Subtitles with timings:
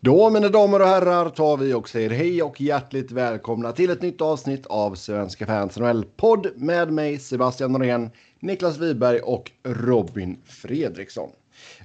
[0.00, 4.02] Då mina damer och herrar tar vi och säger hej och hjärtligt välkomna till ett
[4.02, 11.30] nytt avsnitt av Svenska fans NHL-podd med mig Sebastian Norén, Niklas Wiberg och Robin Fredriksson.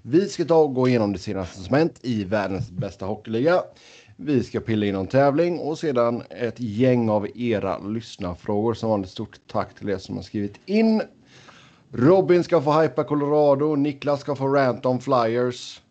[0.01, 3.61] Vi ska ta och gå igenom det senaste som hänt i världens bästa hockeyliga.
[4.17, 8.73] Vi ska pilla in någon tävling och sedan ett gäng av era lyssnarfrågor.
[8.73, 11.01] Som vanligt stort tack till er som har skrivit in.
[11.91, 15.82] Robin ska få hypa Colorado, Niklas ska få rant om Flyers.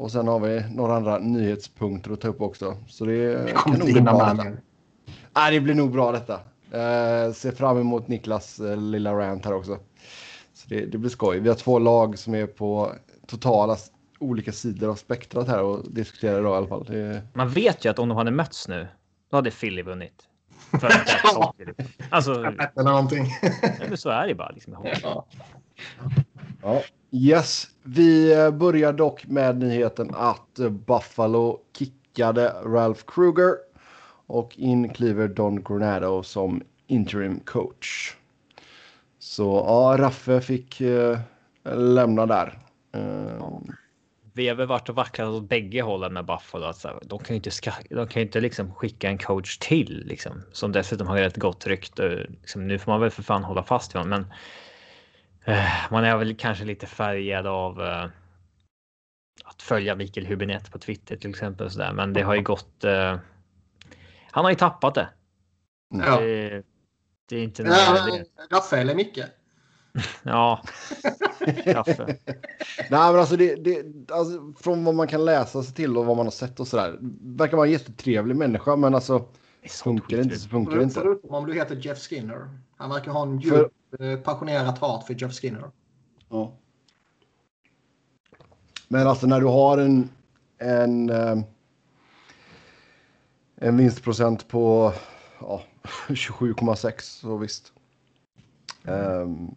[0.00, 2.76] Och sen har vi några andra nyhetspunkter att ta upp också.
[2.88, 4.56] Så det, det kommer inte hinna med
[5.32, 6.34] Nej, det blir nog bra detta.
[6.34, 9.78] Uh, ser fram emot Niklas uh, lilla rant här också.
[10.54, 11.40] Så det, det, blir skoj.
[11.40, 12.92] Vi har två lag som är på
[13.26, 13.76] totala
[14.18, 16.84] olika sidor av spektrat här och diskuterar idag i alla fall.
[16.84, 17.22] Det...
[17.34, 18.88] Man vet ju att om de hade mötts nu,
[19.30, 20.22] då hade Philly vunnit.
[20.70, 20.90] För
[22.10, 23.26] alltså, Eller någonting.
[23.88, 24.50] men så är det bara.
[24.50, 25.26] Liksom, ja.
[26.62, 26.82] Ja.
[27.12, 33.54] Yes, vi börjar dock med nyheten att Buffalo kickade Ralph Kruger
[34.26, 38.14] och in kliver Don Granado som interim coach.
[39.18, 41.18] Så ja, Raffe fick uh,
[41.74, 42.58] lämna där.
[42.96, 43.58] Uh,
[44.32, 46.66] vi har väl varit och vacklat åt bägge hållen med Buffalo.
[46.66, 50.42] Alltså, de kan ju inte, ska, de kan inte liksom skicka en coach till liksom,
[50.52, 52.26] som dessutom har ett gott rykte.
[52.28, 54.36] Liksom, nu får man väl för fan hålla fast vid honom, men eh,
[55.90, 58.04] man är väl kanske lite färgad av eh,
[59.44, 61.70] att följa Mikael Hubinett på Twitter till exempel.
[61.70, 61.92] Så där.
[61.92, 62.84] Men det har ju gått.
[62.84, 63.18] Eh,
[64.30, 65.08] han har ju tappat det.
[65.94, 66.20] Ja.
[66.20, 66.62] Det,
[67.28, 67.62] det är inte.
[67.62, 68.18] Ja,
[68.50, 69.18] Raffe eller Micke?
[70.22, 70.62] Ja,
[71.64, 72.06] kaffe.
[72.90, 76.16] Nej, men alltså, det, det, alltså från vad man kan läsa sig till och vad
[76.16, 76.98] man har sett och sådär.
[77.20, 79.28] Verkar vara en jättetrevlig människa, men alltså
[79.68, 81.00] funkar det inte så funkar det inte.
[81.00, 82.58] Förutom om du heter Jeff Skinner.
[82.76, 84.12] Han verkar ha en djup, för...
[84.12, 85.70] Eh, passionerat hat för Jeff Skinner.
[86.28, 86.52] Ja.
[88.88, 90.10] Men alltså när du har en,
[90.58, 91.38] en, eh,
[93.56, 94.92] en vinstprocent på
[95.40, 95.62] ja,
[96.08, 97.72] 27,6 så visst.
[98.84, 99.56] Um,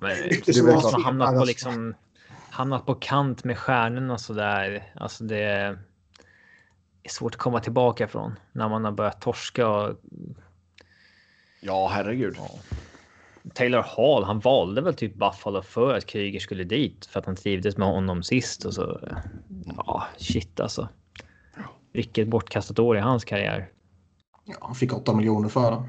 [0.00, 0.16] men
[0.46, 1.94] det är väl som hamnat på liksom
[2.50, 4.92] hamnat på kant med stjärnorna så där.
[4.94, 5.78] Alltså det
[7.02, 9.68] är svårt att komma tillbaka från när man har börjat torska.
[9.68, 9.96] Och...
[11.60, 12.34] Ja, herregud.
[12.38, 12.48] Ja.
[13.54, 17.36] Taylor Hall, han valde väl typ Buffalo för att Kryger skulle dit för att han
[17.36, 19.00] trivdes med honom sist och så.
[19.76, 20.88] Ja, shit alltså.
[21.92, 23.68] Vilket bortkastat år i hans karriär.
[24.44, 25.82] Ja, han fick 8 miljoner för det.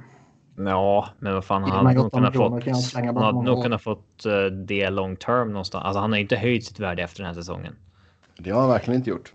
[0.58, 4.46] Ja, men vad fan, han hade nog kunnat fått, han hade nog kunnat fått uh,
[4.46, 5.86] det long term någonstans.
[5.86, 7.76] Alltså han har inte höjt sitt värde efter den här säsongen.
[8.38, 9.34] Det har han verkligen inte gjort.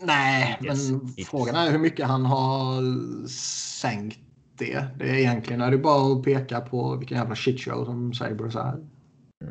[0.00, 0.90] Nej, yes.
[0.90, 1.26] men It's...
[1.30, 2.82] frågan är hur mycket han har
[3.28, 4.18] sänkt
[4.58, 4.84] det.
[4.98, 8.74] Det är egentligen är det bara att peka på vilken jävla shitshow som Sabres är.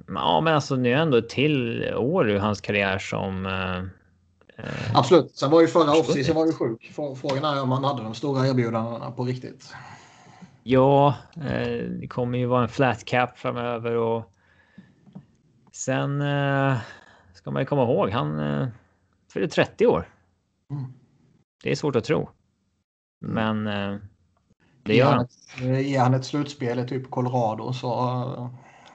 [0.08, 3.46] Ja, men alltså nu är ändå till år i hans karriär som.
[3.46, 3.84] Uh,
[4.94, 5.32] Absolut.
[5.36, 6.92] Sen var ju förra offseason var ju sjuk.
[6.96, 9.74] Frågan är om han hade de stora erbjudandena på riktigt.
[10.64, 14.34] Ja, eh, det kommer ju vara en flat cap framöver och
[15.72, 16.78] sen eh,
[17.34, 18.68] ska man ju komma ihåg, han eh,
[19.34, 20.08] fyller 30 år.
[20.72, 20.94] Mm.
[21.64, 22.30] Det är svårt att tro.
[23.20, 23.64] Men
[24.84, 25.28] det gör han.
[25.84, 28.52] Ger han ett slutspel i typ Colorado så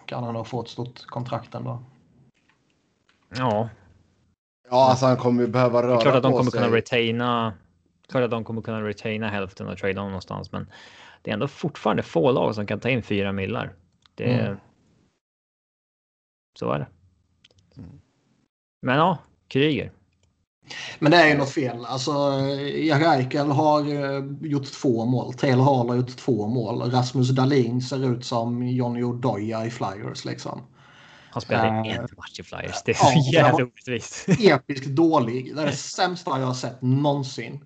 [0.07, 1.83] kan han ha fått ett stort kontrakt ändå.
[3.29, 3.69] Ja.
[4.71, 6.05] Ja, alltså han kommer ju behöva röra på sig.
[6.05, 6.61] Det är klart att de kommer sig.
[6.61, 7.55] kunna retaina.
[8.09, 10.71] Klart att de kommer kunna retaina hälften och trada någonstans, men
[11.23, 13.75] det är ändå fortfarande få lag som kan ta in fyra millar.
[14.15, 14.57] Det mm.
[16.59, 16.87] Så är det.
[17.77, 18.01] Mm.
[18.83, 19.19] Men ja,
[19.49, 19.93] Kryger.
[20.99, 21.85] Men det är ju något fel.
[21.85, 22.13] Alltså,
[22.83, 25.35] Jack Eichel har eh, gjort två mål.
[25.35, 26.91] Taylor Hall har gjort två mål.
[26.91, 30.63] Rasmus Dahlin ser ut som Johnny Odoja i Flyers liksom.
[31.31, 32.83] Han spelade uh, en match i Flyers.
[32.85, 34.29] Det är ja, jävla orättvist.
[34.29, 35.57] Episkt dålig.
[35.57, 37.65] Det är det sämsta jag har sett någonsin.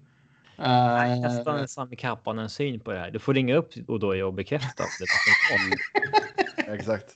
[0.58, 3.10] Uh, nästan Sami Kapanen syn på det här.
[3.10, 4.84] Du får ringa upp och då och bekräfta.
[4.98, 7.06] Det Exakt.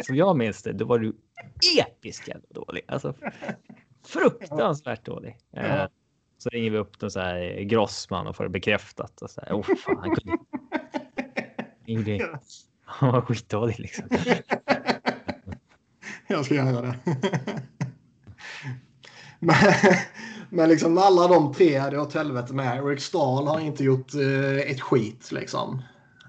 [0.00, 1.16] Som jag minns det, då var du
[1.78, 2.82] episkt jävla dålig.
[2.88, 3.14] Alltså,
[4.06, 5.36] fruktansvärt dålig.
[5.56, 5.86] Uh,
[6.38, 9.22] så ringer vi upp den så här Grossman och får det bekräftat.
[9.22, 10.38] Och så här, oh, fan, han kunde...
[12.84, 14.04] Han var skitdålig liksom.
[16.26, 16.98] Jag ska göra det.
[20.50, 22.76] Men liksom alla de tre hade åt helvete med.
[22.76, 25.82] Eric Stahl har inte gjort uh, ett skit liksom.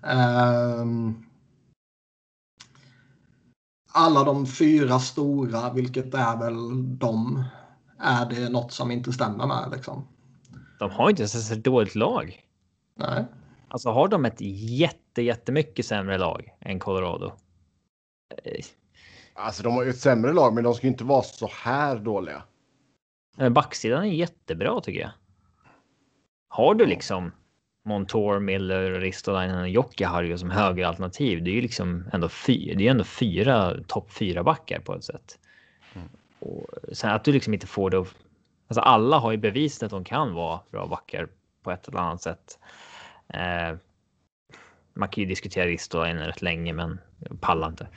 [0.04, 1.26] Um,
[3.98, 7.44] alla de fyra stora, vilket är väl de,
[8.00, 10.08] är det något som inte stämmer med liksom.
[10.80, 12.44] De har inte så dåligt lag.
[12.96, 13.26] Nej.
[13.68, 17.32] Alltså har de ett jätte, jättemycket sämre lag än Colorado?
[19.34, 22.44] Alltså de har ju ett sämre lag, men de ska inte vara så här dåliga.
[23.38, 25.12] Eh, Backsidan är jättebra tycker jag.
[26.50, 27.32] Har du liksom
[27.88, 31.44] Montour, Miller, Ristolainen och Jokiharju som högeralternativ.
[31.44, 35.04] Det är ju liksom ändå fyra, det är ändå fyra topp fyra backar på ett
[35.04, 35.40] sätt.
[36.40, 37.98] Och sen att du liksom inte får det.
[37.98, 41.28] Alltså alla har ju bevisat att de kan vara bra backar
[41.64, 42.60] på ett eller annat sätt.
[43.28, 43.78] Eh,
[44.94, 47.88] man kan ju diskutera Ristolainen rätt länge, men jag pallar inte.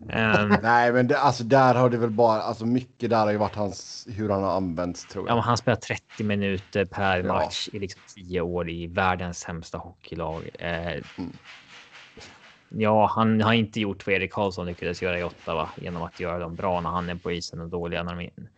[0.00, 3.38] Um, Nej, men det, alltså där har det väl bara, alltså mycket där har ju
[3.38, 5.36] varit hans, hur han har använts tror jag.
[5.36, 10.50] Ja, han spelar 30 minuter per match i liksom 10 år i världens sämsta hockeylag.
[10.58, 11.32] Eh, mm.
[12.68, 16.38] Ja, han har inte gjort vad Erik Karlsson lyckades göra i Ottawa genom att göra
[16.38, 18.48] dem bra när han är på isen och dåliga när de är in.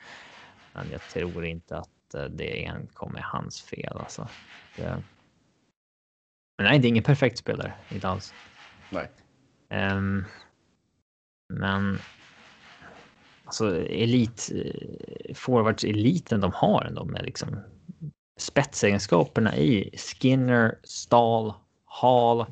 [0.72, 4.28] Men jag tror inte att eh, det enkom är hans fel alltså.
[4.76, 5.02] Det...
[6.58, 8.34] Men nej, det är ingen perfekt spelare, inte alls.
[8.90, 9.10] Nej.
[9.70, 10.24] Um,
[11.52, 11.98] men
[13.44, 14.52] alltså elit,
[15.34, 17.56] forwards eliten de har ändå med liksom
[18.38, 21.52] spetsegenskaperna i Skinner, Stahl,
[21.84, 22.46] Hall,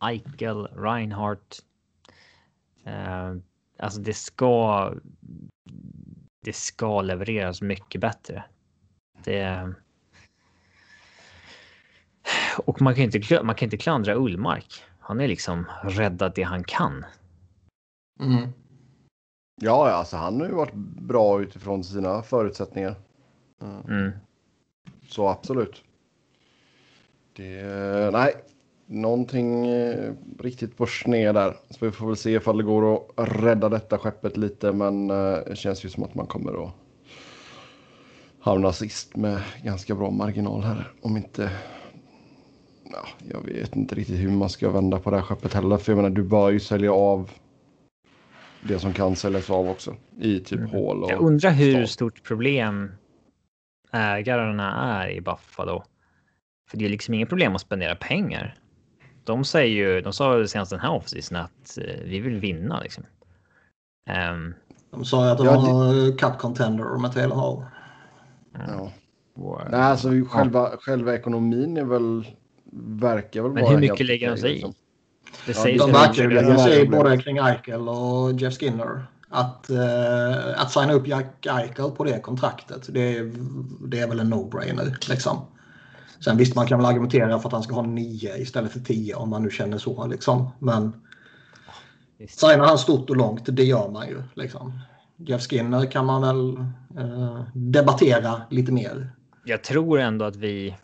[0.00, 1.64] Eichel, Reinhardt.
[2.86, 3.36] Uh,
[3.78, 4.92] alltså det ska.
[6.44, 8.44] Det ska levereras mycket bättre.
[9.24, 9.74] Det.
[12.64, 14.82] Och man kan inte, man kan inte klandra Ullmark.
[15.00, 17.04] Han är liksom räddat det han kan.
[18.20, 18.48] Mm.
[19.60, 22.94] Ja, alltså han har ju varit bra utifrån sina förutsättningar.
[23.88, 24.10] Mm.
[25.08, 25.84] Så absolut.
[27.36, 28.34] Det, nej,
[28.88, 31.56] någonting eh, riktigt på sned där.
[31.70, 34.72] Så vi får väl se ifall det går att rädda detta skeppet lite.
[34.72, 36.72] Men eh, det känns ju som att man kommer att
[38.40, 40.92] hamna sist med ganska bra marginal här.
[41.02, 41.50] Om inte
[42.84, 45.76] ja, jag vet inte riktigt hur man ska vända på det här skeppet heller.
[45.76, 47.30] För jag menar, du bör ju sälja av
[48.62, 50.70] det som kan säljas av också i typ mm.
[50.70, 51.04] hål.
[51.04, 51.88] Och jag undrar hur start.
[51.88, 52.92] stort problem
[53.92, 55.82] ägarna är i Buffalo.
[56.70, 58.58] För det är liksom inget problem att spendera pengar.
[59.28, 63.04] De säger ju, de sa senast den här offseason att uh, vi vill vinna liksom.
[64.32, 64.54] Um,
[64.90, 66.12] de sa ju att de ja, var det...
[66.12, 67.64] cup contender med Taylor Hall.
[68.52, 68.92] Ja.
[69.34, 69.62] Wow.
[69.70, 72.26] Nej, alltså själva, själva ekonomin är väl
[73.00, 74.52] verkar väl Men vara hur mycket lägger de sig i?
[74.52, 74.74] Liksom.
[75.46, 79.06] Det ja, sägs de verkar lägga sig i både kring Eichel och Jeff Skinner.
[79.28, 83.32] Att, uh, att signa upp Jack Eichel på det kontraktet, det är,
[83.88, 85.08] det är väl en no-brainer.
[85.08, 85.38] Liksom.
[86.20, 89.14] Sen visst, man kan väl argumentera för att han ska ha nio istället för tio
[89.14, 90.06] om man nu känner så.
[90.06, 90.50] Liksom.
[90.58, 90.92] Men
[92.28, 94.22] signar han stort och långt, det gör man ju.
[94.34, 94.80] Liksom.
[95.16, 96.58] Jeff Skinner kan man väl
[97.04, 99.10] uh, debattera lite mer.
[99.44, 100.76] Jag tror ändå att vi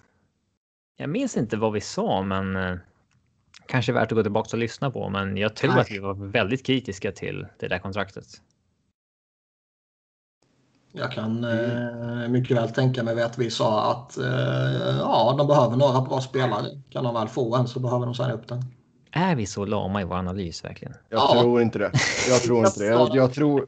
[0.97, 2.77] jag minns inte vad vi sa, men eh,
[3.67, 5.09] kanske värt att gå tillbaka och lyssna på.
[5.09, 5.81] Men jag tror Nej.
[5.81, 8.27] att vi var väldigt kritiska till det där kontraktet.
[10.97, 15.77] Jag kan eh, mycket väl tänka mig att vi sa att eh, ja, de behöver
[15.77, 16.67] några bra spelare.
[16.91, 18.63] Kan de väl få en så behöver de signa upp den.
[19.13, 20.95] Är vi så lama i vår analys verkligen?
[21.09, 21.41] Jag ja.
[21.41, 21.91] tror inte det.
[22.29, 22.87] Jag tror inte det.
[22.87, 23.67] Jag, jag, tror,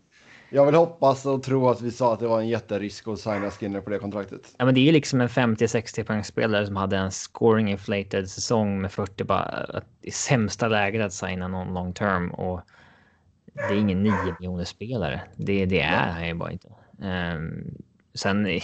[0.51, 3.51] jag vill hoppas och tro att vi sa att det var en jätterisk att signa
[3.51, 4.55] Skinner på det kontraktet.
[4.59, 8.93] Ja, men det är liksom en 50-60 poängspelare som hade en scoring inflated säsong med
[8.93, 9.67] 40 bara
[10.03, 12.61] i sämsta läget att signa någon long term och
[13.55, 15.21] det är ingen 9 miljoner spelare.
[15.37, 16.69] Det, det är han ju bara inte.
[16.99, 17.75] Um,
[18.15, 18.61] sen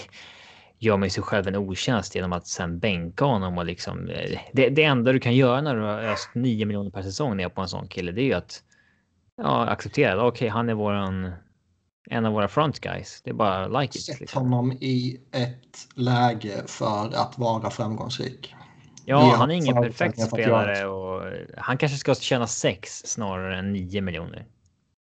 [0.78, 4.06] gör man sig själv en otjänst genom att sen bänka honom och liksom.
[4.52, 7.48] Det, det enda du kan göra när du har öst 9 miljoner per säsong ner
[7.48, 8.62] på en sån kille, det är ju att
[9.36, 10.16] ja, acceptera.
[10.16, 11.32] Okej, okay, han är våran
[12.10, 13.22] en av våra front guys.
[13.24, 14.04] Det är bara like it.
[14.04, 14.42] Sätt liksom.
[14.42, 18.54] honom i ett läge för att vara framgångsrik.
[19.04, 24.00] Ja, han är ingen perfekt spelare och han kanske ska tjäna sex snarare än nio
[24.00, 24.46] miljoner.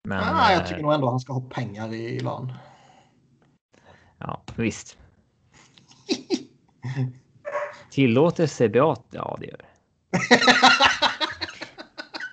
[0.05, 2.53] Men, ah, jag tycker nog ändå han ska ha pengar i lön.
[4.19, 4.99] Ja, visst.
[7.91, 8.97] Tillåter CBA?
[9.11, 9.67] Ja, det gör det.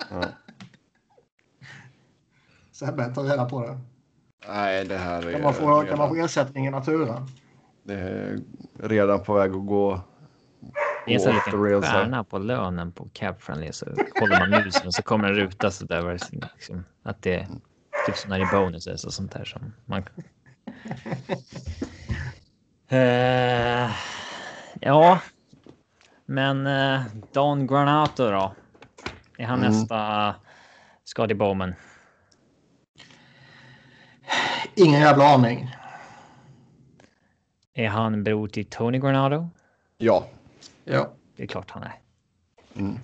[0.09, 0.23] ja.
[2.71, 3.79] Sebbe, ta reda på det.
[4.47, 5.31] Nej, det här är...
[5.31, 7.27] Kan man få, redan, kan man få ersättning i naturen?
[7.83, 8.39] Det är
[8.79, 10.01] redan på väg att gå...
[11.05, 13.85] Det är en liten stjärna på lönen på Cap Friendly så
[14.19, 16.11] håller man musen och så kommer en ruta så där.
[16.11, 17.47] Liksom, att det är
[18.05, 20.03] typ som när det är bonuses och sånt där som man...
[22.91, 23.91] uh,
[24.79, 25.19] ja,
[26.25, 27.01] men uh,
[27.31, 28.53] Don Granato då?
[29.37, 29.71] Är han mm.
[29.71, 30.35] nästa
[31.03, 31.73] Scotty Bowman?
[34.75, 35.75] Ingen jävla aning.
[37.73, 39.49] Är han bror till Tony Granado?
[39.97, 40.27] Ja.
[40.83, 41.13] Ja.
[41.35, 41.99] Det är klart han är.
[42.75, 42.99] Mm.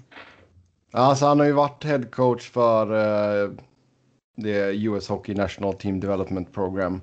[0.92, 3.52] Alltså han har ju varit head coach för uh,
[4.36, 7.02] det US Hockey National Team Development Program.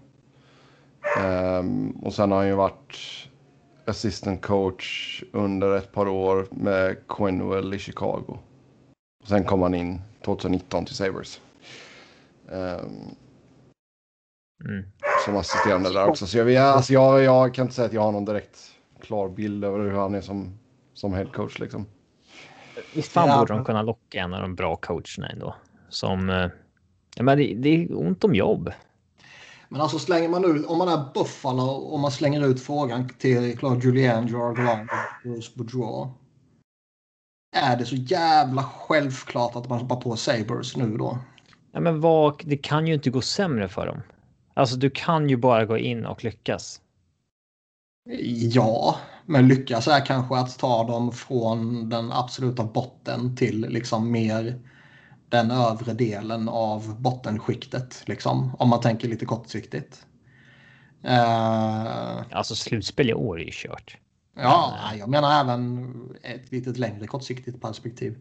[1.16, 2.98] Um, och sen har han ju varit
[3.84, 8.38] assistant coach under ett par år med Quinwell i Chicago.
[9.22, 11.40] Och sen kom han in 2019 till Sabres.
[12.46, 13.16] Um,
[14.64, 14.84] mm.
[15.24, 16.26] Som assisterande där också.
[16.26, 18.58] Så jag, alltså jag, jag kan inte säga att jag har någon direkt
[19.00, 20.58] klar bild över hur han är som,
[20.94, 21.86] som head coach liksom.
[22.94, 23.38] Visst fan ja.
[23.38, 25.54] borde de kunna locka en av de bra coacherna ändå.
[25.88, 26.50] Som, eh,
[27.16, 28.72] ja men det, det är ont om jobb.
[29.68, 33.58] Men alltså slänger man ut, om man är Buffalo och man slänger ut frågan till
[33.58, 36.10] Claude Julien, Gerard Lang och Bruce Boudreau.
[37.56, 41.18] Är det så jävla självklart att man hoppar på Sabres nu då?
[41.72, 44.02] Ja, men vad, det kan ju inte gå sämre för dem.
[44.54, 46.80] Alltså du kan ju bara gå in och lyckas.
[48.40, 48.96] Ja,
[49.26, 54.60] men lyckas är kanske att ta dem från den absoluta botten till liksom mer
[55.28, 58.02] den övre delen av bottenskiktet.
[58.06, 60.06] Liksom, om man tänker lite kortsiktigt.
[61.04, 63.97] Uh, alltså slutspel i år är ju kört.
[64.37, 68.18] Ja, jag menar även ett lite längre kortsiktigt perspektiv.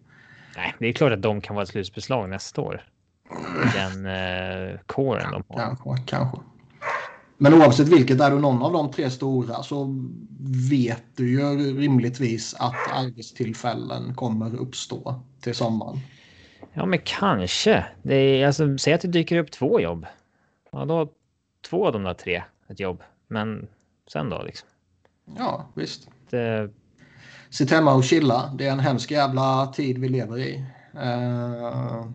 [0.55, 2.83] Nej, det är klart att de kan vara ett slutspelslag nästa år.
[3.73, 5.57] Den eh, kåren de har.
[5.57, 6.37] Kanske, kanske.
[7.37, 10.07] Men oavsett vilket, är du någon av de tre stora så
[10.69, 15.99] vet du ju rimligtvis att arbetstillfällen kommer uppstå till sommaren.
[16.77, 17.85] Ja, men kanske.
[18.03, 20.05] Det är, alltså, säg att det dyker upp två jobb.
[20.71, 21.09] Ja, då
[21.69, 23.03] två av de där tre ett jobb.
[23.27, 23.67] Men
[24.11, 24.69] sen då liksom?
[25.37, 26.09] Ja, visst.
[26.29, 26.69] Det...
[27.49, 28.53] Sitt hemma och chilla.
[28.57, 30.65] Det är en hemsk jävla tid vi lever i.
[30.95, 32.05] Uh...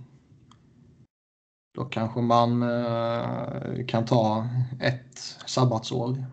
[1.75, 4.49] Då kanske man uh, kan ta
[4.81, 6.25] ett sabbatsår.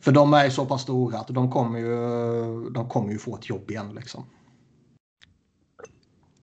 [0.00, 3.48] För de är så pass stora att de kommer ju, de kommer ju få ett
[3.48, 3.94] jobb igen.
[3.94, 4.24] Liksom.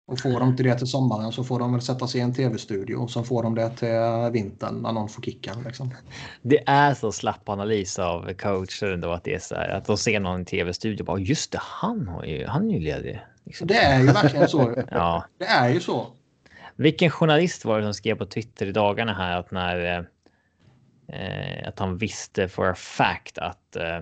[0.07, 2.33] Och får de inte det till sommaren så får de väl sätta sig i en
[2.33, 5.63] tv-studio och så får de det till vintern när någon får kicken.
[5.65, 5.93] Liksom.
[6.41, 9.97] Det är så slapp analys av coacher ändå att det är så här att de
[9.97, 13.21] ser någon i tv-studio och bara just det, han, har ju, han är ju ledig.
[13.43, 13.67] Liksom.
[13.67, 14.83] Det är ju verkligen så.
[14.91, 15.25] ja.
[15.37, 16.07] Det är ju så.
[16.75, 20.07] Vilken journalist var det som skrev på Twitter i dagarna här att när
[21.07, 23.97] eh, att han visste for a fact att eh,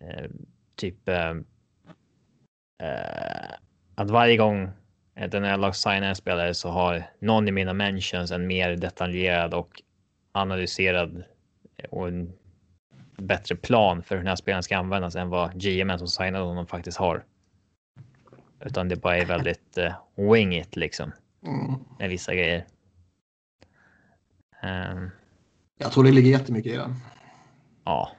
[0.00, 0.30] eh
[0.76, 1.30] typ eh,
[2.82, 3.54] eh,
[3.94, 4.70] att varje gång
[5.14, 9.54] den här lag signar en spelare så har någon i mina mentions en mer detaljerad
[9.54, 9.82] och
[10.32, 11.24] analyserad
[11.90, 12.32] och en
[13.16, 16.66] bättre plan för hur den här spelaren ska användas än vad GM som signar honom
[16.66, 17.24] faktiskt har.
[18.64, 21.12] Utan det bara är väldigt uh, wing it liksom.
[21.46, 21.74] Mm.
[21.98, 22.66] Med vissa grejer.
[24.62, 25.10] Um,
[25.78, 26.94] jag tror det ligger jättemycket i den.
[27.84, 28.12] Ja.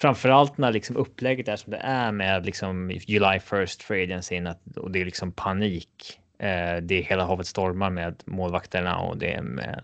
[0.00, 4.42] Framförallt när liksom upplägget är som det är med liksom July 1st free agency
[4.76, 6.20] och det är liksom panik.
[6.38, 9.82] Eh, det är hela havet stormar med målvakterna och det är med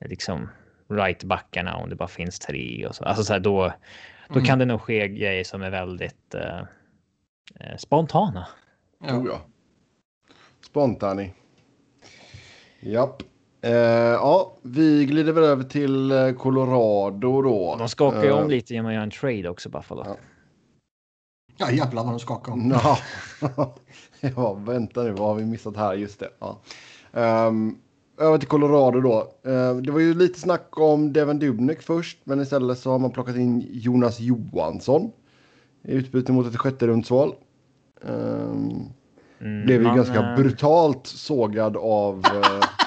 [0.00, 0.48] liksom
[0.88, 3.04] rightbackarna om det bara finns tre och så.
[3.04, 3.72] Alltså så här, då,
[4.28, 4.44] då mm.
[4.44, 6.58] kan det nog ske grejer som är väldigt eh,
[7.60, 8.46] eh spontana.
[9.00, 9.16] Ja.
[9.16, 9.40] Oh, ja.
[10.60, 11.32] Spontani.
[12.80, 13.22] Japp.
[13.60, 17.76] Eh, ja, vi glider väl över till eh, Colorado då.
[17.78, 20.04] De skakar ju uh, om lite genom att göra en trade också Buffalo.
[20.06, 20.16] Ja.
[21.56, 22.70] ja jävlar vad de skakar om.
[22.70, 22.98] Ja.
[24.20, 25.94] ja, vänta nu, vad har vi missat här?
[25.94, 26.28] Just det.
[26.38, 26.60] Ja.
[27.46, 27.78] Um,
[28.18, 29.32] över till Colorado då.
[29.50, 33.10] Uh, det var ju lite snack om Devin Dubnik först, men istället så har man
[33.10, 35.12] plockat in Jonas Johansson
[35.82, 37.34] i utbyte mot ett sjätte rundsval.
[38.00, 38.92] Um,
[39.40, 40.36] mm, blev ju man, ganska uh...
[40.36, 42.77] brutalt sågad av uh,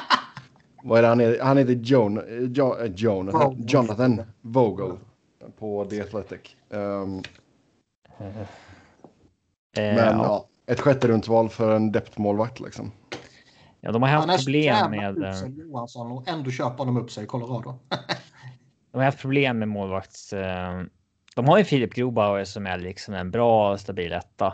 [0.84, 1.44] vad är det han heter?
[1.44, 2.22] Han heter Jon,
[2.56, 4.98] jo, eh, Jonathan, Jonathan Vogel
[5.60, 6.56] på The Athletic.
[6.70, 7.24] Um,
[9.76, 12.92] men ja, ett sjätte rundsval för en depth-målvakt liksom.
[13.82, 15.24] Ja, de har haft problem med...
[15.24, 17.80] Eh, Johansson och ändå köper de upp sig i Colorado.
[18.92, 20.34] de har haft problem med målvakts...
[21.36, 24.54] De har ju Filip Grobauer som är liksom en bra stabil etta.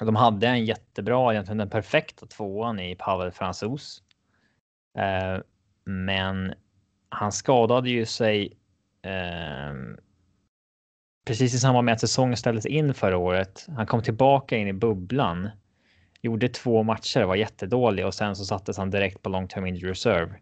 [0.00, 4.02] De hade en jättebra, egentligen den perfekta tvåan i Pavel Fransos.
[4.98, 5.40] Eh,
[5.84, 6.54] men
[7.08, 8.56] han skadade ju sig
[9.02, 9.74] eh,
[11.26, 13.66] precis i samband med att säsongen ställdes in förra året.
[13.76, 15.50] Han kom tillbaka in i bubblan,
[16.22, 19.90] gjorde två matcher, var jättedålig och sen så sattes han direkt på long term injury
[19.90, 20.34] reserve.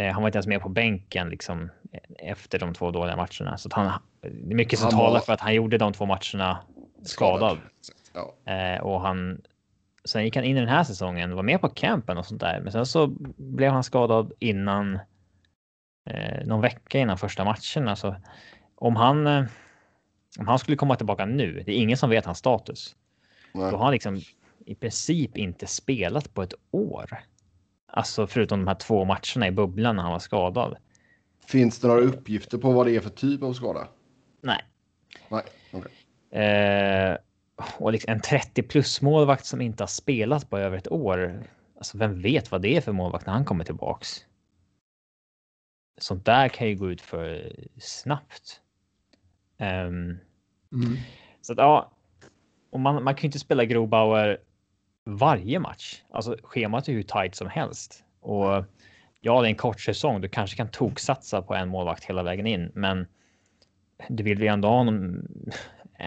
[0.00, 1.70] Eh, han var inte ens med på bänken liksom
[2.18, 3.92] efter de två dåliga matcherna så att han.
[4.20, 5.20] Det är mycket som talar var...
[5.20, 6.58] för att han gjorde de två matcherna
[7.02, 7.58] skadad.
[7.80, 8.34] skadad.
[8.46, 8.52] Ja.
[8.52, 9.42] Eh, och han
[10.04, 12.60] Sen gick han in i den här säsongen, var med på campen och sånt där.
[12.60, 13.06] Men sen så
[13.36, 14.98] blev han skadad innan
[16.10, 17.88] eh, någon vecka innan första matchen.
[17.88, 18.16] Alltså,
[18.74, 19.44] om han eh,
[20.38, 22.96] om han skulle komma tillbaka nu, det är ingen som vet hans status.
[23.52, 23.70] Nej.
[23.70, 24.20] Då har han liksom
[24.66, 27.18] i princip inte spelat på ett år.
[27.86, 30.76] Alltså förutom de här två matcherna i bubblan när han var skadad.
[31.46, 33.88] Finns det några uppgifter på vad det är för typ av skada?
[34.40, 34.64] Nej.
[35.28, 35.42] Nej,
[35.72, 36.42] okay.
[36.42, 37.16] eh,
[37.56, 41.42] och liksom en 30 plus målvakt som inte har spelat på över ett år.
[41.76, 44.24] Alltså vem vet vad det är för målvakt när han kommer tillbaks?
[45.98, 48.60] Sånt där kan ju gå ut för snabbt.
[49.58, 49.66] Um,
[50.72, 50.96] mm.
[51.40, 51.92] Så att ja,
[52.70, 54.38] och man, man kan ju inte spela Grobauer
[55.04, 56.02] varje match.
[56.10, 58.64] Alltså schemat är hur tajt som helst och
[59.20, 60.20] ja, det är en kort säsong.
[60.20, 63.06] Du kanske kan toksatsa på en målvakt hela vägen in, men
[64.08, 65.22] du vill ju ändå ha honom.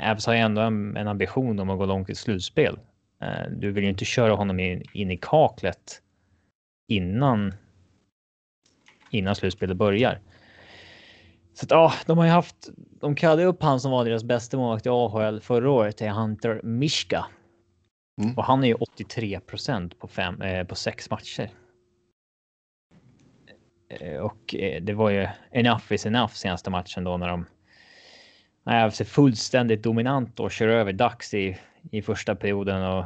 [0.04, 2.80] Även har ju ändå en, en, ambition om att gå långt i slutspel.
[3.24, 6.02] Uh, du vill ju inte köra honom in, in i kaklet
[6.88, 7.54] innan.
[9.10, 10.20] Innan slutspelet börjar.
[11.54, 12.70] Så att, ja, de har ju haft.
[13.02, 16.62] De kallade upp han som var deras bästa målvakt i AHL förra året till Hunter
[16.64, 17.26] Mishka.
[18.22, 18.38] Mm.
[18.38, 19.40] Och han är ju 83
[19.98, 21.50] på fem eh, på sex matcher.
[23.90, 27.46] Eh, och eh, det var ju enough is enough senaste matchen då när de.
[28.68, 31.58] Nej, fullständigt dominant och kör över Dax i,
[31.92, 33.06] i första perioden och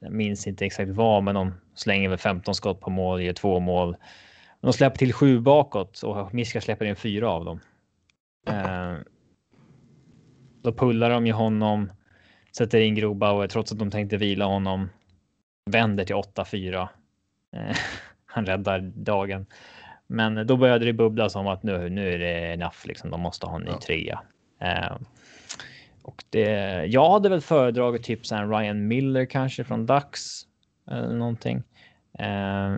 [0.00, 3.60] jag minns inte exakt vad, men de slänger väl 15 skott på mål, ger två
[3.60, 3.96] mål.
[4.60, 7.60] De släpper till sju bakåt och Miska släpper in fyra av dem.
[8.48, 8.94] Eh,
[10.62, 11.92] då pullar de ju honom,
[12.56, 14.88] sätter in Grobauer trots att de tänkte vila honom.
[15.70, 16.88] Vänder till 8-4.
[17.56, 17.76] Eh,
[18.26, 19.46] han räddar dagen.
[20.06, 23.10] Men då började det bubbla som att nu, nu är det enough, liksom.
[23.10, 23.80] de måste ha en ny ja.
[23.80, 24.20] trea.
[24.60, 24.96] Eh,
[26.02, 30.20] och det, jag hade väl föredragit typ så Ryan Miller kanske från Dax
[30.90, 31.62] eller eh, någonting.
[32.18, 32.76] Eh,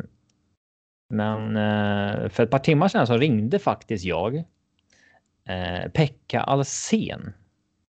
[1.09, 4.37] men eh, för ett par timmar sedan så ringde faktiskt jag
[5.49, 7.33] eh, Pekka Alsen.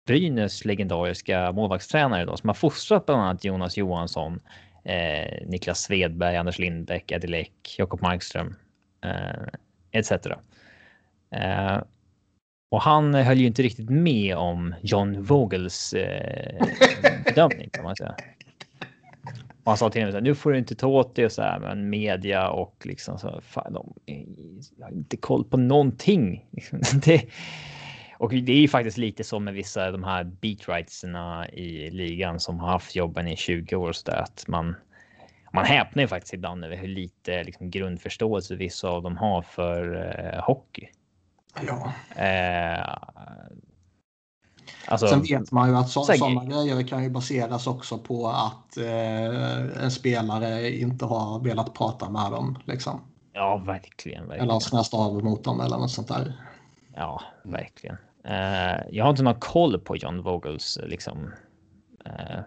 [0.06, 4.40] Brynäs legendariska målvaktstränare då, som har fostrat bland annat Jonas Johansson,
[4.84, 7.46] eh, Niklas Svedberg, Anders Lindbäck, Eddie
[7.78, 8.56] Jakob Markström
[9.04, 9.46] eh,
[9.92, 10.12] etc.
[11.30, 11.78] Eh,
[12.70, 16.66] och han höll ju inte riktigt med om John Vogels eh,
[17.24, 18.14] bedömning kan man säga.
[19.64, 21.90] Och han sa till mig nu får du inte ta åt dig så här men
[21.90, 23.94] media och liksom så fan, de
[24.82, 26.44] har inte koll på någonting.
[27.04, 27.24] det,
[28.18, 32.40] och det är ju faktiskt lite så med vissa av de här beatwriterna i ligan
[32.40, 34.74] som har haft jobben i 20 år så där att man
[35.52, 39.94] man häpnar ju faktiskt ibland över hur lite liksom, grundförståelse vissa av dem har för
[40.34, 40.88] eh, hockey.
[41.66, 41.92] Ja.
[42.22, 42.96] Eh,
[44.86, 48.76] Alltså, Sen vet man ju att så, sådana grejer kan ju baseras också på att
[48.76, 52.58] eh, en spelare inte har velat prata med dem.
[52.64, 53.00] Liksom.
[53.32, 54.28] Ja, verkligen.
[54.28, 54.50] verkligen.
[54.50, 56.32] Eller snäst av mot dem eller något sånt där.
[56.94, 57.96] Ja, verkligen.
[58.24, 61.32] Eh, jag har inte någon koll på John Vogels liksom,
[62.04, 62.40] eh,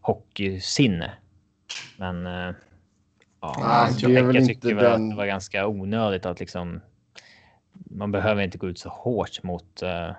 [0.00, 1.12] hockeysinne.
[1.96, 2.54] Men eh,
[3.40, 6.80] ja, Nej, jag, jag, jag tycker väl att det var ganska onödigt att liksom.
[7.90, 10.10] Man behöver inte gå ut så hårt mot eh,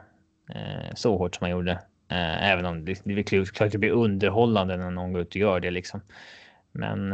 [0.55, 1.71] Eh, så hårt som han gjorde.
[2.07, 5.35] Eh, även om det, det är klart det blir underhållande när någon går ut och
[5.35, 6.01] gör det liksom.
[6.71, 7.13] Men.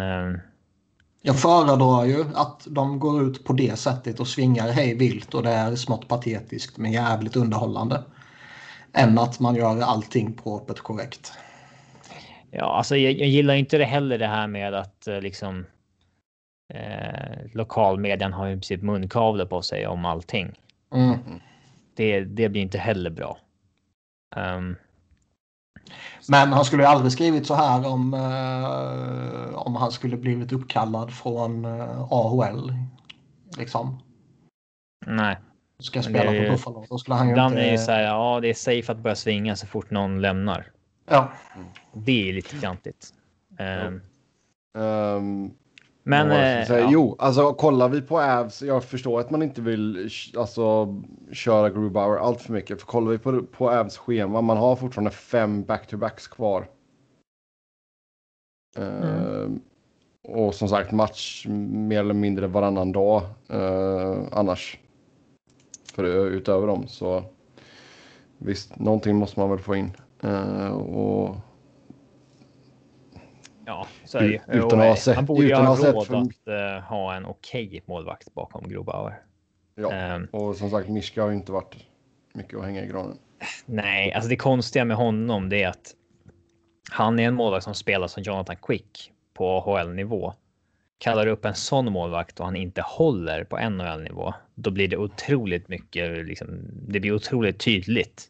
[1.21, 5.43] Jag föredrar ju att de går ut på det sättet och svingar hej vilt och
[5.43, 8.03] det är smått patetiskt men jävligt underhållande.
[8.93, 11.33] Än att man gör allting på ett korrekt.
[12.51, 15.65] Ja, alltså jag, jag, gillar inte det heller det här med att liksom
[16.73, 20.59] eh, lokalmedian har i princip munkavle på sig om allting.
[20.93, 21.39] Mm
[21.97, 23.37] det, det blir inte heller bra.
[24.35, 24.75] Um,
[26.29, 31.13] men han skulle ju aldrig skrivit så här om, uh, om han skulle blivit uppkallad
[31.13, 32.73] från eh, AHL.
[33.57, 34.01] Liksom.
[35.05, 35.37] Nej.
[35.79, 36.85] Ska spela ju, på Buffalo.
[36.89, 37.61] Då skulle han ju inte...
[37.61, 40.71] är ju så här, ja det är safe att börja svinga så fort någon lämnar.
[41.09, 41.31] Ja.
[41.93, 43.13] Det är lite klantigt.
[43.59, 44.01] Um,
[44.83, 45.53] um,
[46.07, 46.89] men eh, ja.
[46.91, 50.95] Jo, alltså kollar vi på Avs, jag förstår att man inte vill alltså,
[51.31, 52.79] köra Grubauer allt för mycket.
[52.79, 56.67] För kollar vi på, på Avs schema, man har fortfarande fem back-to-backs kvar.
[58.77, 59.03] Mm.
[59.03, 59.49] Uh,
[60.23, 63.21] och som sagt match mer eller mindre varannan dag
[63.53, 64.79] uh, annars.
[65.93, 67.23] För utöver dem så
[68.37, 69.91] visst, någonting måste man väl få in.
[70.23, 71.35] Uh, och
[73.67, 74.57] Ja, så är det.
[74.57, 76.15] Utan att ha sett, han borde ju ha råd för...
[76.15, 79.21] att uh, ha en okej okay målvakt bakom Grobauer.
[79.75, 81.75] Ja, um, och som sagt, Miska har ju inte varit
[82.33, 83.17] mycket att hänga i granen.
[83.65, 85.93] Nej, alltså det konstiga med honom det är att
[86.91, 90.33] han är en målvakt som spelar som Jonathan Quick på AHL-nivå.
[90.97, 95.67] Kallar upp en sån målvakt och han inte håller på NHL-nivå, då blir det otroligt
[95.67, 96.25] mycket.
[96.25, 96.47] Liksom,
[96.87, 98.27] det blir otroligt tydligt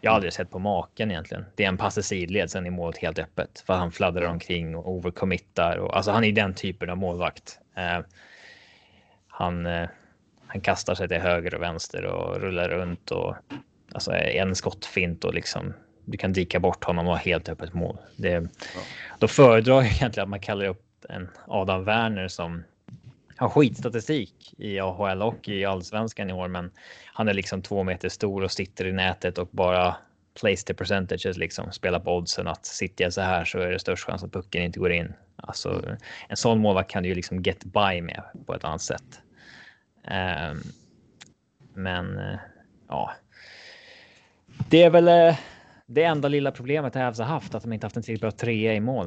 [0.00, 1.44] Jag har aldrig sett på maken egentligen.
[1.54, 4.76] Det är en pass i sidled, sen är målet helt öppet för han fladdrar omkring
[4.76, 7.58] och overcommittar och alltså han är den typen av målvakt.
[7.76, 8.00] Eh,
[9.28, 9.88] han, eh,
[10.46, 13.36] han kastar sig till höger och vänster och rullar runt och
[13.92, 17.96] alltså en skottfint och liksom du kan dika bort honom och ha helt öppet mål.
[18.16, 18.80] Det, ja.
[19.18, 22.64] Då föredrar jag egentligen att man kallar upp en Adam Werner som
[23.40, 26.70] har skitstatistik i AHL och i allsvenskan i år, men
[27.14, 29.96] han är liksom två meter stor och sitter i nätet och bara
[30.40, 33.78] place the percentages liksom spelar på oddsen att sitter jag så här så är det
[33.78, 35.12] störst chans att pucken inte går in.
[35.36, 35.96] Alltså
[36.28, 39.20] en sån målvakt kan du ju liksom get by med på ett annat sätt.
[40.04, 40.62] Um,
[41.74, 42.38] men uh,
[42.88, 43.10] ja,
[44.68, 45.38] det är väl uh,
[45.86, 48.74] det enda lilla problemet Avs har haft att de inte haft en tillräckligt bra trea
[48.74, 49.06] i mål.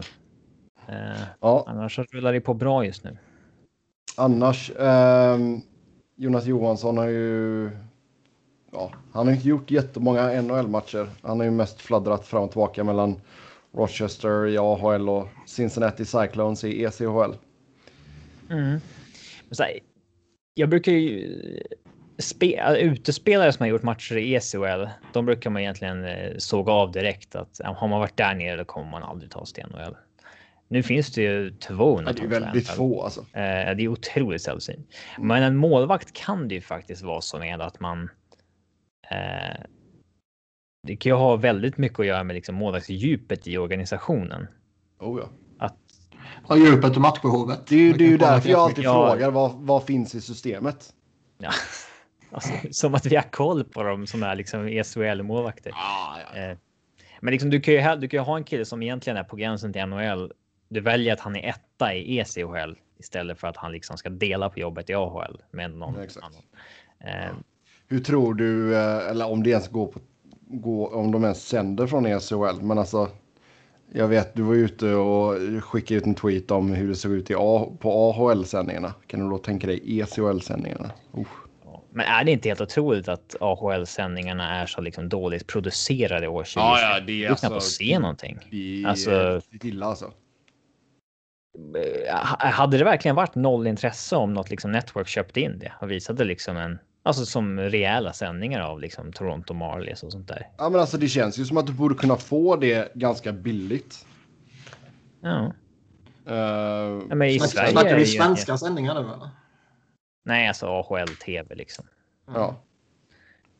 [0.89, 1.65] Uh, ja.
[1.67, 3.17] Annars rullar det på bra just nu.
[4.15, 5.37] Annars, eh,
[6.15, 7.69] Jonas Johansson har ju...
[8.71, 11.09] Ja, han har inte gjort jättemånga NHL-matcher.
[11.21, 13.21] Han har ju mest fladdrat fram och tillbaka mellan
[13.73, 17.33] Rochester i AHL och Cincinnati Cyclones i ECHL.
[18.49, 18.79] Mm.
[19.51, 19.79] Så här,
[20.53, 21.63] jag brukar ju...
[22.17, 26.91] Spe, utespelare som har gjort matcher i ECHL, de brukar man egentligen eh, såga av
[26.91, 29.95] direkt att har man varit där nere då kommer man aldrig ta sig till NHL.
[30.73, 33.19] Nu finns det ju två ja, Det är väldigt få alltså.
[33.19, 34.87] Eh, det är otroligt sällsynt.
[35.17, 35.27] Mm.
[35.27, 38.09] Men en målvakt kan det ju faktiskt vara så med att man.
[39.11, 39.61] Eh,
[40.87, 44.47] det kan ju ha väldigt mycket att göra med liksom målvaktsdjupet i organisationen.
[44.99, 45.29] Oh ja.
[45.65, 45.77] Att,
[46.49, 47.67] ja, djupet och matchbehovet.
[47.67, 49.09] Det är ju, det är ju därför jag alltid ja.
[49.09, 50.93] frågar vad, vad finns i systemet?
[51.37, 51.51] Ja.
[52.31, 55.71] Alltså, som att vi har koll på dem som är liksom SHL-målvakter.
[55.75, 56.41] Ah, ja.
[56.41, 56.57] eh,
[57.21, 59.35] men liksom, du kan ju du kan ju ha en kille som egentligen är på
[59.35, 60.31] gränsen till NHL
[60.73, 64.49] du väljer att han är etta i ECHL istället för att han liksom ska dela
[64.49, 66.41] på jobbet i AHL med någon ja, annan.
[66.99, 67.35] Eh,
[67.87, 69.99] Hur tror du, eh, eller om det ens går på,
[70.41, 73.09] går, om de ens sänder från ECHL, men alltså
[73.95, 77.31] jag vet, du var ute och skickade ut en tweet om hur det såg ut
[77.31, 78.93] i A, på AHL-sändningarna.
[79.07, 80.91] Kan du då tänka dig ECHL-sändningarna?
[81.17, 81.27] Uh.
[81.95, 86.59] Men är det inte helt otroligt att AHL-sändningarna är så liksom dåligt producerade år 2020?
[86.59, 88.39] Ja, ja, det är alltså, knappt att se någonting.
[88.51, 90.11] Det är alltså, illa alltså.
[91.75, 92.15] Eh,
[92.51, 96.23] hade det verkligen varit noll intresse om något liksom network köpte in det och visade
[96.23, 100.49] liksom en Alltså som rejäla sändningar av liksom Toronto Marlies och sånt där.
[100.57, 104.05] Ja, men alltså det känns ju som att du borde kunna få det ganska billigt.
[105.21, 105.53] Ja.
[106.29, 106.35] Uh,
[107.09, 108.57] ja men i snack, Sverige snackar vi svenska ju...
[108.57, 109.29] sändningar nu eller?
[110.25, 111.85] Nej, alltså AHL TV liksom.
[112.27, 112.55] Ja.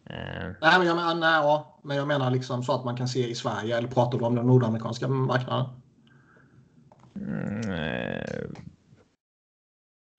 [0.09, 0.51] Uh.
[0.61, 3.29] Nej, men jag menar, nej, ja, men jag menar liksom så att man kan se
[3.29, 5.65] i Sverige eller pratar du om den nordamerikanska marknaden?
[7.15, 8.45] Mm, eh,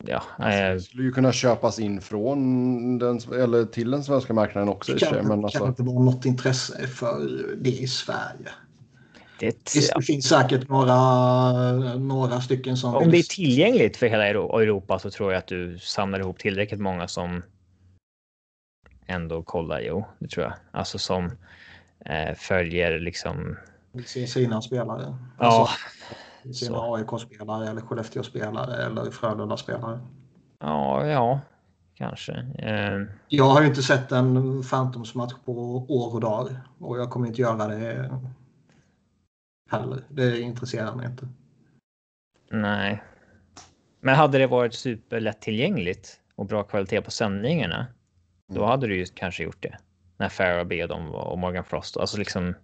[0.04, 4.68] ja, alltså, det skulle ju kunna köpas in från den, eller till den svenska marknaden
[4.68, 4.92] också.
[4.92, 5.58] Det kan, men alltså...
[5.58, 8.50] kan inte vara något intresse för det i Sverige.
[9.40, 9.64] Det,
[9.96, 10.96] det finns säkert några,
[11.96, 12.94] några stycken som...
[12.94, 16.80] Om det är tillgängligt för hela Europa så tror jag att du samlar ihop tillräckligt
[16.80, 17.42] många som
[19.06, 19.80] ändå kollar.
[19.80, 20.54] Jo, det tror jag.
[20.70, 21.30] Alltså som
[22.04, 23.56] eh, följer liksom...
[24.06, 25.02] Se sina spelare.
[25.02, 25.18] Ja.
[25.38, 25.74] Alltså,
[26.52, 30.00] sina AIK-spelare eller Skellefteå-spelare eller Frölunda-spelare.
[30.60, 31.40] Ja, ja,
[31.94, 32.32] kanske.
[32.58, 33.00] Eh.
[33.28, 35.52] Jag har inte sett en Phantoms-match på
[35.88, 38.10] år och dagar och jag kommer inte göra det
[39.70, 40.04] heller.
[40.08, 41.28] Det intresserar mig inte.
[42.50, 43.02] Nej.
[44.00, 47.86] Men hade det varit superlätt tillgängligt och bra kvalitet på sändningarna,
[48.48, 48.68] då mm.
[48.68, 49.78] hade du ju kanske gjort det.
[50.16, 52.54] När Farah och Morgan Frost, alltså liksom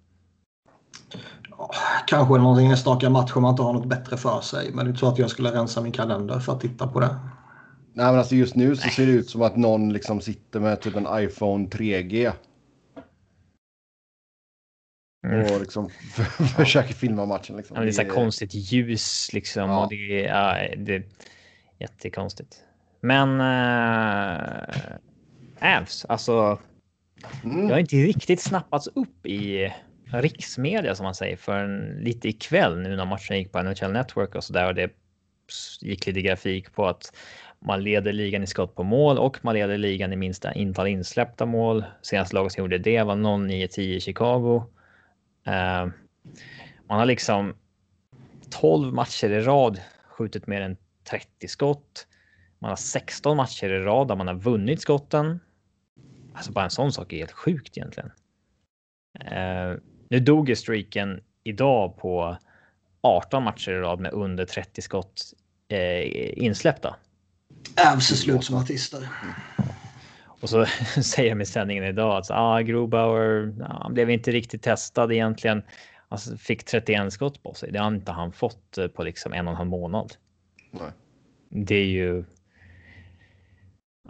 [2.07, 4.73] kanske någon enstaka match om man inte har något bättre för sig.
[4.73, 7.01] Men det är inte så att jag skulle rensa min kalender för att titta på
[7.01, 7.17] det.
[7.93, 10.81] Nej, men alltså just nu så ser det ut som att någon liksom sitter med
[10.81, 12.33] typ en iPhone 3G.
[15.27, 15.55] Mm.
[15.55, 15.91] Och liksom
[16.57, 17.57] försöker filma matchen.
[17.57, 17.77] Liksom.
[17.77, 19.71] Ja, det är så konstigt ljus liksom.
[19.71, 19.85] Ja.
[19.85, 21.05] Och det, är, ja, det är
[21.79, 22.57] jättekonstigt.
[23.01, 24.99] Men äh,
[25.61, 26.59] Avs, alltså.
[27.45, 27.63] Mm.
[27.63, 29.73] Jag har inte riktigt snappats upp i
[30.13, 31.69] riksmedia som man säger för
[32.01, 34.91] lite ikväll nu när matchen gick på NHL Network och så där och det
[35.81, 37.13] gick lite grafik på att
[37.59, 41.47] man leder ligan i skott på mål och man leder ligan i minsta intal insläppta
[41.47, 41.85] mål.
[42.03, 44.65] Senaste laget som gjorde det var 0-9-10 i Chicago.
[45.49, 45.93] Uh,
[46.89, 47.55] man har liksom
[48.51, 50.77] 12 matcher i rad skjutit mer än
[51.11, 52.07] 30 skott.
[52.59, 55.41] Man har 16 matcher i rad där man har vunnit skotten.
[56.35, 58.11] Alltså bara en sån sak är helt sjukt egentligen.
[59.21, 59.79] Uh,
[60.11, 62.37] nu dog ju streaken idag på
[63.01, 65.23] 18 matcher i rad med under 30 skott
[65.69, 66.97] eh, insläppta.
[67.77, 69.09] Ävs är slut som artister.
[70.41, 70.67] Och så
[71.03, 75.63] säger de i sändningen idag att ah, Grobauer ah, blev inte riktigt testad egentligen.
[76.09, 77.73] Alltså fick 31 skott på sig.
[77.73, 80.13] Det har inte han fått eh, på liksom en och en halv månad.
[80.71, 80.91] Nej.
[81.49, 82.25] Det är ju.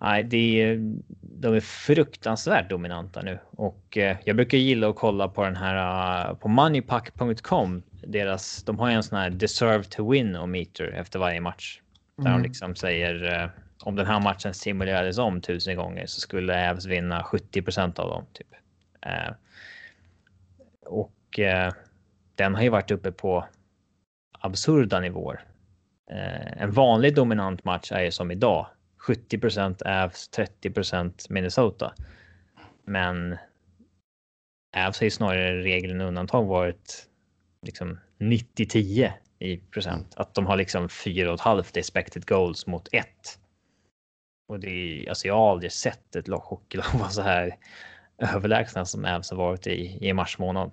[0.00, 0.94] Nej, det är,
[1.40, 6.35] de är fruktansvärt dominanta nu och eh, jag brukar gilla att kolla på den här
[6.35, 7.83] på moneypack.com.
[8.03, 11.81] Deras, de har en sån här deserve to win och meter efter varje match
[12.16, 12.42] där mm.
[12.42, 13.50] de liksom säger
[13.83, 18.24] om den här matchen simulerades om tusen gånger så skulle Ävs vinna 70% av dem.
[18.33, 18.55] Typ.
[19.00, 19.35] Eh,
[20.87, 21.40] och
[22.35, 23.44] den har ju varit uppe på
[24.40, 25.44] absurda nivåer.
[26.57, 28.66] En vanlig dominant match är ju som idag.
[29.06, 31.94] 70% Ävs, 30% Minnesota.
[32.84, 33.36] Men
[34.76, 37.06] Ävs har ju snarare regel än undantag varit
[37.62, 40.14] liksom 90-10 i procent.
[40.16, 43.06] Att de har liksom 4,5 expected goals mot 1.
[44.48, 47.56] Och det är alltså jag har aldrig sett ett lag hockeylag vara så här
[48.18, 50.70] överlägsna som Avs har varit i, i mars månad.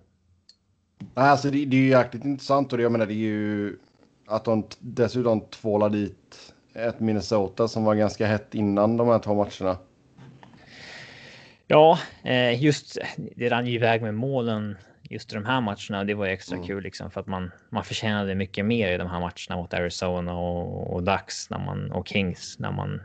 [1.14, 3.78] Alltså det, det är ju jäkligt intressant och det, jag menar det är ju
[4.26, 9.36] att de dessutom tvålar dit ett Minnesota som var ganska hett innan de här två
[9.36, 9.78] matcherna.
[11.68, 12.98] Ja, eh, just
[13.36, 14.78] det rann ju iväg med målen
[15.10, 16.04] just i de här matcherna.
[16.04, 16.68] Det var extra mm.
[16.68, 20.38] kul liksom för att man, man förtjänade mycket mer i de här matcherna mot Arizona
[20.38, 23.02] och, och Ducks när man, och Kings när man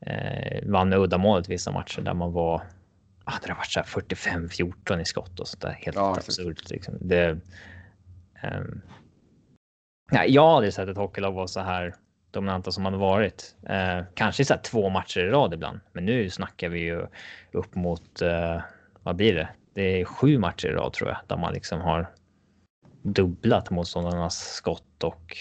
[0.00, 2.62] eh, vann med uddamålet vissa matcher där man var
[3.24, 5.72] ah, det har varit så 45-14 i skott och sånt där.
[5.72, 6.70] Helt ja, absurt.
[6.70, 6.94] Liksom.
[7.00, 7.30] Det,
[8.42, 8.82] um,
[10.12, 11.94] ja, jag aldrig sett ett hockeylag vara så här
[12.34, 13.56] dominanta som man varit.
[13.68, 17.06] Eh, kanske så här två matcher i rad ibland, men nu snackar vi ju
[17.52, 18.60] upp mot eh,
[19.02, 19.48] vad blir det?
[19.74, 22.10] Det är sju matcher i rad tror jag där man liksom har
[23.02, 25.36] dubblat motståndarnas skott och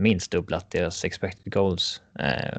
[0.00, 2.02] minst dubblat deras expected goals.
[2.18, 2.58] Eh,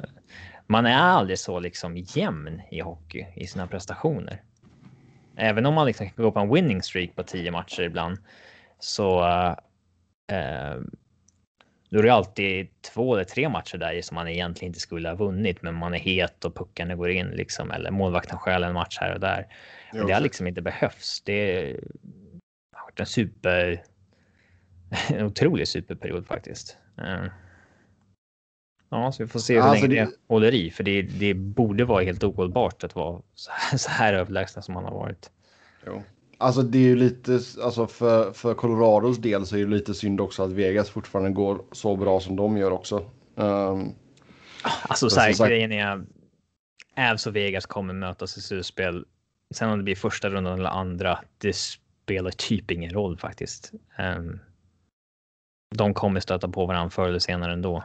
[0.68, 4.44] man är aldrig så liksom jämn i hockey i sina prestationer.
[5.36, 8.18] Även om man liksom kan gå på en winning streak på tio matcher ibland
[8.80, 9.28] så.
[9.28, 9.56] Eh,
[10.38, 10.78] eh,
[11.90, 15.16] då är det alltid två eller tre matcher där som man egentligen inte skulle ha
[15.16, 18.98] vunnit, men man är het och puckarna går in liksom eller målvakten stjäl en match
[19.02, 19.48] här och där.
[19.94, 21.22] Men det har liksom inte behövts.
[21.22, 21.76] Det
[22.76, 23.84] har varit en super.
[25.10, 26.78] En otrolig superperiod faktiskt.
[26.98, 27.26] Eh.
[28.90, 31.86] Ja, så vi får se hur alltså länge det håller i, för det, det borde
[31.86, 35.32] vara helt ohållbart att vara så här, så här överlägsna som man har varit.
[35.86, 36.04] Jo.
[36.42, 40.22] Alltså det är ju lite, alltså för, för Colorados del så är det lite synd
[40.22, 43.06] också att Vegas fortfarande går så bra som de gör också.
[43.36, 43.96] Um,
[44.88, 45.50] alltså så här, sagt...
[45.50, 46.06] grejen är,
[46.96, 49.06] Avs och Vegas kommer mötas i slutspel.
[49.56, 53.72] Sen om det blir första rundan eller andra, det spelar typ ingen roll faktiskt.
[54.18, 54.40] Um,
[55.76, 57.84] de kommer stöta på varandra förr eller senare ändå.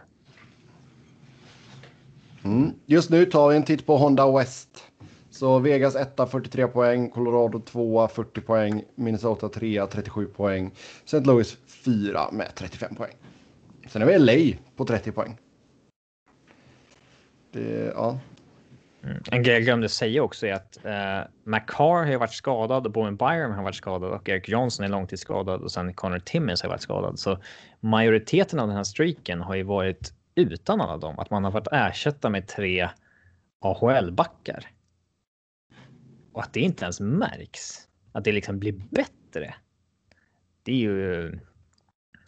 [2.44, 2.72] Mm.
[2.86, 4.68] Just nu tar vi en titt på Honda West.
[5.34, 10.70] Så Vegas 1 43 poäng, Colorado 2 40 poäng, Minnesota 3 37 poäng,
[11.04, 11.20] St.
[11.20, 13.12] Louis 4 med 35 poäng.
[13.88, 15.38] Sen har vi LA på 30 poäng.
[17.52, 18.18] Det, ja.
[19.02, 19.22] Mm.
[19.30, 23.16] En grej jag glömde säga också är att uh, McCarr har varit skadad och Bowen
[23.16, 26.82] Byram har varit skadad och Eric Johnson är långtidsskadad och sen Connor Timmins har varit
[26.82, 27.18] skadad.
[27.18, 27.38] Så
[27.80, 31.18] majoriteten av den här streaken har ju varit utan alla dem.
[31.18, 32.88] Att man har fått ersätta med tre
[33.60, 34.73] AHL-backar.
[36.34, 37.88] Och att det inte ens märks.
[38.12, 39.54] Att det liksom blir bättre.
[40.62, 41.38] Det är ju.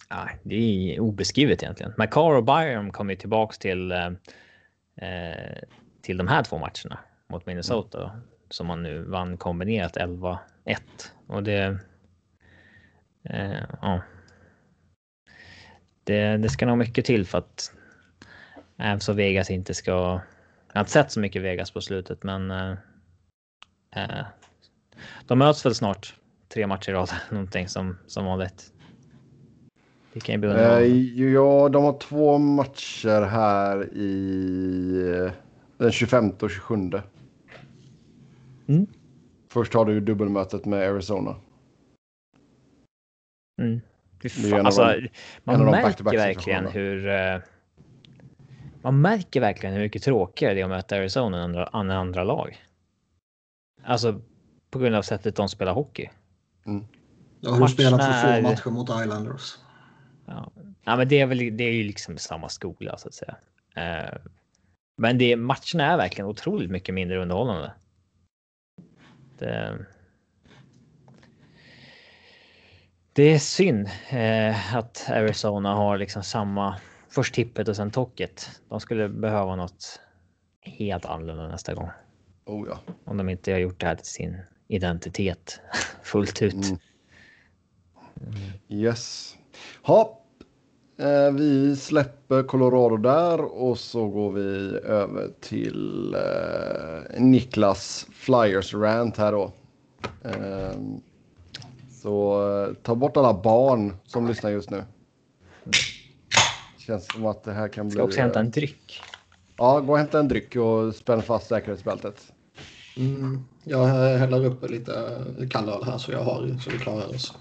[0.09, 1.93] Ja, det är obeskrivet egentligen.
[1.99, 3.93] McCar och Byron kommer ju tillbaks till.
[3.93, 4.11] Eh,
[6.03, 8.23] till de här två matcherna mot Minnesota mm.
[8.51, 10.39] som man nu vann kombinerat 11-1
[11.27, 11.79] och det.
[13.25, 14.03] Eh, ja.
[16.05, 17.73] Det, det ska nog mycket till för att
[18.77, 19.93] Även så Vegas inte ska...
[19.93, 22.51] Jag har inte sett så mycket Vegas på slutet, men...
[22.51, 22.77] Eh, eh,
[25.27, 26.15] de möts väl snart
[26.49, 28.73] tre matcher i rad, någonting som, som vanligt.
[30.13, 35.33] Det kan ju bli eh, Ja, de har två matcher här i eh,
[35.79, 36.75] den 25 och 27.
[38.69, 38.87] Mm.
[39.49, 41.37] Först har du dubbelmötet med Arizona.
[43.63, 43.81] Mm.
[44.65, 44.95] Alltså,
[45.45, 47.07] man märker verkligen hur...
[47.07, 47.41] Uh,
[48.83, 52.25] man märker verkligen hur mycket tråkigare det är att möta Arizona än andra, än andra
[52.25, 52.66] lag.
[53.87, 54.21] Alltså
[54.71, 56.09] på grund av sättet de spelar hockey.
[56.67, 56.87] Mm.
[57.41, 59.59] Jag har spelat för få matcher mot Islanders.
[60.27, 60.53] Ja.
[60.85, 63.37] ja, men det är väl det är ju liksom samma skola så att säga.
[63.77, 64.19] Uh,
[64.97, 67.73] men det, matcherna är verkligen otroligt mycket mindre underhållande.
[69.39, 69.87] Det,
[73.13, 76.77] det är synd eh, att Arizona har liksom samma
[77.09, 78.61] först tippet och sen tocket.
[78.69, 80.01] De skulle behöva något
[80.61, 81.91] helt annorlunda nästa gång.
[82.47, 82.79] Oh ja.
[83.05, 84.37] Om de inte har gjort det här till sin
[84.69, 85.61] identitet
[86.03, 86.55] fullt ut.
[86.55, 86.79] Mm.
[88.69, 89.37] Yes.
[89.83, 90.23] Ha.
[90.99, 99.17] Eh, vi släpper Colorado där och så går vi över till eh, Niklas Flyers rant
[99.17, 99.53] här då.
[100.25, 100.79] Eh,
[101.91, 104.85] så ta bort alla barn som lyssnar just nu.
[106.79, 107.95] Känns som att det här kan bli...
[107.95, 109.03] Ska också hämta en dryck.
[109.57, 112.33] Ja, gå och hämta en dryck och spänn fast säkerhetsbältet.
[112.97, 113.87] Mm, jag
[114.19, 117.35] häller upp lite kall öl här så jag har så vi klarar oss.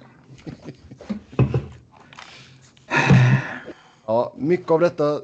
[4.05, 5.21] ja, mycket av detta.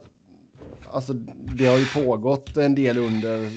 [0.91, 3.51] Alltså, det har ju pågått en del under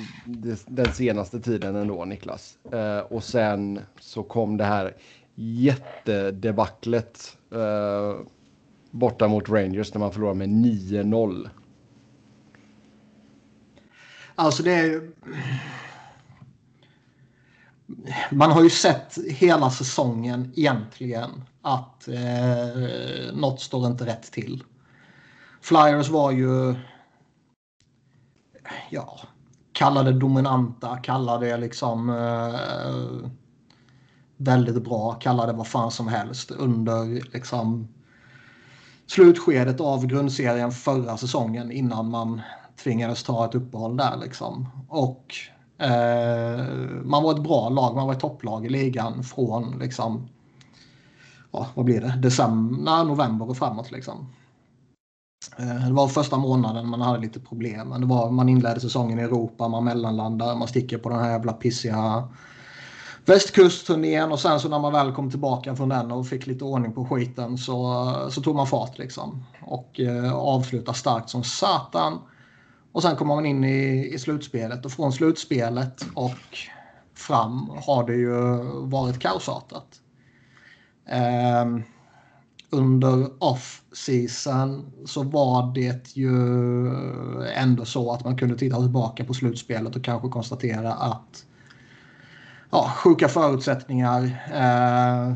[0.66, 2.58] den senaste tiden ändå, Niklas.
[2.72, 4.94] Eh, och sen så kom det här
[5.34, 8.14] jättedebaclet eh,
[8.90, 11.48] borta mot Rangers när man förlorar med 9-0.
[14.34, 15.12] Alltså det är ju...
[18.30, 21.30] Man har ju sett hela säsongen egentligen
[21.62, 24.64] att eh, något står inte rätt till.
[25.60, 26.74] Flyers var ju...
[28.90, 29.20] Ja,
[29.72, 32.10] kalla det dominanta, kalla det liksom...
[32.10, 33.30] Eh,
[34.36, 37.88] väldigt bra, kalla det vad fan som helst under liksom
[39.06, 42.40] slutskedet av grundserien förra säsongen innan man
[42.82, 44.68] tvingades ta ett uppehåll där liksom.
[44.88, 45.34] Och
[45.78, 46.64] Eh,
[47.04, 50.28] man var ett bra lag, man var ett topplag i ligan från liksom,
[51.50, 54.26] ja, vad blir det, december, november och framåt liksom.
[55.58, 57.88] Eh, det var första månaden man hade lite problem.
[57.88, 61.30] Men det var, man inledde säsongen i Europa, man mellanlandar, man sticker på den här
[61.30, 62.28] jävla pissiga
[63.26, 66.92] västkustturnén och sen så när man väl kom tillbaka från den och fick lite ordning
[66.92, 69.44] på skiten så, så tog man fart liksom.
[69.60, 72.18] Och eh, avslutade starkt som satan.
[72.94, 76.58] Och sen kommer man in i, i slutspelet och från slutspelet och
[77.14, 80.00] fram har det ju varit kaosartat.
[81.08, 81.64] Eh,
[82.70, 86.36] under off-season så var det ju
[87.46, 91.46] ändå så att man kunde titta tillbaka på slutspelet och kanske konstatera att
[92.70, 94.22] ja, sjuka förutsättningar.
[94.52, 95.32] Eh,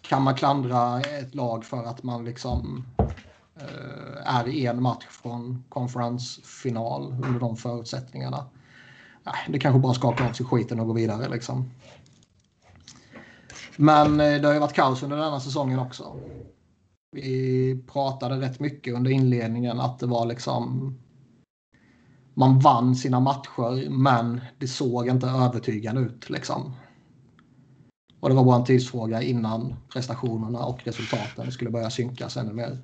[0.00, 2.95] kan man klandra ett lag för att man liksom eh,
[3.60, 8.46] Eh, är en match från konferensfinal under de förutsättningarna?
[9.48, 11.70] Det kanske bara skakar av sig skiten och går vidare liksom.
[13.76, 16.16] Men eh, det har ju varit kaos under denna säsongen också.
[17.12, 20.94] Vi pratade rätt mycket under inledningen att det var liksom
[22.34, 26.30] man vann sina matcher men det såg inte övertygande ut.
[26.30, 26.72] Liksom.
[28.20, 32.78] Och det var bara en tidsfråga innan prestationerna och resultaten skulle börja synkas ännu mer.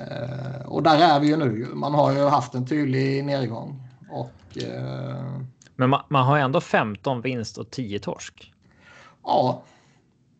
[0.00, 1.68] Eh, och där är vi ju nu.
[1.74, 3.82] Man har ju haft en tydlig nedgång.
[4.10, 5.40] Och, eh...
[5.76, 8.52] Men man, man har ändå 15 vinst och 10 torsk.
[9.24, 9.62] Ja.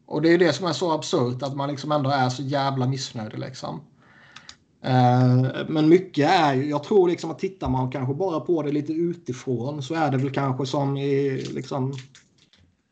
[0.06, 2.86] Och det är det som är så absurt att man liksom ändå är så jävla
[2.86, 3.38] missnöjd.
[3.38, 3.80] Liksom.
[4.82, 8.72] Eh, men mycket är ju, jag tror liksom att tittar man kanske bara på det
[8.72, 11.94] lite utifrån så är det väl kanske som i liksom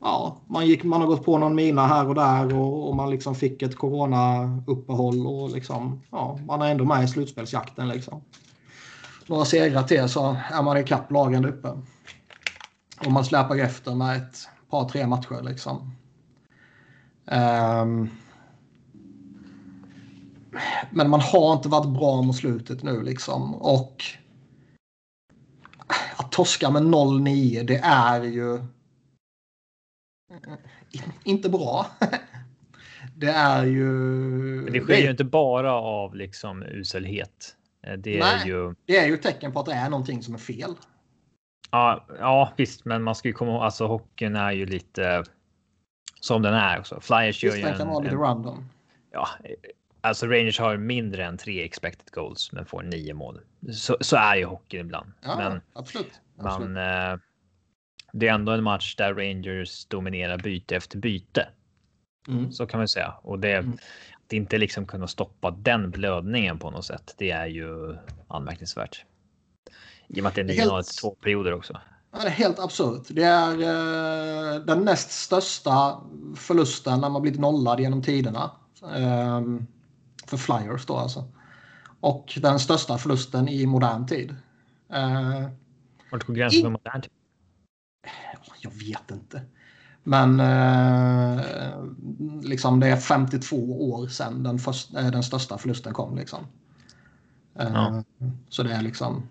[0.05, 3.11] Ja, man, gick, man har gått på någon mina här och där och, och man
[3.11, 7.89] liksom fick ett corona-uppehåll och liksom, ja, man är ändå med i slutspelsjakten.
[7.89, 8.23] Liksom.
[9.27, 11.69] Några segrar till så är man ikapp lagen där uppe.
[13.07, 15.43] Och man släpar efter med ett par, tre matcher.
[15.43, 15.77] Liksom.
[17.25, 18.11] Um,
[20.91, 23.55] men man har inte varit bra mot slutet nu liksom.
[23.55, 24.03] Och
[26.17, 28.61] att torska med 0-9, det är ju
[31.25, 31.87] inte bra.
[33.17, 33.85] Det är ju...
[34.65, 37.57] Men det sker ju inte bara av liksom uselhet.
[37.99, 38.75] Det är Nej, ju...
[38.87, 40.75] Det är ju tecken på att det är någonting som är fel.
[41.71, 45.25] Ja, ja visst, men man ska ju komma ihåg, alltså hockeyn är ju lite
[46.21, 47.01] som den är också.
[47.01, 47.79] Flyers gör ju en...
[47.79, 48.69] kan vara lite random.
[49.13, 49.29] Ja,
[50.05, 53.41] Alltså Rangers har mindre än tre expected goals men får nio mål.
[53.73, 55.13] Så, så är ju hockeyn ibland.
[55.21, 56.21] Ja, men absolut.
[56.39, 56.71] absolut.
[56.71, 57.19] Man, eh,
[58.17, 61.49] det är ändå en match där Rangers dominerar byte efter byte.
[62.29, 62.53] Mm.
[62.53, 63.15] Så kan man säga.
[63.23, 63.79] Och det, mm.
[64.27, 67.15] att inte liksom kunna stoppa den blödningen på något sätt.
[67.19, 67.97] Det är ju
[68.29, 69.05] anmärkningsvärt.
[70.09, 70.99] I och med att det är helt...
[71.01, 71.81] två perioder också.
[72.13, 73.03] Ja, det är helt absurt.
[73.09, 76.01] Det är eh, den näst största
[76.37, 78.51] förlusten när man blivit nollad genom tiderna.
[78.83, 79.67] Um,
[80.27, 81.25] för Flyers då alltså.
[82.01, 84.31] Och den största förlusten i modern tid.
[84.93, 85.49] Uh,
[86.11, 87.11] Vart går gränsen för modern tid?
[88.61, 89.43] Jag vet inte.
[90.03, 91.41] Men uh,
[92.43, 96.17] liksom det är 52 år sedan den, första, den största förlusten kom.
[96.17, 96.47] Liksom.
[97.61, 98.03] Uh, ja.
[98.49, 99.29] Så det är liksom...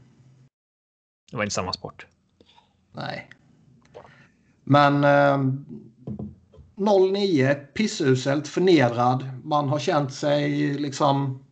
[1.32, 2.06] Det var inte samma sport.
[2.92, 3.30] Nej.
[4.64, 5.38] Men eh,
[6.76, 9.30] 09, pissuselt, förnedrad.
[9.44, 11.44] Man har känt sig liksom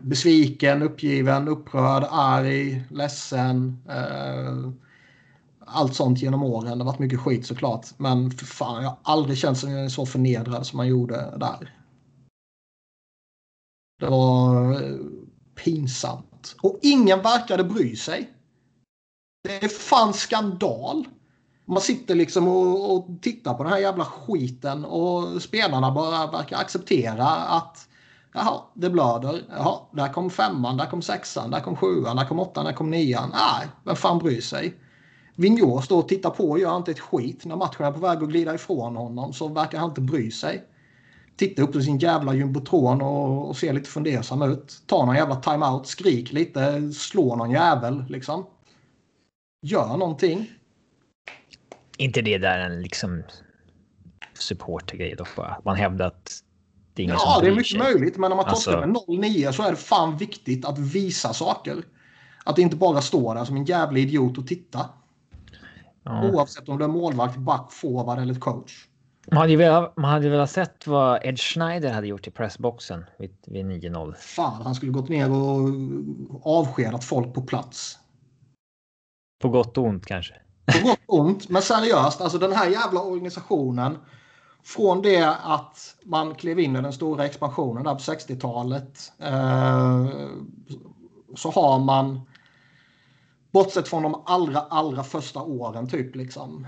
[0.00, 3.82] besviken, uppgiven, upprörd, arg, ledsen.
[3.88, 4.70] Eh,
[5.72, 6.78] allt sånt genom åren.
[6.78, 7.86] Det har varit mycket skit såklart.
[7.96, 11.74] Men för fan, jag har aldrig känt mig så förnedrad som man gjorde där.
[13.98, 14.96] Det var eh,
[15.64, 16.56] pinsamt.
[16.62, 18.30] Och ingen verkade bry sig.
[19.44, 21.08] Det är fan skandal.
[21.64, 26.56] Man sitter liksom och, och, tittar på den här jävla skiten och spelarna bara verkar
[26.56, 27.88] acceptera att
[28.34, 29.44] jaha, det blöder.
[29.48, 32.90] Jaha, där kom femman, där kom sexan, där kom sjuan, där kom åttan, där kom
[32.90, 33.30] nian.
[33.32, 34.74] Nej, vem fan bryr sig?
[35.40, 37.44] Vigneault står och tittar på och gör inte ett skit.
[37.44, 40.64] När matchen är på väg att glida ifrån honom så verkar han inte bry sig.
[41.36, 44.82] Tittar upp på sin jävla jumbotron och, och ser lite fundersam ut.
[44.86, 48.46] Tar någon jävla timeout, skrik lite, slår någon jävel liksom.
[49.62, 50.50] Gör någonting.
[51.98, 53.22] inte det där en liksom
[54.38, 55.60] supportergrej dock bara?
[55.64, 56.30] Man hävdar att
[56.94, 57.78] det är ingen Ja, det är mycket sig.
[57.78, 58.16] möjligt.
[58.16, 59.10] Men när man torskar alltså...
[59.10, 61.76] med 0-9 så är det fan viktigt att visa saker.
[62.44, 64.90] Att inte bara stå där som en jävla idiot och titta.
[66.08, 66.30] Ja.
[66.30, 68.86] Oavsett om du är målvakt, back, forward eller coach.
[69.30, 73.36] Man hade velat, man hade velat sett vad Ed Schneider hade gjort i pressboxen vid,
[73.46, 74.14] vid 9-0.
[74.14, 75.70] Fan, han skulle gått ner och
[76.42, 77.98] avskedat folk på plats.
[79.42, 80.34] På gott och ont kanske.
[80.66, 83.98] På gott och ont, men seriöst, alltså den här jävla organisationen.
[84.62, 89.12] Från det att man klev in i den stora expansionen där på 60-talet.
[89.18, 90.06] Eh,
[91.36, 92.20] så har man
[93.50, 96.66] bortsett från de allra, allra första åren typ liksom.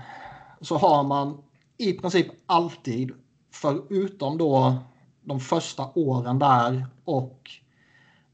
[0.61, 1.37] Så har man
[1.77, 3.11] i princip alltid,
[3.53, 4.75] förutom då
[5.23, 7.49] de första åren där och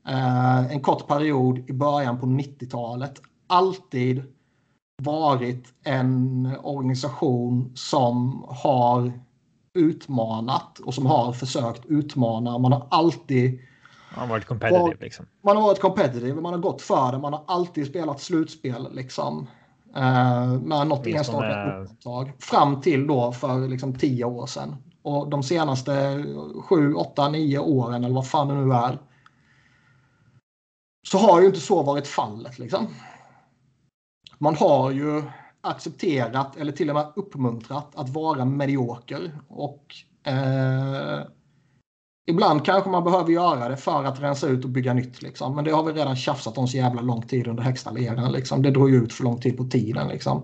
[0.07, 4.23] eh, en kort period i början på 90-talet, alltid
[5.01, 9.11] varit en organisation som har
[9.73, 12.57] utmanat och som har försökt utmana.
[12.57, 13.59] Man har alltid
[14.18, 15.26] man har varit competitive liksom.
[15.43, 19.47] Man har varit competitive, man har gått för det, man har alltid spelat slutspel liksom.
[19.95, 22.34] Eh, med något enstaka undantag.
[22.39, 24.76] Fram till då för liksom tio år sedan.
[25.01, 26.24] Och de senaste
[26.63, 28.97] sju, åtta, nio åren eller vad fan det nu är.
[31.07, 32.88] Så har ju inte så varit fallet liksom.
[34.38, 35.24] Man har ju
[35.61, 39.32] accepterat eller till och med uppmuntrat att vara medioker.
[39.47, 41.22] Och eh,
[42.30, 45.21] Ibland kanske man behöver göra det för att rensa ut och bygga nytt.
[45.21, 45.55] Liksom.
[45.55, 48.32] Men det har vi redan tjafsat om så jävla lång tid under högsta ligan.
[48.32, 48.61] Liksom.
[48.61, 50.07] Det drog ut för lång tid på tiden.
[50.07, 50.38] Liksom.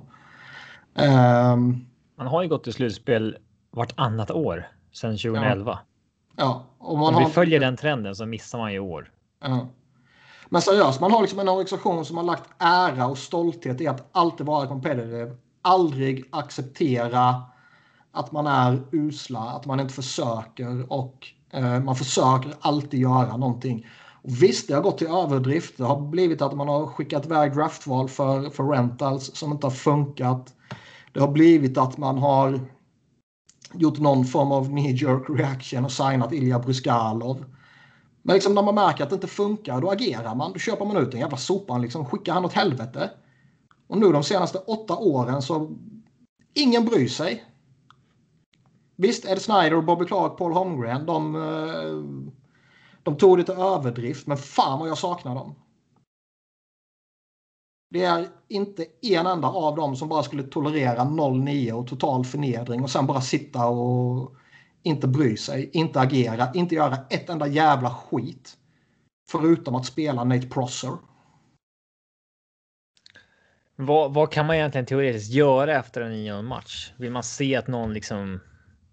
[0.96, 1.86] Um,
[2.18, 3.38] man har ju gått till slutspel
[3.72, 5.80] vartannat år sedan 2011.
[6.36, 6.44] Ja.
[6.44, 7.30] ja Om vi har...
[7.30, 9.12] följer den trenden så missar man ju år.
[9.42, 9.68] Ja.
[10.50, 14.10] Men seriöst, man har liksom en organisation som har lagt ära och stolthet i att
[14.12, 15.36] alltid vara competitive.
[15.62, 17.44] Aldrig acceptera
[18.12, 23.88] att man är usla, att man inte försöker och Eh, man försöker alltid göra någonting.
[24.24, 25.78] Och visst, det har gått till överdrift.
[25.78, 29.72] Det har blivit att man har skickat iväg draftval för, för rentals som inte har
[29.72, 30.54] funkat.
[31.14, 32.60] Det har blivit att man har
[33.74, 37.46] gjort någon form av knee jerk reaction och signat Ilja Bryskalov.
[38.22, 40.54] Men liksom när man märker att det inte funkar, då agerar man.
[40.54, 43.10] Då köper man ut en jävla sopan, liksom, skickar han åt helvete.
[43.88, 45.72] Och nu de senaste åtta åren så
[46.54, 47.44] ingen bryr sig.
[49.04, 52.26] Visst, Ed Snyder, Bobby Clark, Paul Holmgren, de, eh,
[53.04, 55.56] de tog det till överdrift, men fan vad jag saknar dem.
[57.90, 62.84] Det är inte en enda av dem som bara skulle tolerera 0-9 och total förnedring
[62.84, 64.36] och sen bara sitta och
[64.84, 68.58] inte bry sig, inte agera, inte göra ett enda jävla skit.
[69.30, 70.98] Förutom att spela Nate Prosser.
[73.76, 76.94] Vad, vad kan man egentligen teoretiskt göra efter en 9 match?
[76.98, 78.40] Vill man se att någon liksom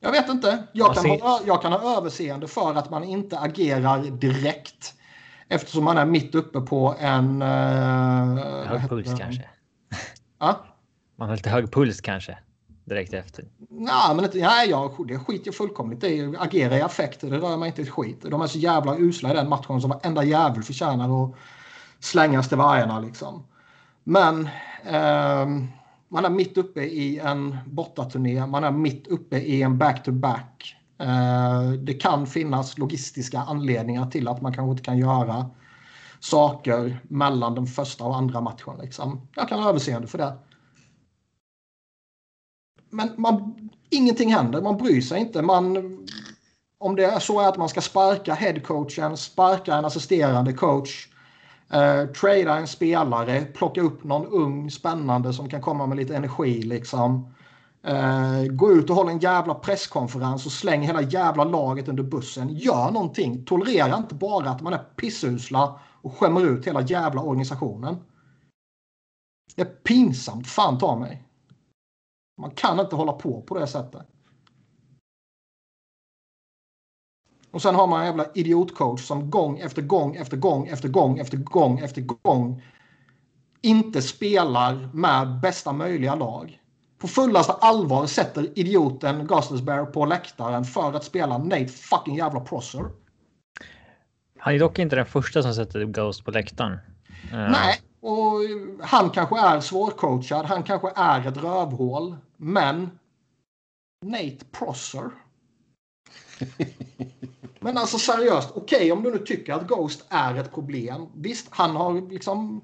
[0.00, 0.64] jag vet inte.
[0.72, 4.94] Jag kan, ha, jag kan ha överseende för att man inte agerar direkt.
[5.48, 7.42] Eftersom man är mitt uppe på en...
[7.42, 7.48] Uh,
[8.66, 9.48] hög puls kanske.
[10.38, 10.64] Ja?
[11.16, 12.38] Man har lite hög puls kanske.
[12.84, 13.44] Direkt efter.
[13.70, 16.34] Nej, men inte, nej, jag, det skiter jag fullkomligt i.
[16.38, 18.22] Agera i affekt, det rör mig inte ett skit.
[18.22, 21.34] De är så jävla usla i den matchen som varenda jävel förtjänar att
[22.00, 23.46] slängas till vargarna liksom.
[24.04, 24.48] Men...
[24.86, 25.64] Uh,
[26.10, 30.76] man är mitt uppe i en bortaturné, man är mitt uppe i en back-to-back.
[30.98, 31.06] -back.
[31.06, 35.50] Eh, det kan finnas logistiska anledningar till att man kanske inte kan göra
[36.20, 38.78] saker mellan den första och andra matchen.
[38.82, 39.28] Liksom.
[39.36, 40.38] Jag kan ha överseende för det.
[42.90, 45.42] Men man, ingenting händer, man bryr sig inte.
[45.42, 45.76] Man,
[46.78, 51.08] om det är så att man ska sparka headcoachen, sparka en assisterande coach,
[51.72, 56.62] Eh, trada en spelare, plocka upp någon ung spännande som kan komma med lite energi
[56.62, 57.34] liksom.
[57.82, 62.48] Eh, gå ut och håll en jävla presskonferens och släng hela jävla laget under bussen.
[62.48, 63.44] Gör någonting.
[63.44, 67.96] Tolerera inte bara att man är pissusla och skämmer ut hela jävla organisationen.
[69.56, 71.24] Det är pinsamt, fan ta mig.
[72.40, 74.09] Man kan inte hålla på på det sättet.
[77.50, 81.18] Och sen har man en jävla idiotcoach som gång efter gång efter gång efter gång
[81.18, 82.62] efter gång efter gång
[83.62, 86.60] inte spelar med bästa möjliga lag.
[86.98, 92.84] På fullaste allvar sätter idioten Gostisbear på läktaren för att spela Nate fucking jävla Prosser.
[94.38, 96.78] Han är dock inte den första som sätter Ghost på läktaren.
[97.32, 97.38] Eh.
[97.38, 98.40] Nej, och
[98.80, 100.46] han kanske är svårcoachad.
[100.46, 102.16] Han kanske är ett rövhål.
[102.36, 102.90] Men
[104.06, 105.10] Nate Prosser.
[107.60, 111.06] Men alltså seriöst, okej okay, om du nu tycker att Ghost är ett problem.
[111.14, 112.60] Visst, han har liksom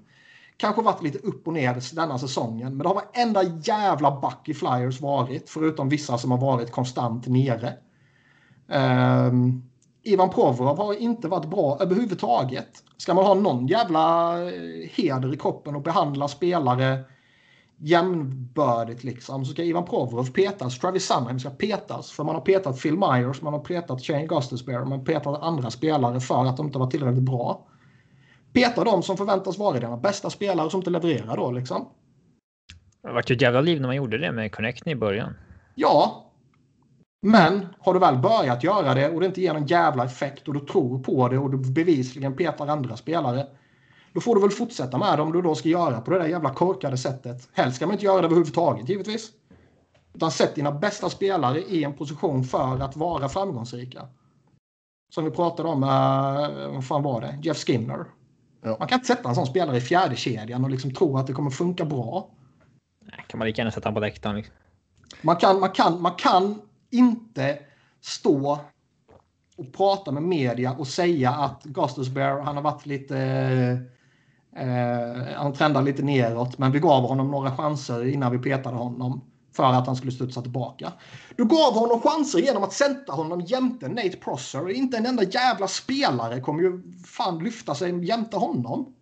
[0.56, 2.76] kanske varit lite upp och ner denna säsongen.
[2.76, 5.50] Men det har varenda jävla back i Flyers varit.
[5.50, 7.72] Förutom vissa som har varit konstant nere.
[8.68, 9.62] Um,
[10.02, 12.68] Ivan Provorov har inte varit bra överhuvudtaget.
[12.96, 17.04] Ska man ha någon jävla eh, heder i kroppen och behandla spelare
[17.78, 20.78] jämnbördigt liksom så ska Ivan Provorov petas.
[20.78, 24.76] Travis Sunheim ska petas för man har petat Phil Myers, man har petat Shane Gustafsberg,
[24.76, 27.66] man har petat andra spelare för att de inte var tillräckligt bra.
[28.52, 31.88] Peta de som förväntas vara dina bästa spelare som inte levererar då liksom.
[33.02, 35.34] Det var ju ett jävla liv när man gjorde det med Connecting i början.
[35.74, 36.22] Ja.
[37.22, 40.54] Men har du väl börjat göra det och det inte ger någon jävla effekt och
[40.54, 43.46] du tror på det och du bevisligen petar andra spelare
[44.16, 46.26] då får du väl fortsätta med det om du då ska göra på det där
[46.26, 47.48] jävla korkade sättet.
[47.52, 49.30] Helst ska man inte göra det överhuvudtaget givetvis.
[50.14, 54.08] Utan sätt dina bästa spelare i en position för att vara framgångsrika.
[55.14, 57.38] Som vi pratade om, uh, vad fan var det?
[57.42, 58.04] Jeff Skinner.
[58.62, 58.76] Ja.
[58.78, 61.32] Man kan inte sätta en sån spelare i fjärde kedjan och liksom tro att det
[61.32, 62.30] kommer funka bra.
[63.00, 64.36] Nej, kan man lika gärna sätta honom på läktaren.
[64.36, 64.54] Liksom.
[65.22, 66.60] Man, kan, man, kan, man kan
[66.90, 67.58] inte
[68.00, 68.58] stå
[69.56, 73.16] och prata med media och säga att Gustus Bear, han har varit lite
[74.56, 79.20] Eh, han trendar lite neråt, men vi gav honom några chanser innan vi petade honom
[79.56, 80.92] för att han skulle studsa tillbaka.
[81.36, 84.70] Du gav honom chanser genom att sätta honom jämte Nate Prosser.
[84.70, 88.94] Inte en enda jävla spelare kommer ju fan lyfta sig jämte honom.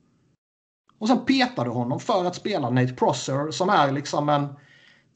[0.99, 4.49] Och sen petade du honom för att spela Nate Prosser som är liksom en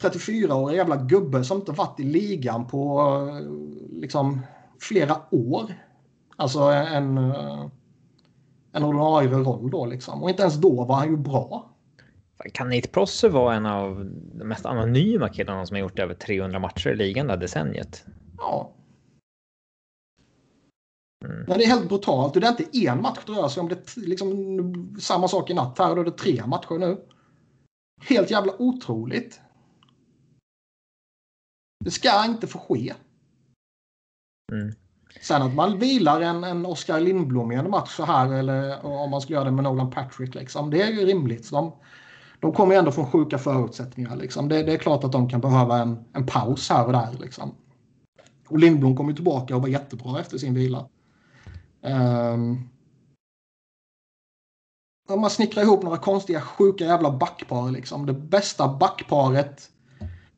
[0.03, 4.41] 34-årig jävla gubbe som inte varit i ligan på eh, liksom
[4.81, 5.75] flera år.
[6.37, 7.67] Alltså en eh,
[8.79, 10.23] en ordinarie roll då liksom.
[10.23, 11.75] Och inte ens då var han ju bra.
[12.53, 16.59] Kan Nate Prosser vara en av de mest anonyma killarna som har gjort över 300
[16.59, 18.05] matcher i ligan det här decenniet?
[18.37, 18.73] Ja.
[21.25, 21.45] Mm.
[21.49, 22.35] Men det är helt brutalt.
[22.35, 23.69] Det är inte en match det rör sig om.
[23.69, 27.05] Det är liksom samma sak i natt här och då är det tre matcher nu.
[28.01, 29.41] Helt jävla otroligt.
[31.85, 32.95] Det ska inte få ske.
[34.53, 34.75] Mm.
[35.23, 39.11] Sen att man vilar en, en Oskar Lindblom i en match så här eller om
[39.11, 40.35] man skulle göra det med Nolan Patrick.
[40.35, 41.51] Liksom, det är ju rimligt.
[41.51, 41.73] De,
[42.41, 44.17] de kommer ju ändå från sjuka förutsättningar.
[44.17, 44.49] Liksom.
[44.49, 47.09] Det, det, är klart att de kan behöva en, en paus här och där.
[47.21, 47.55] Liksom.
[48.49, 50.89] Och Lindblom kom ju tillbaka och var jättebra efter sin vila.
[51.83, 52.69] Um,
[55.09, 57.71] man snickrar ihop några konstiga sjuka jävla backpar.
[57.71, 58.07] Liksom.
[58.07, 59.71] Det bästa backparet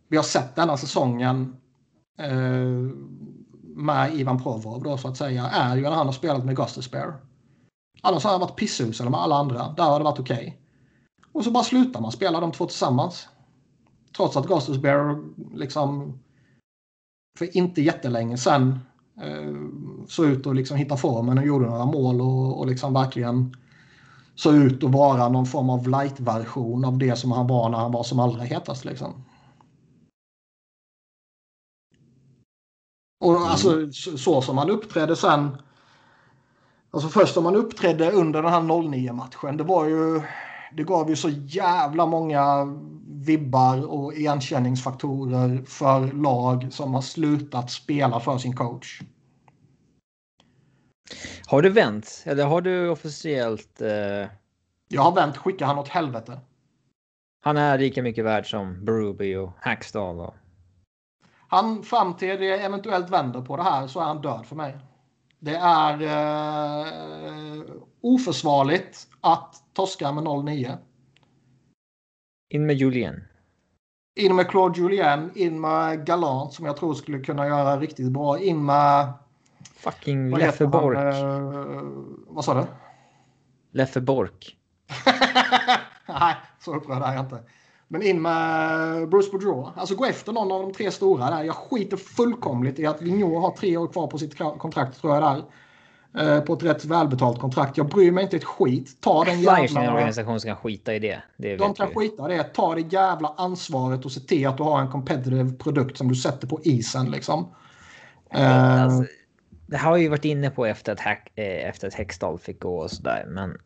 [0.09, 1.57] vi har sett denna säsongen.
[2.23, 2.91] Uh,
[3.77, 6.83] med Ivan Provorov då så att säga är ju när han har spelat med Guster
[6.83, 7.15] Spare.
[8.03, 9.75] Annars har han varit pissus eller med alla andra.
[9.77, 10.37] Där har det varit okej.
[10.37, 10.53] Okay.
[11.33, 13.29] Och så bara slutar man spela de två tillsammans.
[14.17, 15.23] Trots att Guster Spare
[15.55, 16.19] liksom
[17.39, 18.79] för inte jättelänge sen
[19.23, 19.55] eh,
[20.09, 23.57] såg ut att liksom hitta formen och gjorde några mål och, och liksom verkligen
[24.35, 27.93] såg ut att vara någon form av light-version av det som han var när han
[27.93, 28.85] var som allra hetast.
[28.85, 29.25] Liksom.
[33.21, 33.43] Och mm.
[33.43, 35.57] alltså så som han uppträdde sen.
[36.91, 39.57] Alltså först som han uppträdde under den här 09 matchen.
[39.57, 40.23] Det var ju.
[40.77, 42.67] Det gav ju så jävla många
[43.09, 49.01] vibbar och igenkänningsfaktorer för lag som har slutat spela för sin coach.
[51.47, 52.23] Har du vänt?
[52.27, 53.81] Eller har du officiellt?
[53.81, 54.29] Eh...
[54.89, 55.37] Jag har vänt.
[55.37, 56.41] Skicka han åt helvete.
[57.41, 60.21] Han är lika mycket värd som Berube och Hackstall.
[60.21, 60.35] Och...
[61.51, 64.79] Han fram till det eventuellt vänder på det här så är han död för mig.
[65.39, 67.63] Det är eh,
[68.01, 70.77] oförsvarligt att torska med 0-9.
[72.51, 73.25] In med Julien.
[74.21, 78.39] In med Claude Julien, in med Galant som jag tror skulle kunna göra riktigt bra.
[78.39, 79.13] In med...
[79.75, 80.99] Fucking Leffe Bork.
[80.99, 81.83] Eh,
[82.27, 82.67] vad sa du?
[83.79, 84.57] Leffe Bork.
[86.07, 87.43] Nej, så upprörd är jag inte.
[87.93, 89.69] Men in med Bruce Boudreau.
[89.77, 91.45] Alltså gå efter någon av de tre stora där.
[91.45, 95.23] Jag skiter fullkomligt i att Vigneault har tre år kvar på sitt kontrakt tror jag
[95.23, 95.43] där.
[96.19, 97.77] Eh, på ett rätt välbetalt kontrakt.
[97.77, 99.01] Jag bryr mig inte ett skit.
[99.01, 99.69] Ta den jävla...
[99.69, 101.23] Flyers organisation ska skita i det.
[101.37, 102.45] det de kan skita i det.
[102.45, 106.15] Ta det jävla ansvaret och se till att du har en competitive produkt som du
[106.15, 107.41] sätter på isen liksom.
[108.35, 108.83] Uh...
[108.83, 109.05] Alltså,
[109.67, 112.79] det har ju varit inne på efter att, Hack, eh, efter att Hextall fick gå
[112.79, 113.25] och sådär.
[113.29, 113.59] Men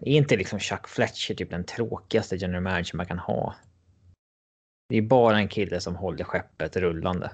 [0.00, 3.54] är inte liksom Chuck Fletcher typ den tråkigaste general manager man kan ha?
[4.88, 7.30] Det är bara en kille som håller skeppet rullande.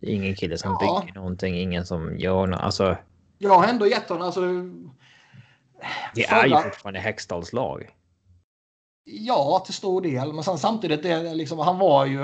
[0.00, 1.00] Ingen kille som ja.
[1.00, 2.60] bygger någonting, ingen som gör något.
[2.60, 2.96] Alltså,
[3.38, 4.26] jag har ändå gett honom...
[4.26, 4.40] Alltså,
[6.14, 6.40] det förra...
[6.40, 7.90] är ju fortfarande Hextalls lag.
[9.04, 10.32] Ja, till stor del.
[10.32, 12.20] Men sen, samtidigt, det, liksom, han var ju...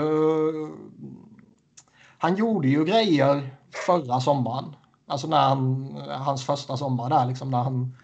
[2.17, 3.49] Han gjorde ju grejer
[3.85, 4.75] förra sommaren.
[5.07, 7.95] Alltså när han, hans första sommar där liksom när han...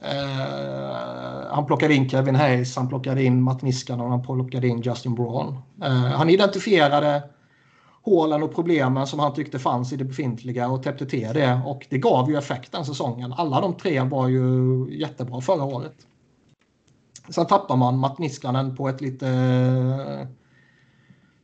[0.00, 4.80] Eh, han plockade in Kevin Hayes, han plockade in Matt Niskanen och han plockade in
[4.80, 5.58] Justin Braun.
[5.82, 7.22] Eh, han identifierade
[8.02, 11.60] hålen och problemen som han tyckte fanns i det befintliga och täppte till det.
[11.64, 13.32] Och det gav ju effekt den säsongen.
[13.32, 15.96] Alla de tre var ju jättebra förra året.
[17.28, 20.28] Sen tappar man Matt Niskanen på ett lite eh,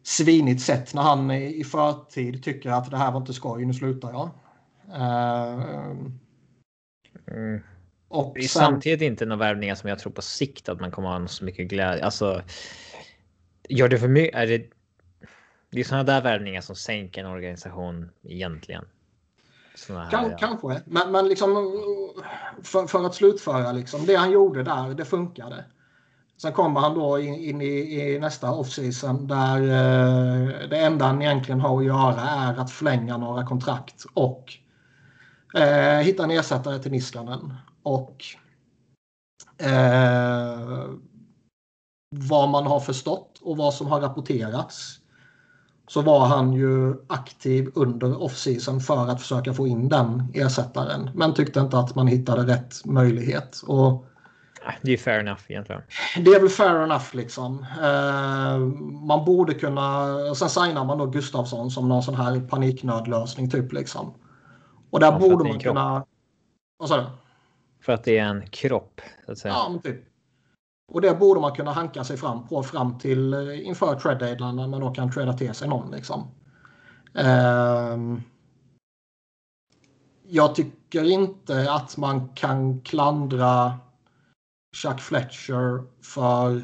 [0.03, 4.13] svinigt sätt när han i förtid tycker att det här var inte skoj, nu slutar
[4.13, 4.31] jag.
[4.89, 5.65] Uh,
[7.27, 7.63] mm.
[8.13, 8.63] Och det är sen...
[8.63, 11.45] samtidigt inte några värvningar som jag tror på sikt att man kommer att ha så
[11.45, 12.05] mycket glädje.
[12.05, 12.43] Alltså,
[13.69, 14.35] gör det för mycket?
[14.35, 14.71] Är det
[15.73, 18.85] det är sådana där värvningar som sänker en organisation egentligen.
[19.89, 20.37] Här, kan, ja.
[20.39, 21.55] Kanske, men, men liksom
[22.63, 25.65] för, för, att slutföra liksom, det han gjorde där, det funkade.
[26.37, 31.23] Sen kommer han då in, in i, i, nästa offseason där eh, det enda han
[31.23, 34.53] egentligen har att göra är att förlänga några kontrakt och
[35.55, 37.55] eh, hitta en ersättare till Niskanen.
[37.83, 38.25] Och
[39.59, 40.91] eh,
[42.11, 44.99] vad man har förstått och vad som har rapporterats
[45.87, 51.11] så var han ju aktiv under off-season för att försöka få in den ersättaren.
[51.15, 53.63] Men tyckte inte att man hittade rätt möjlighet.
[53.67, 54.07] Och
[54.83, 55.83] det är fair enough egentligen.
[56.25, 57.67] Det är väl fair enough liksom.
[57.83, 58.59] Eh,
[59.07, 60.15] man borde kunna...
[60.35, 64.15] Sen signar man då Gustavsson som någon sån här paniknödlösning typ liksom.
[64.91, 66.05] Och där ja, borde man kunna...
[66.79, 67.07] Vad sa du?
[67.83, 69.01] För att det är en kropp.
[69.27, 69.55] Så att säga.
[69.55, 70.05] Ja, men typ.
[70.93, 74.57] Och det borde man kunna hanka sig fram på fram till eh, inför trade deadline
[74.57, 75.91] när man då kan träda till sig någon.
[75.91, 76.31] Liksom.
[77.15, 78.23] Um,
[80.29, 83.79] jag tycker inte att man kan klandra
[84.77, 86.55] Chuck Fletcher för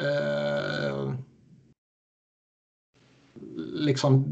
[0.00, 1.14] uh,
[3.56, 4.24] liksom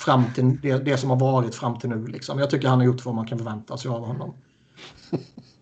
[0.00, 2.06] fram till det, det, som har varit fram till nu.
[2.06, 2.38] Liksom.
[2.38, 4.34] Jag tycker han har gjort vad man kan förvänta sig av honom.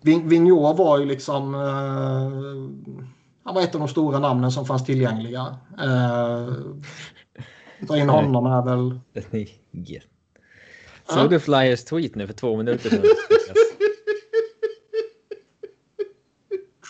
[0.03, 1.55] Vigneault var ju liksom...
[1.55, 1.61] Eh,
[3.45, 5.57] han var ett av de stora namnen som fanns tillgängliga.
[5.79, 6.53] Eh,
[7.89, 9.01] ta in honom är väl...
[9.73, 10.05] yeah.
[11.09, 13.05] Såg du Flyers tweet nu för två minuter sedan?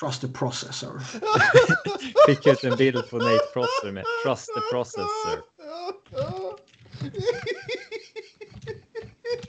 [0.00, 1.00] Trust the processor.
[2.26, 5.42] Fick ut en bild på Nate Prosser med Trust the processor.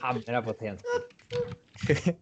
[0.00, 0.58] Hamra på ett
[1.86, 2.14] det är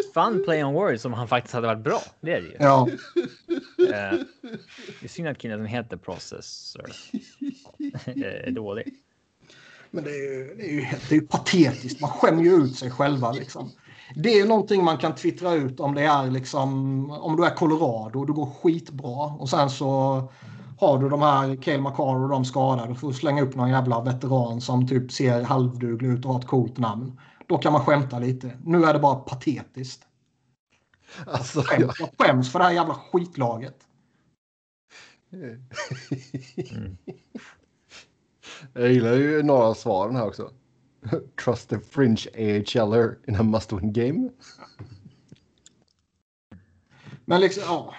[0.00, 2.02] ett fun play on words som han faktiskt hade varit bra.
[2.20, 2.56] Det är det ju.
[2.58, 2.88] Ja.
[2.88, 2.96] Uh,
[5.00, 6.92] det är synd att killen som heter Processor
[8.06, 8.94] är dålig.
[9.90, 12.00] Men det är, det är ju det är patetiskt.
[12.00, 13.70] Man skämmer ju ut sig själva liksom.
[14.14, 18.18] Det är någonting man kan twittra ut om det är liksom om du är Colorado
[18.18, 20.22] och du går skitbra och sen så
[20.78, 24.00] har du de här Cale McCarr och de skadade, du får slänga upp någon jävla
[24.00, 27.20] veteran som typ ser halvduglig ut och har ett coolt namn.
[27.46, 28.58] Då kan man skämta lite.
[28.64, 30.06] Nu är det bara patetiskt.
[31.26, 33.76] Alltså, skäms, jag skäms för det här jävla skitlaget.
[35.32, 35.62] Mm.
[38.72, 40.50] Jag gillar ju några av svaren här också.
[41.44, 44.30] Trust the fringe AHLer in a must win game.
[47.24, 47.94] Men liksom, ja.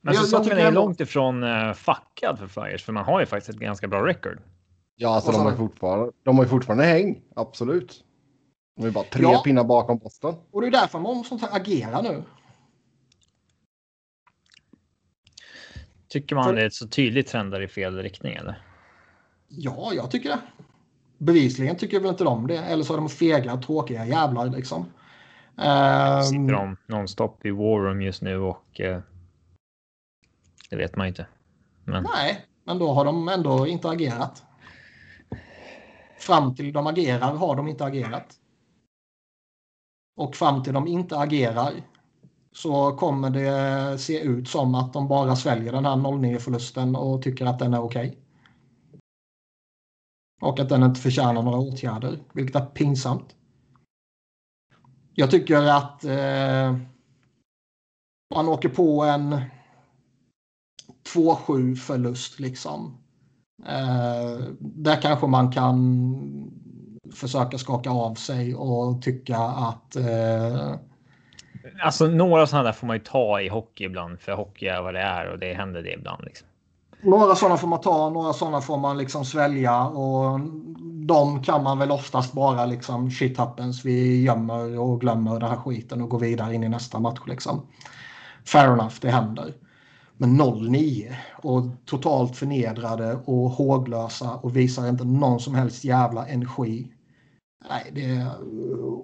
[0.00, 3.60] Men säsongen är långt ifrån uh, fuckad för Flyers, för man har ju faktiskt ett
[3.60, 4.38] ganska bra record.
[4.96, 8.04] Ja, alltså de har, ju fortfarande, de har ju fortfarande häng, absolut.
[8.76, 9.42] De är bara tre ja.
[9.44, 10.34] pinnar bakom Boston.
[10.50, 12.22] Och det är därför man måste agera nu.
[16.08, 16.54] Tycker man för...
[16.54, 18.62] det är ett så tydligt trendar i fel riktning eller?
[19.48, 20.40] Ja, jag tycker det.
[21.18, 22.58] Bevisligen tycker väl inte de det.
[22.58, 24.80] Eller så är de fega, tråkiga jävlar liksom.
[25.56, 26.22] Um...
[26.22, 28.98] Sitter de nonstop i War Room just nu och uh,
[30.70, 31.26] det vet man inte.
[31.84, 32.06] Men...
[32.14, 34.42] Nej, men då har de ändå inte agerat.
[36.18, 38.40] Fram till de agerar har de inte agerat
[40.16, 41.72] och fram till de inte agerar
[42.52, 47.22] så kommer det se ut som att de bara sväljer den här 0-9 förlusten och
[47.22, 48.08] tycker att den är okej.
[48.08, 48.20] Okay.
[50.42, 53.36] Och att den inte förtjänar några åtgärder, vilket är pinsamt.
[55.14, 56.76] Jag tycker att eh,
[58.34, 59.40] man åker på en
[61.14, 62.98] 2-7 förlust liksom.
[63.66, 66.63] Eh, där kanske man kan
[67.14, 70.74] försöka skaka av sig och tycka att eh,
[71.82, 74.94] Alltså några sådana där får man ju ta i hockey ibland för hockey är vad
[74.94, 76.24] det är och det händer det ibland.
[76.24, 76.46] Liksom.
[77.02, 80.40] Några sådana får man ta, några sådana får man liksom svälja och
[81.06, 83.84] de kan man väl oftast bara liksom shit happens.
[83.84, 87.66] Vi gömmer och glömmer den här skiten och går vidare in i nästa match liksom.
[88.46, 89.54] Fair enough, det händer.
[90.16, 96.88] Men 0-9 och totalt förnedrade och håglösa och visar inte någon som helst jävla energi.
[97.68, 98.34] Nej, det är eh,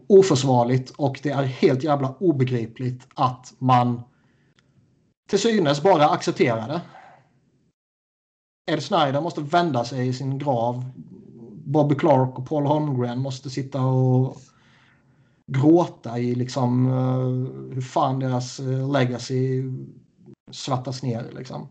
[0.07, 4.03] oförsvarligt och det är helt jävla obegripligt att man
[5.29, 6.81] till synes bara accepterar det.
[8.73, 10.91] Ed Snyder måste vända sig i sin grav.
[11.65, 14.37] Bobby Clark och Paul Holmgren måste sitta och
[15.47, 19.63] gråta i liksom uh, hur fan deras uh, legacy
[20.51, 21.69] svartas ner liksom.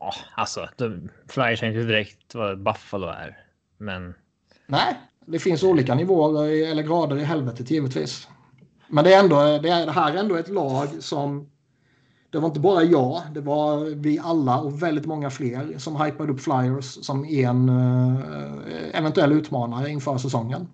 [0.00, 0.68] Ja, alltså
[1.28, 3.38] Flyers är inte direkt vad Buffalo är,
[3.78, 4.14] men.
[4.66, 8.28] Nej, det finns olika nivåer eller grader i helvetet givetvis.
[8.88, 11.46] Men det är ändå, det, är, det här är ändå ett lag som
[12.30, 16.32] det var inte bara jag, det var vi alla och väldigt många fler som hypade
[16.32, 18.20] upp Flyers som en uh,
[18.92, 20.68] eventuell utmanare inför säsongen.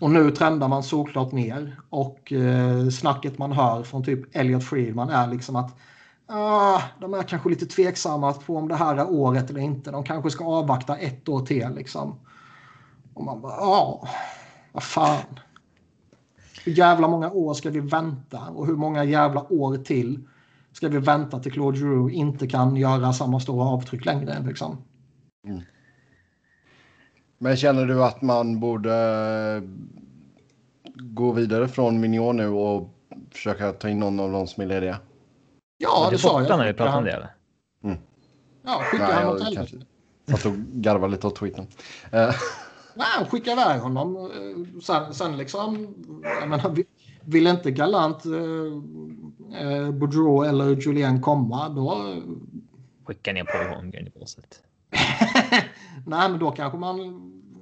[0.00, 5.10] Och nu trendar man såklart ner och uh, snacket man hör från typ Elliot Friedman
[5.10, 5.76] är liksom att
[6.28, 9.90] ah, de är kanske lite tveksamma på om det här är året eller inte.
[9.90, 12.20] De kanske ska avvakta ett år till liksom.
[13.14, 14.08] Och man bara, ja,
[14.72, 15.40] vad fan.
[16.64, 20.28] Hur jävla många år ska vi vänta och hur många jävla år till
[20.72, 24.76] ska vi vänta till Claude Giroux inte kan göra samma stora avtryck längre liksom.
[25.46, 25.60] Mm.
[27.38, 28.94] Men känner du att man borde
[29.56, 29.62] eh,
[30.94, 32.94] gå vidare från Mignon nu och
[33.30, 34.98] försöka ta in någon av de som är lediga?
[35.78, 36.58] Ja, det sa jag.
[36.58, 37.34] när vi pratade om det eller?
[37.84, 37.98] Mm.
[38.62, 39.76] Ja, skicka honom åt helvete.
[40.28, 41.66] Satt och garvade lite åt tweeten.
[42.12, 42.34] Eh,
[42.94, 44.16] Nej, skicka iväg honom.
[44.16, 45.94] Eh, sen, sen liksom,
[46.40, 46.76] jag menar,
[47.24, 48.32] vill inte Galant, eh,
[49.62, 52.16] eh, Boudreau eller Julien komma, då...
[53.04, 54.62] Skicka ner på Holmgren i båset.
[56.06, 56.98] Nej, men då kanske man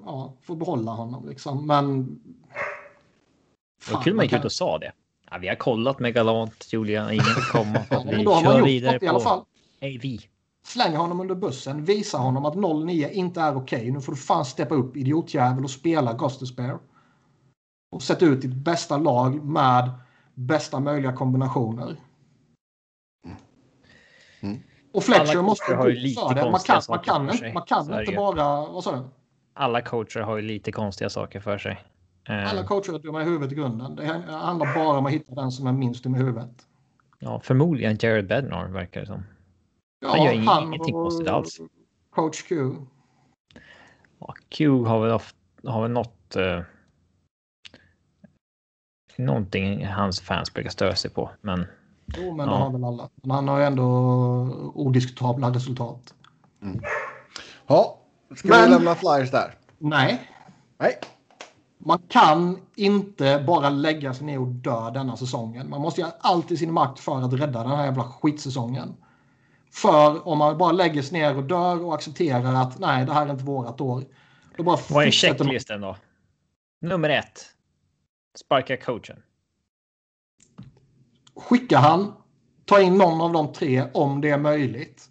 [0.05, 1.67] ja, får behålla honom liksom.
[1.67, 2.19] Men...
[3.81, 4.39] Fan, kul man gick kan...
[4.39, 4.93] ut och sa det.
[5.37, 7.79] Ja, vi har kollat med Galant, Julian, ingen komma.
[8.05, 9.39] Vi ja, kör vidare på i alla fall.
[9.83, 10.19] AV.
[10.67, 13.79] Slänger honom under bussen, visar honom att 0-9 inte är okej.
[13.79, 13.91] Okay.
[13.91, 16.79] Nu får du fan steppa upp idiotjävel och spela Gostisbear.
[17.91, 19.91] Och sätta ut ditt bästa lag med
[20.35, 21.97] bästa möjliga kombinationer.
[24.41, 24.63] Mm.
[24.93, 26.51] Och Fletcher måste ha lite det.
[26.51, 28.67] Man kan, man kan, inte, man kan inte bara...
[28.67, 29.03] Vad sa du?
[29.55, 31.79] Alla coacher har ju lite konstiga saker för sig.
[32.27, 32.67] Alla eh.
[32.67, 33.97] coacher är dumma i huvudet i grunden.
[33.97, 36.67] Det handlar bara om att hitta den som är minst dum i huvudet.
[37.19, 39.23] Ja, förmodligen Jared Bednar verkar det som.
[40.01, 41.61] Ja, han gör han ingenting konstigt alls.
[42.11, 42.73] Coach Q.
[44.19, 46.37] Ja, Q har väl, ofta, har väl något.
[46.37, 46.61] Eh,
[49.19, 51.67] någonting hans fans brukar störa sig på, men.
[52.17, 52.53] Jo, men ja.
[52.53, 53.09] det har väl alla.
[53.15, 53.85] Men han har ju ändå
[54.75, 56.15] odiskutabla resultat.
[56.63, 56.81] Mm.
[57.67, 57.99] Ja,
[58.37, 59.55] ska men, vi lämna flyers där?
[59.79, 60.31] Nej.
[60.79, 61.01] Nej.
[61.87, 65.71] Man kan inte bara lägga sig ner och dö denna säsongen.
[65.71, 68.97] Man måste göra allt i sin makt för att rädda den här jävla skitsäsongen.
[69.71, 73.27] För om man bara lägger sig ner och dör och accepterar att nej, det här
[73.27, 74.05] är inte vårat år.
[74.57, 75.97] Då bara Vad är checklisten då?
[76.81, 77.47] Nummer ett.
[78.39, 79.23] Sparka coachen.
[81.37, 82.13] Skicka han.
[82.65, 85.09] Ta in någon av de tre om det är möjligt.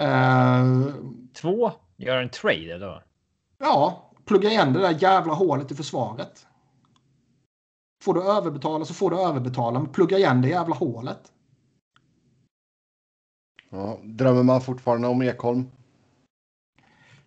[0.00, 0.94] Uh,
[1.34, 1.72] Två.
[1.96, 3.02] Gör en trade då?
[3.58, 6.46] Ja, plugga igen det där jävla hålet i försvaret.
[8.02, 11.32] Får du överbetala så får du överbetala, men plugga igen det jävla hålet.
[13.70, 15.70] Ja, drömmer man fortfarande om Ekholm?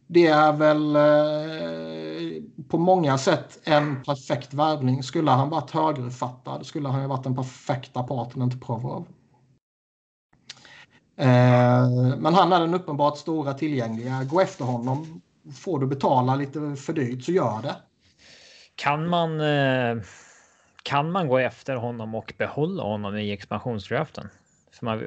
[0.08, 5.04] Det är väl eh, på många sätt en perfekt värvning.
[5.04, 9.08] Skulle han varit högerfattad skulle han ju varit den perfekta partnern till Provorov.
[11.16, 14.24] Eh, men han är den uppenbart stora tillgängliga.
[14.24, 15.22] Gå efter honom.
[15.54, 17.76] Får du betala lite för dyrt så gör det.
[18.76, 20.04] Kan man, eh,
[20.84, 24.30] kan man gå efter honom och behålla honom i expansionsdraften?
[24.72, 25.06] För man,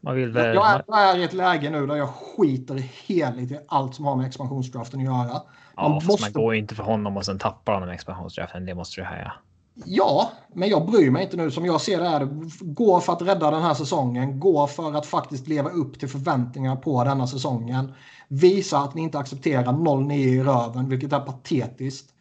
[0.00, 0.54] Man vill väl...
[0.54, 2.74] Jag är, jag är i ett läge nu där jag skiter
[3.06, 5.32] heligt i allt som har med expansionsdraften att göra.
[5.32, 5.42] Man,
[5.76, 6.22] ja, måste...
[6.22, 8.66] man går ju inte för honom och sen tappar honom expansionsdraften.
[8.66, 9.32] Det måste du höja.
[9.74, 11.50] Ja, men jag bryr mig inte nu.
[11.50, 12.28] Som jag ser det är
[12.74, 14.40] gå för att rädda den här säsongen.
[14.40, 17.92] Gå för att faktiskt leva upp till förväntningarna på denna säsongen.
[18.28, 22.14] Visa att ni inte accepterar 0-9 i röven, vilket är patetiskt.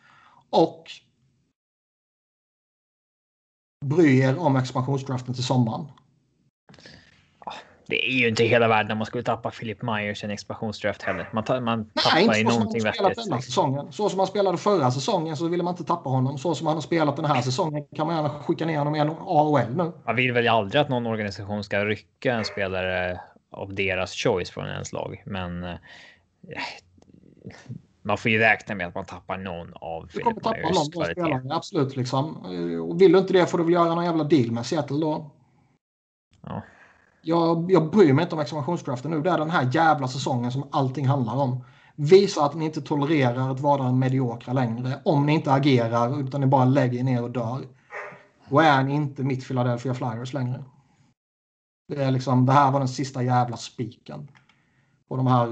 [0.49, 0.83] Och
[3.85, 5.85] bry er om expansionsdraften till sommaren.
[7.89, 11.01] Det är ju inte hela världen om man skulle tappa Philip Myers i en expansionsdraft
[11.01, 11.29] heller.
[11.33, 13.43] Man, ta, man tappar Nej, inte så någonting vettigt.
[13.93, 16.37] Så som han spelade förra säsongen så ville man inte tappa honom.
[16.37, 18.99] Så som han har spelat den här säsongen kan man gärna skicka ner honom i
[18.99, 19.91] en AHL nu.
[20.05, 23.21] Man vill väl aldrig att någon organisation ska rycka en spelare
[23.51, 25.23] av deras choice från ens lag.
[25.25, 25.75] Men eh,
[28.01, 31.55] man får ju räkna med att man tappar någon av Philip Myers tappa någon spelare,
[31.55, 31.95] absolut.
[31.95, 32.37] Liksom.
[32.89, 35.31] Och vill du inte det får du väl göra någon jävla deal med Seattle då.
[36.41, 36.61] Ja.
[37.21, 39.21] Jag, jag bryr mig inte om expansionsdraften nu.
[39.21, 41.63] Det är den här jävla säsongen som allting handlar om.
[41.95, 45.01] Visa att ni inte tolererar att vara en mediokra längre.
[45.05, 47.65] Om ni inte agerar utan ni bara lägger ner och dör.
[48.49, 50.63] Då är ni inte mitt Philadelphia Flyers längre.
[51.87, 54.31] Det, är liksom, det här var den sista jävla spiken.
[55.07, 55.47] Och de här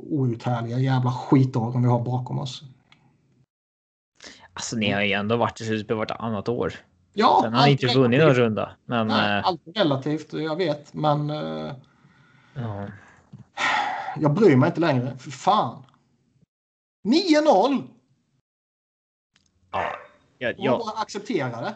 [0.00, 2.62] outhärdliga jävla skitåren vi har bakom oss.
[4.52, 6.74] Alltså ni har ju ändå varit i slutspel vartannat år.
[7.12, 8.76] Ja, Sen har han inte vunnit någon runda.
[8.84, 10.94] Men, Nej, eh, allt relativt, jag vet.
[10.94, 11.30] Men...
[11.30, 11.72] Uh,
[12.54, 12.86] ja.
[14.20, 15.16] Jag bryr mig inte längre.
[15.18, 15.84] För fan.
[17.08, 17.82] 9-0!
[19.70, 19.92] Ja,
[20.38, 20.78] jag, jag...
[20.78, 21.74] bara acceptera det.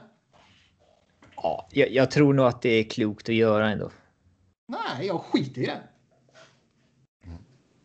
[1.36, 3.90] Ja, jag, jag, tror nog att det är klokt att göra ändå.
[4.68, 5.82] Nej, jag skiter i det.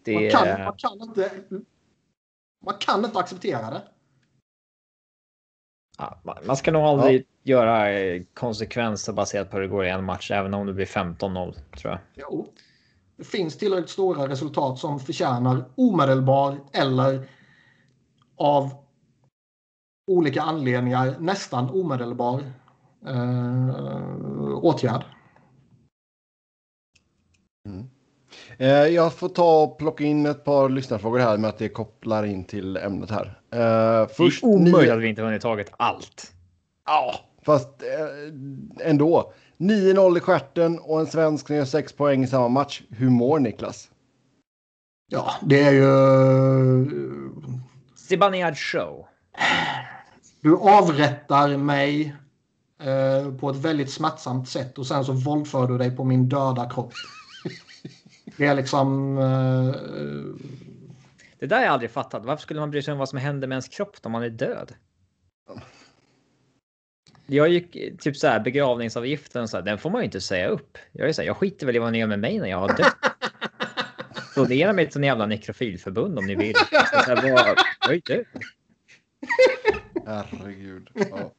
[0.04, 0.14] det...
[0.14, 1.32] Man, kan, man, kan inte,
[2.66, 3.82] man kan inte acceptera det.
[6.46, 7.26] Man ska nog aldrig ja.
[7.44, 10.86] göra eh, konsekvenser baserat på hur det går i en match, även om det blir
[10.86, 12.00] 15-0 tror jag.
[12.16, 12.48] Jo.
[13.18, 17.28] Det finns tillräckligt stora resultat som förtjänar omedelbar eller
[18.36, 18.70] av
[20.08, 22.42] olika anledningar nästan omedelbar
[23.08, 23.70] eh,
[24.62, 25.04] åtgärd.
[27.66, 27.90] Mm.
[28.58, 32.24] Eh, jag får ta och plocka in ett par lyssnarfrågor här med att det kopplar
[32.24, 33.37] in till ämnet här.
[33.52, 34.94] Eh, först det är omöjligt nio...
[34.94, 36.32] att vi inte hunnit tagit allt.
[36.86, 39.34] Ja, fast eh, ändå.
[39.58, 42.82] 9-0 i skärten och en svensk gör 6 poäng i samma match.
[42.90, 43.90] Hur mår Niklas?
[45.08, 46.92] Ja, det är ju...
[47.96, 49.06] Zibanejad show.
[50.42, 52.16] Du avrättar mig
[52.80, 56.70] eh, på ett väldigt smärtsamt sätt och sen så våldför du dig på min döda
[56.70, 56.94] kropp.
[58.38, 59.18] Det är liksom...
[59.18, 59.76] Uh...
[61.40, 62.26] Det där har jag aldrig fattat.
[62.26, 64.30] Varför skulle man bry sig om vad som händer med ens kropp när man är
[64.30, 64.74] död?
[67.26, 70.78] Jag gick typ så här begravningsavgiften, så här, den får man ju inte säga upp.
[70.92, 72.58] Jag är så här, jag skiter väl i vad ni gör med mig när jag
[72.58, 72.98] har dött.
[74.36, 76.56] Donera mig till en jävla nekrofilförbund om ni vill.
[77.06, 78.26] Så här, bara, jag är död.
[80.06, 80.90] Herregud.
[80.94, 81.32] Ja.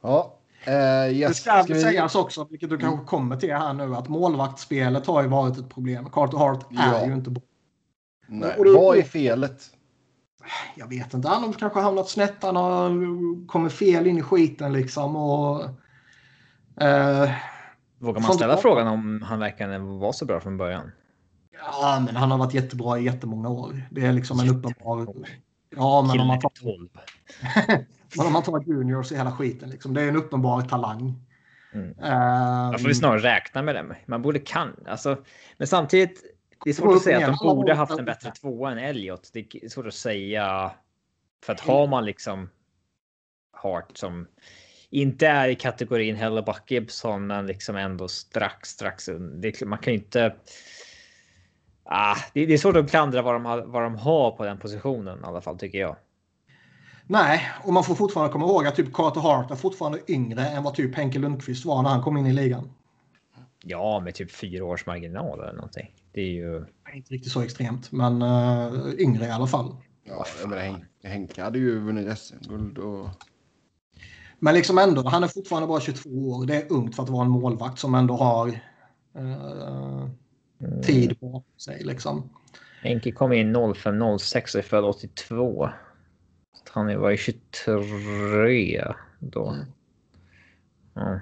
[0.00, 0.38] ja.
[0.68, 1.28] Uh, yes.
[1.28, 1.80] Det ska, ska vi...
[1.80, 3.06] sägas också, vilket du kanske mm.
[3.06, 6.10] kommer till här nu, att målvaktsspelet har ju varit ett problem.
[6.10, 7.06] Carter Hart är ja.
[7.06, 7.42] ju inte bra.
[8.26, 8.54] Nej.
[8.58, 9.62] Det, Vad är felet?
[10.74, 11.28] Jag vet inte.
[11.28, 12.42] Han har kanske hamnat snett.
[12.42, 15.16] Han har kommit fel in i skiten liksom.
[15.16, 15.62] Och,
[16.82, 17.30] uh,
[17.98, 20.90] Vågar man ställa frågan om han verkligen var så bra från början?
[21.60, 23.82] Ja, men han har varit jättebra i jättemånga år.
[23.90, 25.06] Det är liksom en uppenbar...
[25.76, 26.52] Ja, men om man tar...
[26.62, 26.88] 12.
[28.16, 31.14] Men om man tar juniors i hela skiten, liksom, det är en uppenbar talang.
[31.74, 31.88] Mm.
[31.88, 33.96] Um, Man får vi snarare räkna med det.
[34.06, 34.76] Man borde kan.
[34.86, 35.16] Alltså,
[35.58, 36.22] men samtidigt,
[36.64, 39.30] det är svårt att säga att de borde haft en bättre tvåa än Elliot.
[39.32, 40.72] Det är svårt att säga.
[41.44, 42.50] För att har man liksom
[43.52, 44.26] Hart som
[44.90, 49.64] inte är i kategorin Heller Buck Gibson, men liksom ändå strax, strax under.
[49.64, 50.34] Man kan ju inte.
[51.84, 55.18] Ah, det, är svårt att klandra vad de, har, vad de har på den positionen
[55.18, 55.96] i alla fall tycker jag.
[57.06, 60.62] Nej, och man får fortfarande komma ihåg att typ Carter Hart är fortfarande yngre än
[60.62, 62.70] vad typ Henke Lundqvist var när han kom in i ligan.
[63.68, 65.94] Ja, med typ fyra års marginal eller någonting.
[66.12, 66.64] Det är ju...
[66.94, 69.76] Inte riktigt så extremt, men uh, yngre i alla fall.
[70.04, 73.08] Ja, men Henke hade ju vunnit SM-guld och...
[74.38, 76.46] Men liksom ändå, han är fortfarande bara 22 år.
[76.46, 78.48] Det är ungt för att vara en målvakt som ändå har
[79.18, 80.08] uh,
[80.82, 82.30] tid på sig liksom.
[82.82, 85.70] Henke kom in 05-06 och är född 82.
[86.70, 88.84] Han var ju 23
[89.18, 89.48] då.
[89.48, 89.66] Mm.
[90.94, 91.20] Ja.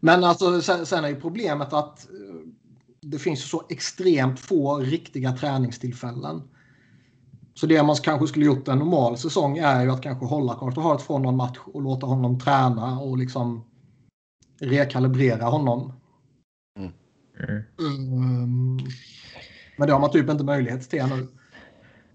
[0.00, 2.36] Men alltså sen, sen, är ju problemet att eh,
[3.00, 6.42] det finns så extremt få riktiga träningstillfällen.
[7.54, 10.80] Så det man kanske skulle gjort en normal säsong är ju att kanske hålla Carter
[10.80, 13.64] Hart från någon match och låta honom träna och liksom
[14.60, 15.92] rekalibrera honom.
[16.78, 16.92] Mm.
[17.78, 18.80] Um,
[19.76, 21.28] men det har man typ inte möjlighet till nu.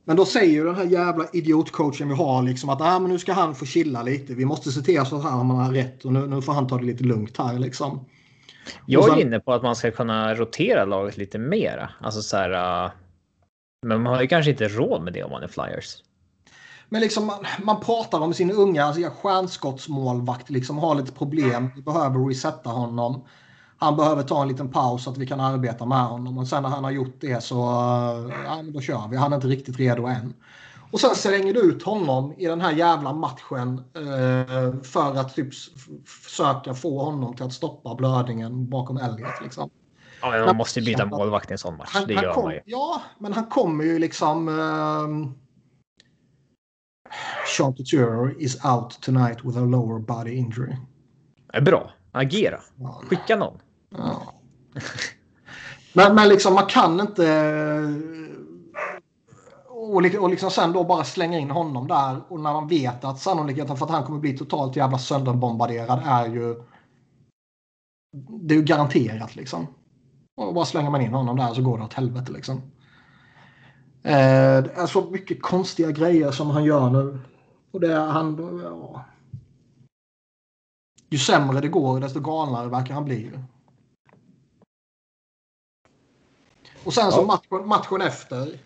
[0.05, 3.19] Men då säger ju den här jävla idiotcoachen vi har liksom att ah, men nu
[3.19, 4.33] ska han få chilla lite.
[4.33, 6.77] Vi måste se till så att han har rätt och nu, nu får han ta
[6.77, 8.05] det lite lugnt här liksom.
[8.85, 11.89] Jag är inne på att man ska kunna rotera laget lite mera.
[12.01, 12.85] Alltså så här.
[12.85, 12.91] Uh,
[13.85, 15.97] men man har ju kanske inte råd med det om man är Flyers.
[16.89, 21.69] Men liksom man, man pratar om sin unga alltså, stjärnskottsmålvakt liksom har lite problem.
[21.75, 23.25] Vi behöver resetta honom.
[23.83, 26.37] Han behöver ta en liten paus så att vi kan arbeta med honom.
[26.37, 27.55] Och sen när han har gjort det så
[28.45, 29.17] ja, då kör vi.
[29.17, 30.33] Han är inte riktigt redo än.
[30.91, 35.49] Och sen slänger du ut honom i den här jävla matchen eh, för att typ
[36.05, 39.41] försöka få honom till att stoppa blödningen bakom Elliot.
[39.43, 39.69] Liksom.
[40.21, 41.89] Ja, man måste ju byta målvakt i en sån match.
[41.93, 42.61] Han, det gör kom, man ju.
[42.65, 44.47] Ja, men han kommer ju liksom...
[44.47, 45.31] Eh,
[47.57, 50.75] Sean Couture is out tonight with a lower body injury.
[51.61, 51.91] Bra.
[52.11, 52.59] Agera.
[53.09, 53.59] Skicka någon.
[53.97, 54.33] Ja.
[55.93, 57.25] Men, men liksom man kan inte...
[59.67, 62.21] Och, och liksom sen då bara slänga in honom där.
[62.27, 66.25] Och när man vet att sannolikheten för att han kommer bli totalt jävla sönderbombarderad är
[66.25, 66.63] ju...
[68.41, 69.67] Det är ju garanterat liksom.
[70.35, 72.55] Och bara slänger man in honom där så går det åt helvete liksom.
[74.03, 77.19] Eh, det är så mycket konstiga grejer som han gör nu.
[77.71, 78.59] Och det är han...
[78.63, 79.05] Ja.
[81.09, 83.31] Ju sämre det går desto galnare verkar han bli.
[86.83, 87.11] Och sen ja.
[87.11, 88.59] så matchen, matchen efter.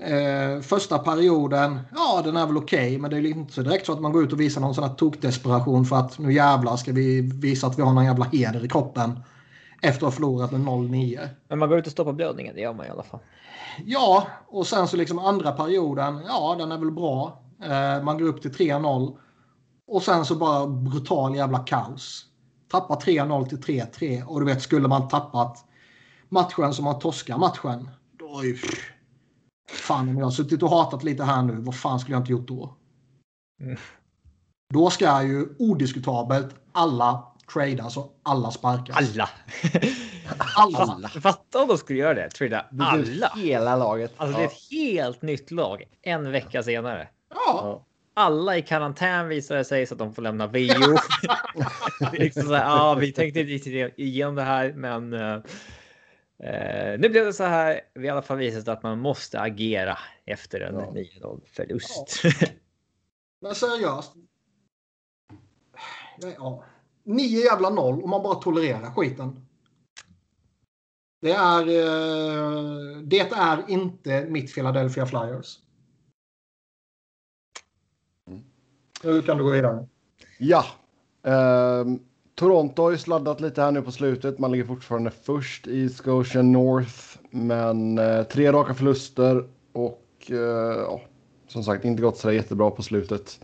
[0.00, 2.86] Eh, första perioden, ja den är väl okej.
[2.86, 4.74] Okay, men det är inte så direkt så att man går ut och visar någon
[4.74, 8.24] sån här tokdesperation för att nu jävlar ska vi visa att vi har någon jävla
[8.24, 9.20] heder i kroppen.
[9.82, 11.28] Efter att ha förlorat med 0-9.
[11.48, 13.20] Men man går ut och stoppar blödningen, det gör man i alla fall.
[13.84, 17.42] Ja, och sen så liksom andra perioden, ja den är väl bra.
[17.62, 19.16] Eh, man går upp till 3-0.
[19.86, 22.26] Och sen så bara brutal jävla kaos.
[22.70, 25.64] Tappar 3-0 till 3-3 och du vet skulle man tappat
[26.32, 27.90] matchen som man torskar matchen.
[28.18, 28.58] Då är ju...
[29.68, 32.32] Fan om jag har suttit och hatat lite här nu, vad fan skulle jag inte
[32.32, 32.76] gjort då?
[33.60, 33.76] Mm.
[34.74, 38.96] Då ska ju odiskutabelt alla tradas och alla sparkas.
[38.96, 39.28] Alla!
[40.56, 40.78] alla!
[40.78, 41.08] alla.
[41.08, 42.30] Fatta om de skulle göra det.
[42.30, 43.32] Trada alla.
[43.36, 44.12] Hela laget.
[44.16, 47.08] Alltså det är ett helt nytt lag en vecka senare.
[47.34, 47.86] Ja.
[48.14, 50.98] Alla i karantän visade sig så att de får lämna VO.
[52.12, 55.14] liksom så här, ja, vi tänkte inte riktigt igenom det här, men
[56.42, 57.80] Uh, nu blev det så här.
[57.94, 60.92] Vi har i alla fall visat att man måste agera efter en ja.
[61.20, 62.20] 9-0 förlust.
[62.24, 62.30] Ja.
[63.40, 64.12] Men seriöst.
[66.36, 66.64] Ja.
[67.02, 69.46] Nio jävla noll och man bara tolererar skiten.
[71.20, 75.58] Det är, uh, det är inte mitt Philadelphia Flyers.
[78.26, 78.44] Mm.
[79.02, 79.88] Nu kan du gå vidare.
[80.38, 80.64] Ja.
[81.22, 84.38] Um Toronto har ju sladdat lite här nu på slutet.
[84.38, 91.00] Man ligger fortfarande först i Scotia North, men eh, tre raka förluster och eh, ja,
[91.48, 93.40] som sagt inte gått så jättebra på slutet.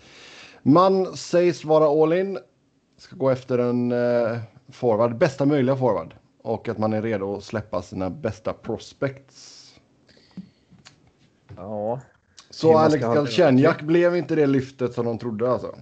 [0.63, 2.39] Man sägs vara all in,
[2.97, 4.39] ska gå efter en eh,
[4.73, 9.75] forward, bästa möjliga forward och att man är redo att släppa sina bästa prospects.
[11.57, 12.01] Ja.
[12.51, 15.75] Så Alex Galchenyak blev inte det lyftet som de trodde alltså?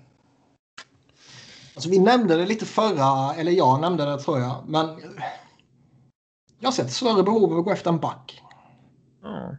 [1.76, 4.64] Alltså, vi nämnde det lite förra, eller jag nämnde det tror jag.
[4.68, 4.86] Men
[6.60, 8.42] jag har sett större behov av att gå efter en back.
[9.24, 9.56] Mm.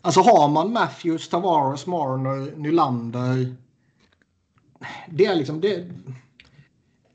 [0.00, 3.56] Alltså har man Matthews, Tavares, Marner, Nylander.
[5.08, 5.90] Det är liksom det.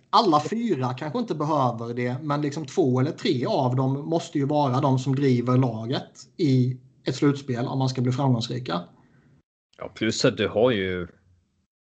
[0.09, 4.45] Alla fyra kanske inte behöver det, men liksom två eller tre av dem måste ju
[4.45, 8.81] vara de som driver laget i ett slutspel om man ska bli framgångsrika.
[9.81, 11.07] Ja, plus att du har ju.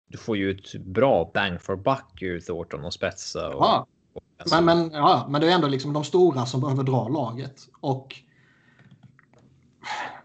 [0.09, 3.49] Du får ju ett bra bang for buck ur Thornton och Spetsa.
[3.49, 3.87] Och, ja.
[4.15, 7.55] Och men, men, ja, men det är ändå liksom de stora som behöver dra laget.
[7.81, 8.15] Och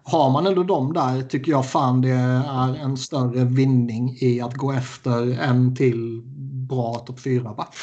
[0.03, 4.53] har man ändå dem där tycker jag fan det är en större vinning i att
[4.53, 6.21] gå efter en till
[6.69, 7.75] bra topp 4 back.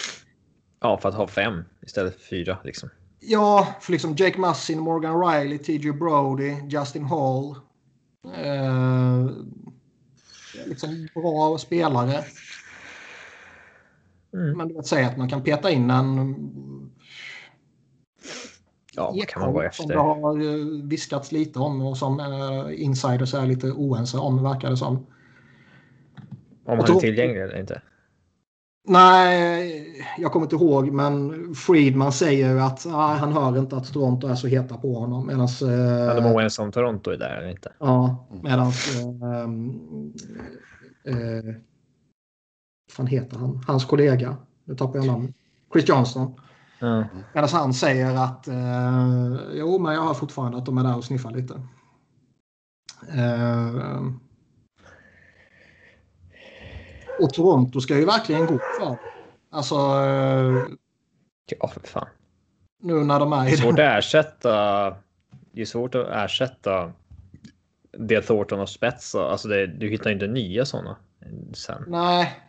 [0.81, 2.89] Ja, för att ha fem istället för fyra liksom.
[3.21, 7.57] Ja, för liksom Jake Massin, Morgan Riley, TJ Brody, Justin Hall.
[8.35, 9.27] Eh,
[10.67, 12.25] liksom bra spelare.
[14.35, 14.59] Mm.
[14.59, 16.37] Men du vet säga att man kan peta in en
[18.97, 19.83] Ja, vad kan man vara efter?
[19.83, 24.43] Som det har eh, viskats lite om och som uh, insiders är lite oense om
[24.43, 24.97] verkar det som.
[24.97, 25.07] Om
[26.65, 27.83] han är tillgänglig eller inte?
[28.89, 29.87] Nej,
[30.19, 34.35] jag kommer inte ihåg, men Friedman säger att ah, han hör inte att Toronto är
[34.35, 35.27] så heta på honom.
[35.27, 37.73] Medans, eh, ja, de är oense om Toronto är där eller inte.
[37.79, 39.43] Ja, medan eh,
[41.15, 41.55] eh,
[42.91, 43.65] fan heter han?
[43.67, 45.35] Hans kollega Nu tappar jag namnet.
[45.73, 46.35] Chris Johnston.
[46.81, 47.05] Mm.
[47.33, 51.05] Medan han säger att eh, jo, men jag har fortfarande att de är där och
[51.05, 51.55] sniffar lite.
[53.09, 54.03] Eh,
[57.21, 58.99] och Toronto ska ju verkligen gå för
[59.51, 59.75] Alltså...
[59.75, 60.63] Eh,
[61.61, 62.09] ja, för fan.
[62.83, 64.95] Nu när de är i det är svårt att ersätta.
[65.53, 66.93] Det är svårt att ersätta
[67.99, 69.15] det Thornton och Spets.
[69.15, 70.97] Alltså det, du hittar inte nya sådana
[71.55, 71.85] sen.
[71.87, 72.43] Nej.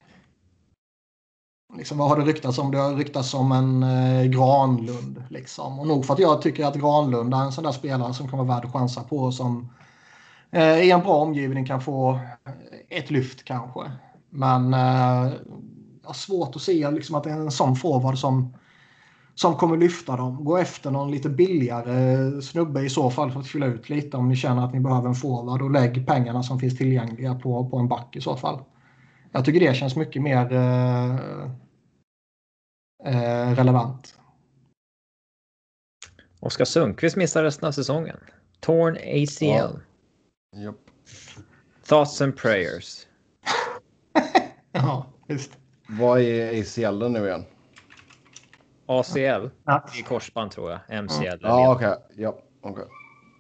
[1.78, 2.72] Liksom, vad har det ryktats om?
[2.72, 5.24] Det har ryktats om en eh, Granlund.
[5.30, 5.80] Liksom.
[5.80, 8.39] Och nog för att jag tycker att Granlund är en sån där spelare som kan
[8.39, 9.32] vara värd att chansa på.
[9.32, 9.70] Som
[10.51, 12.20] eh, i en bra omgivning kan få
[12.89, 13.91] ett lyft kanske.
[14.30, 15.34] Men eh,
[16.01, 18.53] jag har svårt att se liksom, att det är en sån forward som,
[19.36, 20.45] som kommer lyfta dem.
[20.45, 24.30] Gå efter någon lite billigare snubbe i så fall för att fylla ut lite om
[24.30, 27.78] ni känner att ni behöver en forward och lägg pengarna som finns tillgängliga på, på
[27.78, 28.63] en back i så fall.
[29.32, 31.15] Jag tycker det känns mycket mer eh,
[33.05, 34.19] eh, relevant.
[36.39, 38.17] Oskar Sundqvist missar resten av säsongen.
[38.59, 39.45] Torn ACL.
[39.45, 40.61] Ja.
[40.61, 40.75] Yep.
[41.86, 43.07] Thoughts and prayers.
[44.78, 45.51] Ja, just
[45.88, 47.45] Vad är ACL nu igen?
[48.86, 49.86] ACL ja.
[49.99, 51.03] i korsband tror jag.
[51.03, 51.38] MCL.
[51.41, 51.88] Ja, okej.
[51.88, 52.23] Okay.
[52.23, 52.84] Ja, okay.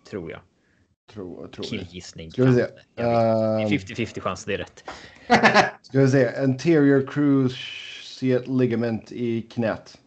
[0.09, 0.39] Tror jag.
[1.13, 2.31] Tror, tror Killgissning.
[2.31, 2.61] Ska vi se.
[2.61, 4.83] Uh, 50-50 chans, det är rätt.
[5.81, 6.43] Ska vi se.
[6.43, 9.97] Anterior cruciate ligament i knät.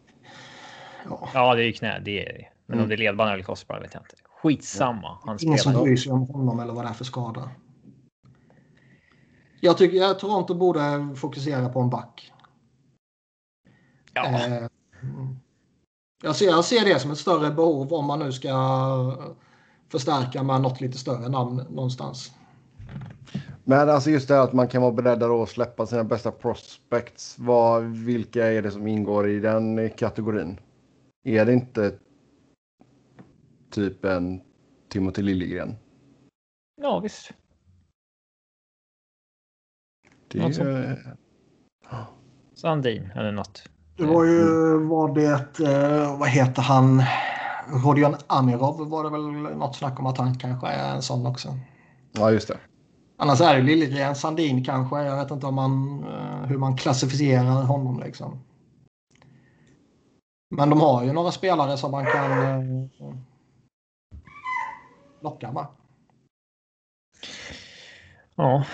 [1.33, 1.99] Ja, det är ju knä.
[1.99, 2.47] Det är det.
[2.65, 2.83] Men mm.
[2.83, 4.15] om det är ledband eller korsband vet jag inte.
[4.41, 5.17] Skitsamma.
[5.25, 7.49] Han Ingen som bryr sig om honom eller vad det är för skada.
[9.63, 12.31] Jag tycker att Toronto borde fokusera på en back.
[14.13, 14.25] Ja.
[14.25, 14.67] Eh,
[16.23, 18.51] jag, ser, jag ser det som ett större behov om man nu ska
[19.89, 22.31] förstärka med något lite större namn någonstans.
[23.63, 27.35] Men alltså just det att man kan vara beredd att släppa sina bästa prospects.
[27.39, 30.59] Vad, vilka är det som ingår i den kategorin?
[31.23, 31.97] Är det inte
[33.69, 34.41] typ en
[34.89, 35.75] Timothy Liljegren?
[36.81, 37.31] Ja, visst.
[40.31, 41.15] Det är...
[42.55, 43.63] Sandin eller något.
[43.97, 47.03] Det var ju, var det, eh, vad heter han,
[47.85, 51.57] Rodion Amirov var det väl något snack om att han kanske är en sån också.
[52.11, 52.57] Ja, just det.
[53.17, 55.03] Annars är det Liljegren, Sandin kanske.
[55.03, 58.39] Jag vet inte om man, eh, hur man klassificerar honom liksom.
[60.55, 63.15] Men de har ju några spelare som man kan eh,
[65.21, 65.65] locka med.
[68.35, 68.65] Ja.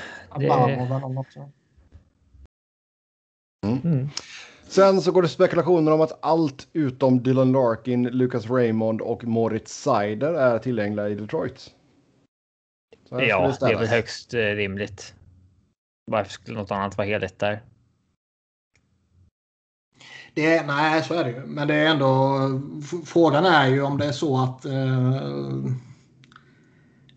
[3.65, 3.81] Mm.
[3.83, 4.09] Mm.
[4.67, 9.81] Sen så går det spekulationer om att allt utom Dylan Larkin, Lucas Raymond och Moritz
[9.81, 11.73] Seider är tillgängliga i Detroit.
[13.09, 13.25] Ja, det,
[13.59, 15.13] det är väl högst eh, rimligt.
[16.11, 17.61] Varför skulle något annat vara heligt där?
[20.33, 21.45] Det är, nej, så är det ju.
[21.45, 22.39] Men det är ändå...
[23.05, 24.65] Frågan är ju om det är så att...
[24.65, 25.63] Eh,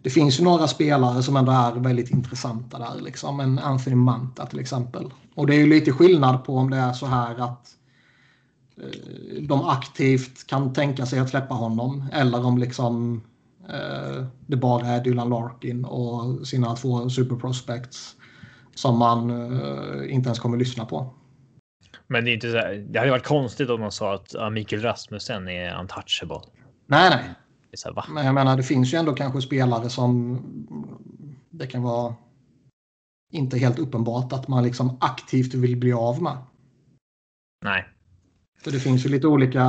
[0.03, 3.01] det finns ju några spelare som ändå är väldigt intressanta där.
[3.01, 3.41] Liksom.
[3.41, 5.13] En Anthony Manta till exempel.
[5.35, 7.69] Och det är ju lite skillnad på om det är så här att
[8.77, 12.05] eh, de aktivt kan tänka sig att släppa honom.
[12.13, 13.23] Eller om liksom
[13.69, 18.17] eh, det bara är Dylan Larkin och sina två super prospects
[18.75, 21.15] som man eh, inte ens kommer lyssna på.
[22.07, 24.83] Men det är inte så här, det hade varit konstigt om man sa att Mikael
[24.83, 26.41] Rasmussen är untouchable.
[26.87, 27.25] Nej, nej.
[27.85, 30.39] Här, Men jag menar, det finns ju ändå kanske spelare som
[31.51, 32.15] det kan vara
[33.33, 36.37] inte helt uppenbart att man liksom aktivt vill bli av med.
[37.65, 37.89] Nej.
[38.65, 39.65] För det finns ju lite olika,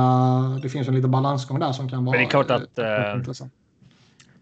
[0.62, 2.16] det finns en liten balansgång där som kan vara.
[2.16, 2.78] Men det är klart att.
[2.78, 3.34] Eh,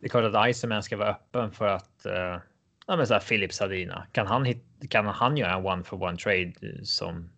[0.01, 2.07] det är klart att Iceman ska vara öppen för att.
[2.07, 2.41] Eh,
[2.87, 6.03] ja, men så här Philip Sadina kan han hit, kan han göra en one for
[6.03, 7.31] one trade som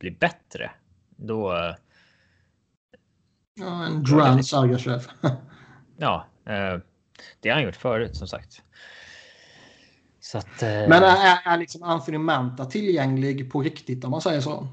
[0.00, 0.70] blir bättre?
[1.16, 1.74] Då.
[3.54, 5.06] Ja, en Duran Sargashev.
[5.96, 6.80] ja, eh,
[7.40, 8.62] det har han gjort förut som sagt.
[10.34, 10.68] Att, eh...
[10.68, 14.68] Men är, är liksom Anthony Manta tillgänglig på riktigt om man säger så?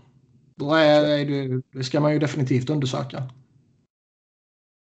[0.56, 3.30] Då är, är det, det ska man ju definitivt undersöka.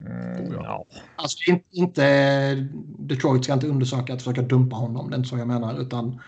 [0.05, 0.87] Mm, ja.
[1.16, 2.55] Alltså inte, inte,
[2.99, 5.11] Detroit ska inte undersöka att försöka dumpa honom.
[5.11, 5.81] Det är inte så jag menar.
[5.81, 6.20] Utan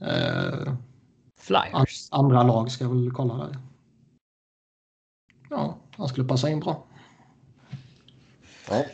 [0.00, 0.72] eh,
[1.40, 2.08] Flyers.
[2.10, 3.58] andra lag ska väl kolla det.
[5.50, 6.87] Ja, han skulle passa in bra.
[8.70, 8.84] Ja.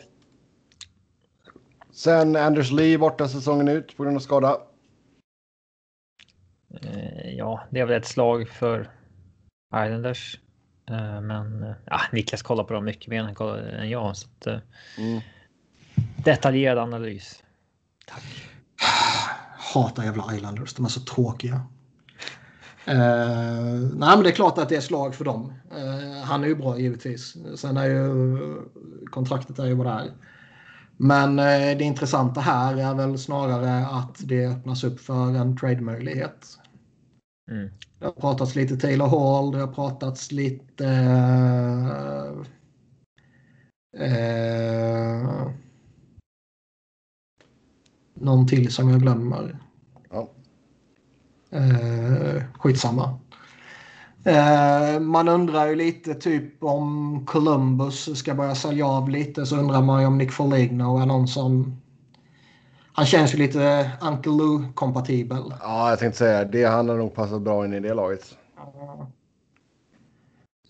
[1.91, 4.57] Sen Anders Lee borta säsongen ut på grund av skada.
[6.81, 8.89] Eh, ja, det är väl ett slag för
[9.75, 10.39] Islanders.
[10.89, 13.23] Eh, men eh, ja, Niklas kollar på dem mycket mer
[13.79, 14.17] än jag.
[14.17, 14.47] Så att,
[14.97, 15.21] mm.
[16.15, 17.43] Detaljerad analys.
[18.07, 18.23] Tack.
[19.73, 20.73] Hatar jävla Islanders.
[20.73, 21.61] De är så tråkiga.
[22.87, 25.53] Uh, nej, men det är klart att det är slag för dem.
[25.77, 27.37] Uh, han är ju bra givetvis.
[27.55, 28.37] Sen är ju
[29.05, 30.11] kontraktet är ju vad det är.
[30.97, 36.57] Men uh, det intressanta här är väl snarare att det öppnas upp för en trade-möjlighet.
[37.51, 37.69] Mm.
[37.99, 40.85] Det har pratats lite Taylor Hall, det har pratats lite...
[48.13, 49.64] Någon till som jag glömmer.
[51.55, 53.19] Uh, skitsamma.
[54.27, 59.81] Uh, man undrar ju lite typ om Columbus ska börja sälja av lite så undrar
[59.81, 61.81] man ju om Nick Foligno är någon som...
[62.93, 65.53] Han känns ju lite Uncle Lou-kompatibel.
[65.61, 66.65] Ja, jag tänkte säga det.
[66.65, 68.37] Han har nog passat bra in i det laget.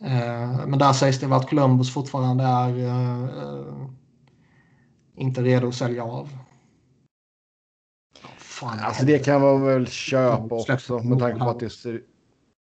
[0.04, 2.76] Uh, men där sägs det väl att Columbus fortfarande är
[5.16, 6.30] inte redo att sälja av.
[8.60, 12.02] Fan, alltså det kan man väl köpa också med tanke på att det ser...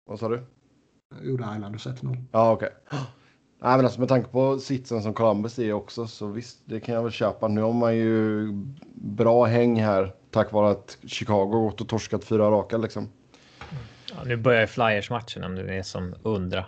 [0.07, 0.43] Vad sa du?
[1.23, 2.69] Gjorde Islanders sett 0 Ja, okej.
[2.87, 2.99] Okay.
[3.63, 6.95] Nej, men alltså med tanke på sitsen som Columbus är också så visst, det kan
[6.95, 7.49] jag väl köpa.
[7.49, 8.49] Nu har man ju
[8.95, 13.09] bra häng här tack vare att Chicago gått och torskat fyra raka liksom.
[14.11, 16.65] Ja, nu börjar Flyers-matchen om det är som undra.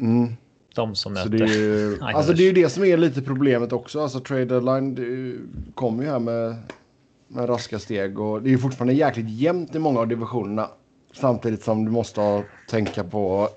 [0.00, 0.36] Mm.
[0.74, 1.30] De som möter.
[1.30, 4.00] Det är, ju, alltså det är ju det som är lite problemet också.
[4.00, 6.56] Alltså trade deadline kommer ju här med
[7.30, 8.18] med raska steg.
[8.20, 10.68] Och det är fortfarande jäkligt jämnt i många av divisionerna.
[11.12, 13.48] Samtidigt som du måste tänka på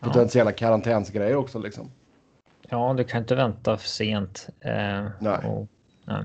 [0.00, 0.56] potentiella ja.
[0.56, 1.58] karantänsgrejer också.
[1.58, 1.90] Liksom.
[2.68, 4.48] Ja, du kan inte vänta för sent.
[4.60, 5.38] Eh, nej.
[5.44, 5.68] Och,
[6.04, 6.24] nej.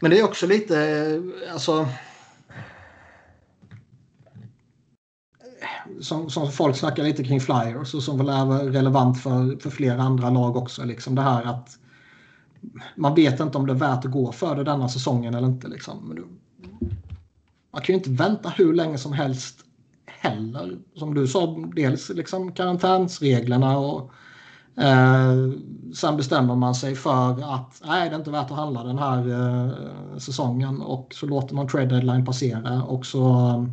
[0.00, 1.22] Men det är också lite,
[1.52, 1.88] alltså...
[6.00, 10.02] Som, som folk snackar lite kring Flyers och som väl är relevant för, för flera
[10.02, 10.84] andra lag också.
[10.84, 11.77] Liksom det här att
[12.96, 15.68] man vet inte om det är värt att gå för det denna säsongen eller inte.
[15.68, 16.14] Liksom.
[17.72, 19.64] Man kan ju inte vänta hur länge som helst
[20.06, 20.78] heller.
[20.94, 24.10] Som du sa, dels liksom karantänsreglerna och
[24.76, 25.52] eh,
[25.94, 29.28] sen bestämmer man sig för att nej, det är inte värt att handla den här
[29.28, 33.64] eh, säsongen och så låter man trade deadline passera och så eh,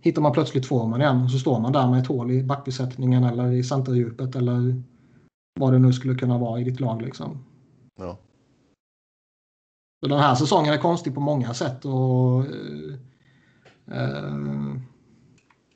[0.00, 3.24] hittar man plötsligt formen igen och så står man där med ett hål i backbesättningen
[3.24, 4.82] eller i centerdjupet eller
[5.60, 7.02] vad det nu skulle kunna vara i ditt lag.
[7.02, 7.44] Liksom.
[7.98, 8.18] Ja.
[10.00, 11.84] Så den här säsongen är konstig på många sätt.
[11.84, 12.94] Och, eh,
[13.92, 14.76] eh,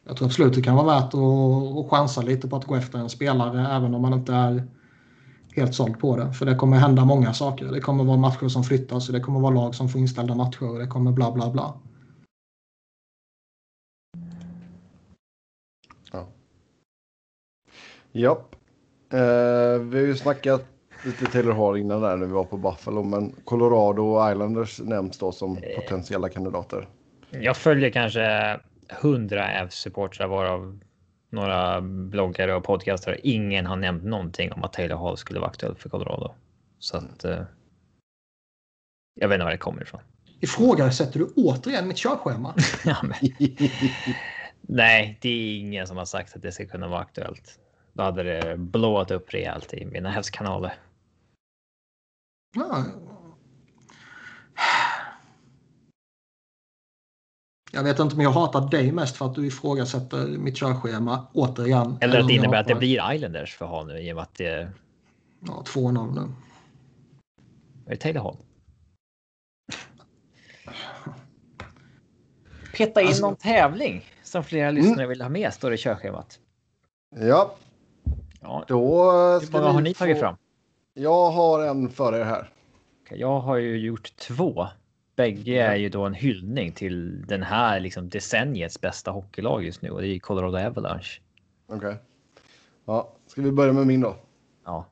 [0.05, 2.99] jag tror absolut det kan vara värt att, att chansa lite på att gå efter
[2.99, 4.69] en spelare även om man inte är
[5.55, 6.33] helt såld på det.
[6.33, 7.73] För det kommer hända många saker.
[7.73, 10.69] Det kommer vara matcher som flyttas och det kommer vara lag som får inställda matcher
[10.71, 11.75] och det kommer bla bla bla.
[16.13, 16.29] Ja.
[18.13, 18.55] Japp.
[19.11, 20.72] Eh, vi har ju snackat
[21.05, 23.03] lite Taylor Hall innan där när vi var på Buffalo.
[23.03, 25.81] Men Colorado och Islanders nämns då som eh.
[25.81, 26.89] potentiella kandidater.
[27.31, 28.61] Jag följer kanske
[29.01, 30.79] hundra Avs-supportrar varav
[31.31, 33.19] några bloggare och podcastare.
[33.23, 36.35] Ingen har nämnt någonting om att Taylor Hall skulle vara aktuell för Colorado.
[36.79, 37.25] Så att.
[37.25, 37.43] Eh,
[39.15, 40.01] jag vet inte var det kommer ifrån.
[40.41, 42.55] Ifrågasätter du återigen mitt körschema?
[42.85, 43.15] ja, men...
[44.61, 47.59] Nej, det är ingen som har sagt att det ska kunna vara aktuellt.
[47.93, 50.73] Då hade det blåat upp rejält i mina hästkanaler.
[52.55, 52.85] Ja.
[57.75, 61.99] Jag vet inte om jag hatar dig mest för att du ifrågasätter mitt körschema återigen.
[62.01, 64.73] Eller att det innebär att det blir Islanders för nu i och med att det...
[65.41, 66.21] Ja, 2-0 nu.
[67.87, 68.37] Är det Taylor Hall?
[72.77, 73.27] Peta in alltså...
[73.27, 74.83] någon tävling som flera mm.
[74.83, 76.39] lyssnare vill ha med står det i körschemat.
[77.17, 77.55] Ja.
[78.41, 78.65] ja.
[78.69, 80.37] Då ska Hur många har ni tagit fram?
[80.95, 82.51] Jag har en för er här.
[83.11, 84.67] Jag har ju gjort två.
[85.17, 89.91] Bägge är ju då en hyllning till den här liksom decenniets bästa hockeylag just nu
[89.91, 91.21] och det är Colorado Avalanche.
[91.67, 91.77] Okej.
[91.77, 91.95] Okay.
[92.85, 94.17] Ja, ska vi börja med min då?
[94.65, 94.87] Ja.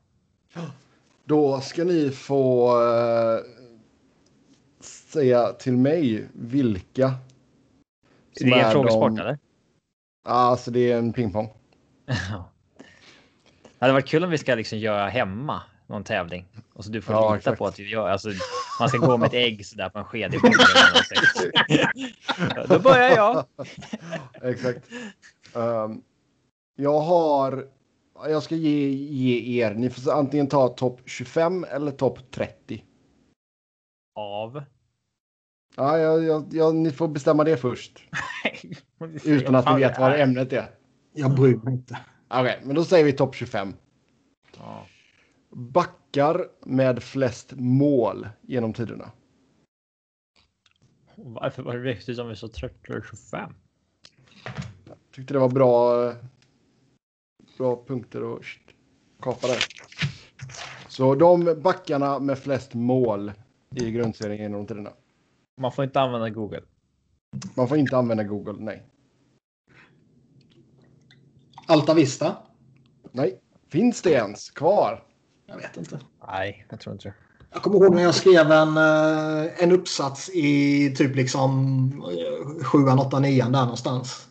[1.25, 3.39] Då ska ni få uh,
[4.79, 7.13] säga till mig vilka.
[8.39, 9.19] Det är en frågesport de...
[9.19, 9.39] eller?
[10.25, 11.53] Ja, alltså det är en pingpong.
[12.05, 12.15] det
[13.79, 15.61] hade varit kul om vi ska liksom göra hemma
[15.91, 16.45] någon tävling.
[16.73, 17.57] Och så du får ja, lita exakt.
[17.57, 18.09] på att vi gör.
[18.09, 18.29] Alltså,
[18.79, 20.37] man ska gå med ett ägg så där på en sked i
[22.67, 23.45] Då börjar jag.
[24.51, 24.87] exakt.
[25.53, 26.03] Um,
[26.75, 27.67] jag har.
[28.27, 29.73] Jag ska ge, ge er.
[29.73, 32.83] Ni får antingen ta topp 25 eller topp 30.
[34.15, 34.63] Av?
[35.75, 38.03] Ja, jag, jag, jag, ni får bestämma det först.
[39.25, 40.69] Utan att ni vet vad ämnet är.
[41.13, 41.99] Jag bryr mig inte.
[42.27, 43.73] Okej, okay, men då säger vi topp 25.
[44.57, 44.85] Ja.
[45.51, 49.11] Backar med flest mål genom tiderna.
[51.15, 53.53] Varför var det viktigt om vi så 30 eller 25?
[55.11, 56.13] Tyckte det var bra,
[57.57, 58.41] bra punkter att
[59.21, 59.65] kapa där.
[60.87, 63.31] Så de backarna med flest mål
[63.75, 64.93] i grundserien genom tiderna.
[65.61, 66.63] Man får inte använda Google.
[67.55, 68.83] Man får inte använda Google, nej.
[71.67, 72.37] Alta Vista?
[73.11, 73.41] Nej.
[73.67, 75.03] Finns det ens kvar?
[75.51, 75.99] Jag vet inte.
[76.27, 77.13] Nej, jag tror inte det.
[77.53, 82.03] Jag kommer ihåg när jag skrev en, eh, en uppsats i typ liksom
[82.63, 84.27] 7, 8, 9 där någonstans.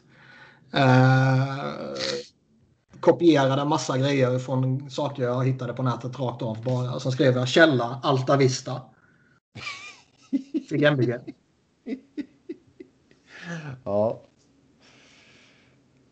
[0.72, 1.64] Eh,
[3.00, 7.00] kopierade en massa grejer från saker jag hittade på nätet rakt av bara.
[7.00, 8.82] Sen skrev jag källa Alta Vista.
[10.68, 11.14] Fick MBG.
[13.84, 14.20] Ja.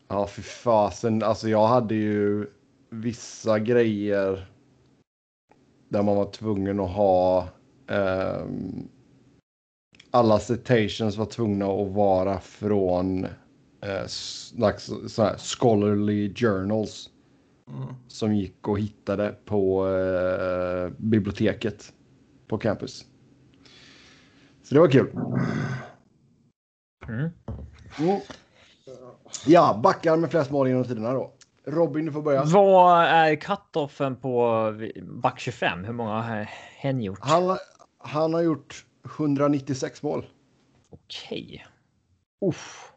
[0.07, 1.23] Ja, för fasen.
[1.23, 2.47] Alltså jag hade ju
[2.89, 4.47] vissa grejer
[5.89, 7.47] där man var tvungen att ha
[7.87, 8.89] um,
[10.11, 14.05] alla citations var tvungna att vara från uh,
[15.07, 17.09] så här, scholarly journals
[17.69, 17.93] mm.
[18.07, 21.93] som gick och hittade på uh, biblioteket
[22.47, 23.05] på campus.
[24.63, 25.11] Så det var kul.
[27.07, 27.29] Mm.
[27.99, 28.19] Mm.
[29.45, 31.33] Ja, backar med flest mål genom tiderna då.
[31.65, 32.43] Robin, du får börja.
[32.43, 35.83] Vad är cut-offen på back 25?
[35.83, 37.19] Hur många har hen gjort?
[37.21, 37.57] Han,
[37.97, 40.25] han har gjort 196 mål.
[40.89, 41.65] Okej.
[42.45, 42.93] Uff.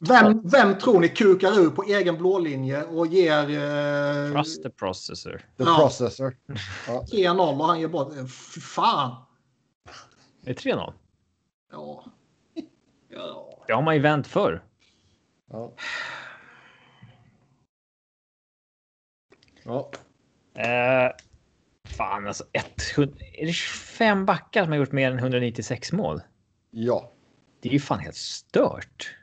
[0.00, 3.50] Vem, vem tror ni kukar ur på egen blålinje och ger...
[3.50, 4.32] Eh...
[4.32, 5.38] Trust the processor.
[5.56, 5.76] The ja.
[5.78, 6.36] processor.
[6.86, 8.12] 3-0 och han ger bort...
[8.54, 9.16] Fy fan!
[10.40, 10.92] Det är 3-0?
[11.72, 12.04] Ja.
[13.08, 13.64] ja.
[13.66, 14.62] Det har man ju vänt för.
[15.50, 15.72] Ja.
[19.64, 19.90] Ja.
[20.54, 21.12] Eh,
[21.84, 22.44] fan alltså.
[22.96, 26.20] 100, är det 25 backar som har gjort mer än 196 mål?
[26.70, 27.10] Ja.
[27.60, 29.16] Det är ju fan helt stört.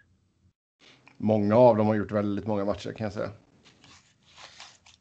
[1.18, 3.32] Många av dem har gjort väldigt många matcher kan jag säga.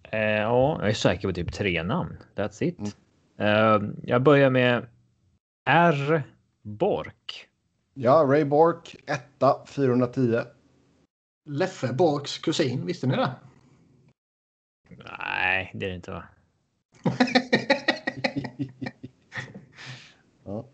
[0.03, 2.17] Eh, ja, jag är säker på typ tre namn.
[2.35, 2.79] That's it.
[2.79, 3.85] Mm.
[3.85, 4.87] Eh, jag börjar med
[5.69, 6.23] R.
[6.63, 7.49] Bork.
[7.95, 10.41] Ja, Ray Bork, etta, 410.
[11.49, 13.31] Leffe Borks kusin, visste ni det?
[14.89, 14.99] Nej,
[15.75, 16.25] det är det inte va?
[20.45, 20.65] ja.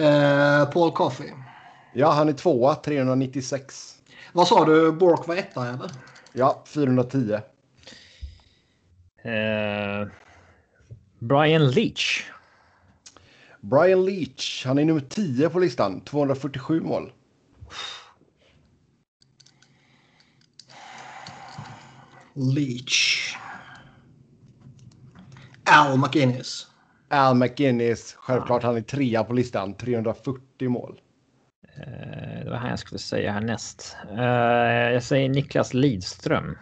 [0.00, 1.30] eh, Paul Coffey.
[1.94, 4.02] Ja, han är tvåa, 396.
[4.32, 4.92] Vad sa du?
[4.92, 5.90] Bork var etta eller?
[6.32, 7.32] Ja, 410.
[9.26, 10.08] Eh,
[11.18, 12.30] Brian Leach.
[13.60, 17.12] Brian Leach, han är nummer 10 på listan, 247 mål.
[22.36, 23.36] Leach.
[25.64, 26.66] Al McInnes.
[27.08, 31.00] Al McInnes, självklart han är trea på listan, 340 mål.
[31.76, 33.96] Eh, det var han jag skulle säga härnäst.
[34.10, 36.58] Eh, jag säger Niklas Lidström.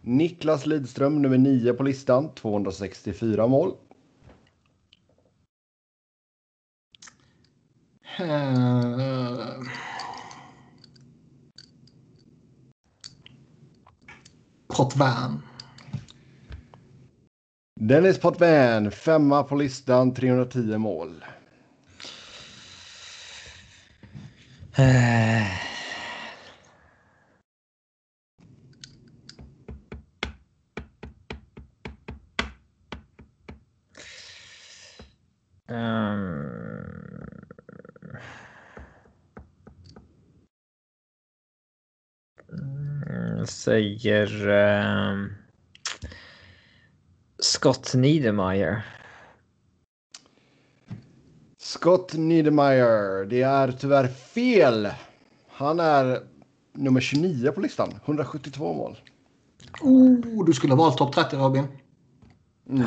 [0.00, 3.74] Niklas Lidström, nummer 9 på listan, 264 mål.
[14.76, 15.42] Potvin.
[17.80, 21.24] Dennis Potvin, femma på listan, 310 mål.
[24.78, 25.62] Uh...
[43.46, 45.26] säger uh,
[47.38, 48.82] Scott Niedermayer.
[51.58, 53.24] Scott Niedermayer.
[53.24, 54.88] Det är tyvärr fel.
[55.48, 56.20] Han är
[56.72, 57.94] nummer 29 på listan.
[58.04, 58.98] 172 mål.
[59.80, 61.64] Oh, du skulle ha valt topp 30 Robin.
[62.68, 62.86] Mm.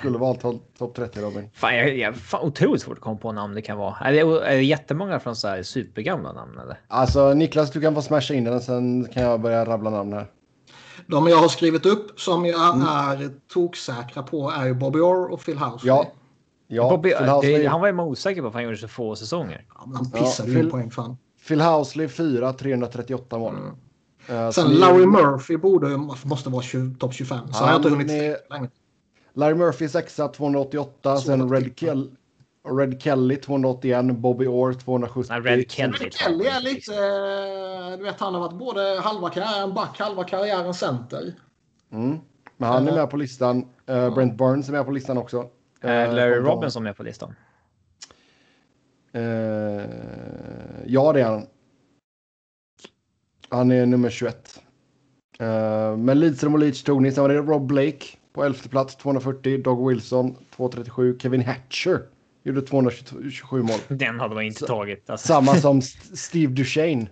[0.00, 0.40] Skulle valt
[0.78, 1.50] topp 30 Robin.
[1.54, 3.96] Fan, jag, jag, fan, otroligt svårt att komma på namn det kan vara.
[4.00, 6.80] Är det, är det jättemånga från så här supergamla namn eller?
[6.88, 10.26] Alltså Niklas, du kan få smasha in den sen kan jag börja rabbla namn här.
[11.06, 12.86] De jag har skrivit upp som jag mm.
[12.86, 15.86] är toksäkra på är Bobby Orr och Phil House.
[15.86, 16.06] Ja.
[16.66, 19.64] ja Bobby, det, han var ju osäker på för han gjorde så få säsonger.
[19.74, 21.16] Ja, men han pissade ja, ju poäng fan.
[21.48, 23.54] Phil Housley 4, 338 mål.
[23.54, 24.44] Mm.
[24.44, 26.62] Uh, Sen Larry Murphy borde, måste vara
[26.98, 27.52] topp 25.
[27.52, 28.08] Så han har inte hunnit
[28.50, 28.68] länge.
[29.32, 31.16] Larry Murphy 6 288.
[31.16, 32.10] Så sen Red, Kell
[32.68, 34.16] Red Kelly 281.
[34.16, 35.32] Bobby Orr 270.
[35.32, 36.94] Nej, Red Kelly, Red Kelly är lite...
[36.94, 41.34] Eh, du vet, han har varit både halva karriären back, halva karriären center.
[41.92, 42.18] Mm.
[42.56, 43.68] Men han är med på listan.
[43.90, 45.38] Uh, Brent Burns är med på listan också.
[45.84, 47.34] Uh, Larry Robinson är med på listan.
[49.14, 49.22] Uh,
[50.86, 51.46] ja, det är han.
[53.48, 54.60] Han är nummer 21.
[55.40, 57.12] Uh, eh, men Lidström och Leach tog ni.
[57.12, 59.62] Sen var det Rob Blake på 11 plats, 240.
[59.62, 61.18] Dog Wilson, 237.
[61.18, 62.00] Kevin Hatcher
[62.42, 63.78] gjorde 227 mål.
[63.88, 65.10] Den hade man inte tagit.
[65.10, 65.26] Alltså.
[65.26, 65.82] Samma som
[66.14, 67.06] Steve Duchene.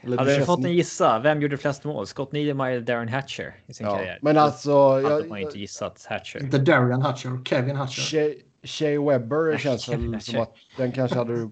[0.00, 1.18] Eller hade du fått en gissa?
[1.18, 2.06] Vem gjorde flest mål?
[2.06, 4.18] Scott Niedermayer eller Darren Hatcher i sin ja, karriär?
[4.22, 4.70] Men alltså...
[4.70, 6.42] Då hade jag, man inte gissat Hatcher.
[6.42, 8.02] Inte Darren Hatcher, Kevin Hatcher.
[8.02, 11.50] Shea, Shea Webber Nej, känns väl som att den kanske hade du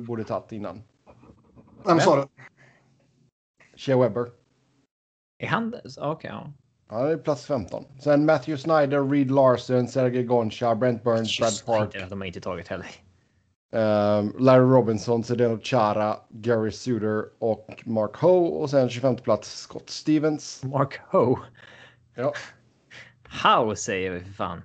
[0.00, 0.82] borde tagit innan.
[1.86, 2.26] Vem sa du?
[3.76, 4.26] Shea Webber.
[5.38, 6.52] Är han Okej, okay, ja.
[6.90, 7.84] Ja, det är plats 15.
[8.00, 11.92] Sen Matthew Snyder, Reed Larson, Sergej Goncha, Brent Burns, Brad Park.
[11.92, 12.86] Det de har inte tagit heller.
[13.74, 18.46] Uh, Larry Robinson, Zdeno Chara, Gary Suter och Mark Ho.
[18.46, 20.62] Och sen 25 plats Scott Stevens.
[20.64, 21.38] Mark Ho?
[22.14, 22.32] Ja.
[23.24, 24.62] How säger vi för fan.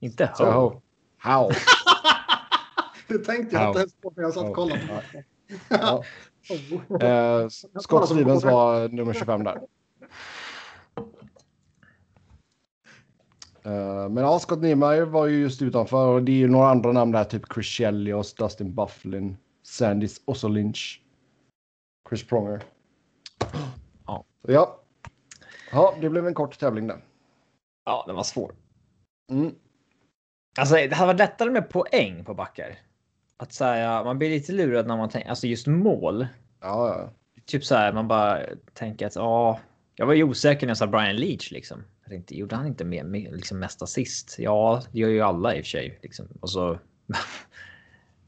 [0.00, 0.36] Inte Ho.
[0.36, 0.80] So, ho.
[1.18, 1.50] How.
[3.08, 4.80] det tänkte jag inte ens på när jag satt och kollade
[7.02, 7.48] uh,
[7.80, 9.60] Scott Stevens var nummer 25 där.
[14.10, 17.12] Men ja, Scott Niemeyer var ju just utanför och det är ju några andra namn
[17.12, 21.02] där, typ Chris Chelios, Dustin Bufflin, Sandys Osso Lynch,
[22.08, 22.62] Chris Pronger.
[24.06, 24.24] Ja.
[24.44, 24.80] Så ja.
[25.72, 27.04] Ja, det blev en kort tävling där.
[27.84, 28.54] Ja, den var svår.
[29.30, 29.54] Mm.
[30.58, 32.78] Alltså, det hade varit lättare med poäng på backar.
[33.36, 36.26] Att säga, man blir lite lurad när man tänker, alltså just mål.
[36.60, 37.10] Ja, ja.
[37.46, 38.40] Typ så här, man bara
[38.74, 39.60] tänker att ja,
[39.94, 41.84] jag var ju osäker när jag sa Brian Leach liksom.
[42.10, 44.36] Tänkte, gjorde han inte med, med liksom mest assist?
[44.38, 45.98] Ja, det gör ju alla i och för sig.
[46.02, 46.26] Liksom.
[46.40, 46.78] Och så,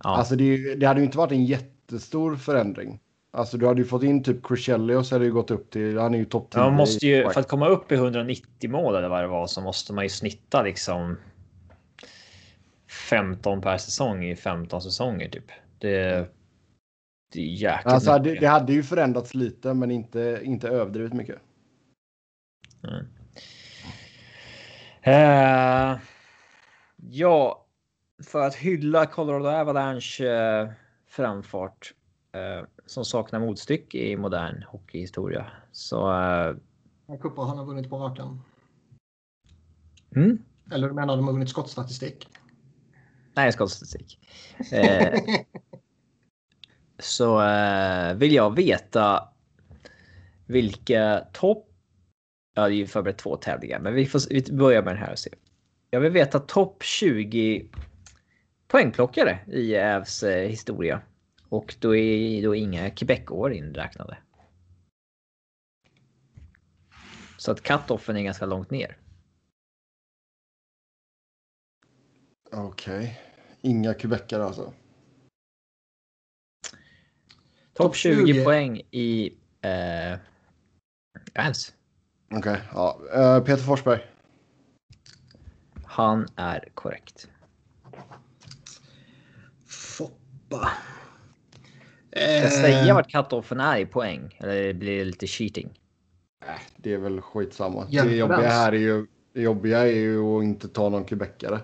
[0.04, 0.16] ja.
[0.16, 3.00] Alltså det, det hade ju inte varit en jättestor förändring.
[3.32, 5.98] Alltså du hade ju fått in typ Crescelli och så hade ju gått upp till,
[5.98, 6.60] han är ju topp 10.
[6.60, 9.46] Ja, man måste ju, för att komma upp i 190 mål eller vad det var
[9.46, 11.16] så måste man ju snitta liksom
[13.10, 15.46] 15 per säsong i 15 säsonger typ.
[15.78, 16.28] Det,
[17.32, 21.38] det är jäkligt Alltså det, det, hade ju förändrats lite men inte, inte överdrivet mycket.
[22.88, 23.06] Mm.
[25.06, 25.98] Uh,
[26.96, 27.66] ja,
[28.24, 30.70] för att hylla Colorado Avalanche uh,
[31.06, 31.92] framfart
[32.36, 35.46] uh, som saknar motstycke i modern hockeyhistoria.
[35.72, 36.12] Så...
[36.12, 36.56] Uh,
[37.20, 38.40] Kuppar han har vunnit på raken.
[40.16, 40.38] Mm?
[40.72, 42.28] Eller du menar de har vunnit skottstatistik?
[43.34, 44.18] Nej, skottstatistik.
[46.98, 47.36] Så
[48.14, 49.28] vill jag veta
[50.46, 51.71] vilka topp
[52.54, 55.18] jag hade ju förberett två tävlingar, men vi, får, vi börjar med den här och
[55.18, 55.30] se.
[55.90, 57.68] Jag vill veta topp 20
[58.68, 61.02] poängplockare i Ävs eh, historia.
[61.48, 64.18] Och då är då inga Quebec-år inräknade.
[67.36, 68.98] Så att cut-offen är ganska långt ner.
[72.52, 72.96] Okej.
[72.98, 73.10] Okay.
[73.60, 74.72] Inga Quebecare alltså?
[77.72, 80.18] Topp 20, 20 poäng i eh,
[81.34, 81.74] Ävs.
[82.32, 82.98] Okej, okay, ja.
[83.16, 84.00] Uh, Peter Forsberg.
[85.84, 87.28] Han är korrekt.
[89.66, 90.70] Foppa.
[92.10, 92.94] Ska jag säga eh.
[92.94, 94.36] vart cut-offen är i poäng?
[94.38, 95.70] Eller blir det lite cheating?
[96.46, 97.86] Nej, det är väl skitsamma.
[97.90, 101.60] Ja, det jobbiga här är ju, det jobbiga är ju att inte ta någon quebecare.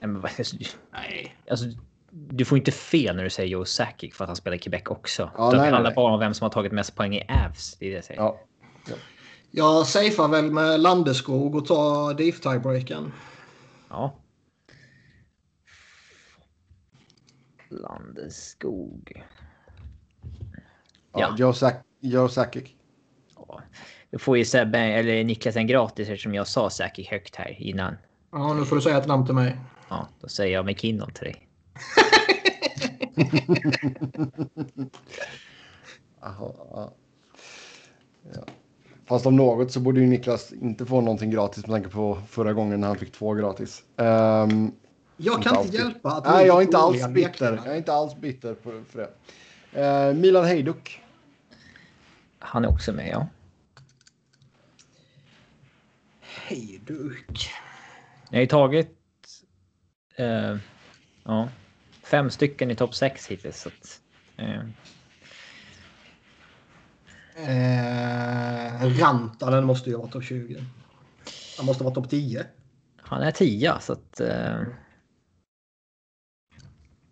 [0.00, 0.56] Nej, men alltså,
[0.92, 1.36] nej.
[1.50, 1.66] Alltså,
[2.10, 4.82] du får inte fel när du säger Joe Sakic för att han spelar i Quebec
[4.86, 5.30] också.
[5.36, 7.76] Ja, det handlar bara om vem som har tagit mest poäng i Avs.
[7.78, 8.20] Det är det jag säger.
[8.20, 8.40] Ja.
[8.88, 8.94] ja.
[9.50, 13.12] Jag safear väl med Landeskog och tar DIF tiebreaken.
[13.88, 14.14] Ja.
[17.68, 19.24] Landeskog.
[21.12, 22.64] Ja, Sack, Joe Sakic.
[23.36, 23.60] Ja.
[24.10, 27.96] Då får ju Sebbe, eller Niklas en gratis eftersom jag sa Sakic högt här innan.
[28.32, 29.56] Ja, nu får du säga ett namn till mig.
[29.88, 31.48] Ja, då säger jag McKinnon till dig.
[36.22, 36.92] Aha,
[38.34, 38.44] ja.
[39.08, 42.52] Fast om något så borde ju Niklas inte få någonting gratis med tanke på förra
[42.52, 43.82] gången när han fick två gratis.
[43.96, 44.72] Um,
[45.16, 47.60] jag kan inte hjälpa att Nej, jag är inte alls bitter.
[47.64, 49.10] Jag är inte alls bitter för, för
[49.70, 50.08] det.
[50.10, 51.02] Uh, Milan Hejduk.
[52.38, 53.28] Han är också med, ja.
[56.20, 57.50] Hejduk.
[58.30, 58.96] Ni har tagit
[60.20, 60.56] uh,
[61.24, 61.48] ja,
[62.02, 63.60] fem stycken i topp sex hittills.
[63.60, 64.00] Så att,
[64.42, 64.62] uh.
[67.46, 70.64] Eh, Rantanen måste ju vara topp 20.
[71.56, 72.46] Han måste vara topp 10.
[72.96, 74.20] Han är 10 så att...
[74.20, 74.62] Eh,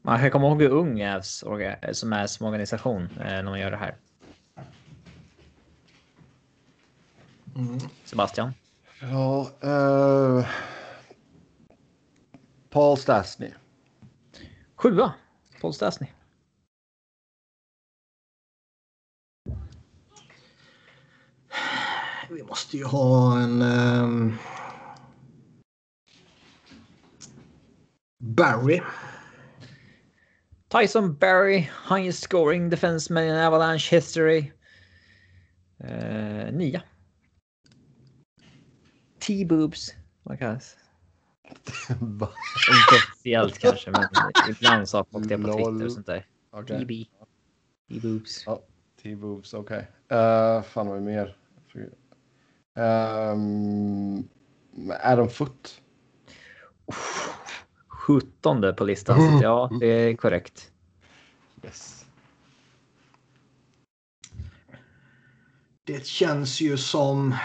[0.02, 1.44] man kan komma ihåg hur ung Ävs
[1.92, 3.96] som är som organisation eh, när man gör det här.
[7.56, 7.78] Mm.
[8.04, 8.52] Sebastian?
[9.00, 10.46] Ja, uh,
[12.70, 13.50] Paul Stastny.
[14.76, 15.12] Sjua.
[15.60, 16.06] Paul Stastny.
[22.30, 23.62] Vi måste ju ha en...
[23.62, 24.38] Um...
[28.18, 28.80] Barry.
[30.68, 34.52] Tyson Barry, highest scoring defenseman in Avalanche history.
[35.84, 36.82] Uh, nia.
[39.20, 39.94] T-boobs.
[40.22, 40.76] Vad kallas?
[41.90, 42.26] Inte
[42.96, 44.04] officiellt kanske, men
[44.50, 46.26] ibland så folk det på Twitter och sånt där.
[46.52, 46.84] Okay.
[46.84, 46.90] TB.
[47.88, 48.42] T-boobs.
[48.46, 48.62] Ja,
[49.02, 49.88] T-boobs, okej.
[50.06, 50.18] Okay.
[50.18, 51.36] Uh, fan vad är mer?
[52.76, 54.28] Um,
[55.02, 55.82] Adam Foot.
[57.88, 60.70] 17 på listan, så ja, det är korrekt.
[61.64, 62.06] Yes.
[65.84, 67.36] Det känns ju som...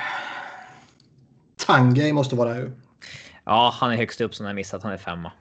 [1.66, 2.72] Tangay måste vara där ju.
[3.44, 4.84] Ja, han är högst upp som jag missat.
[4.84, 5.32] Han är femma.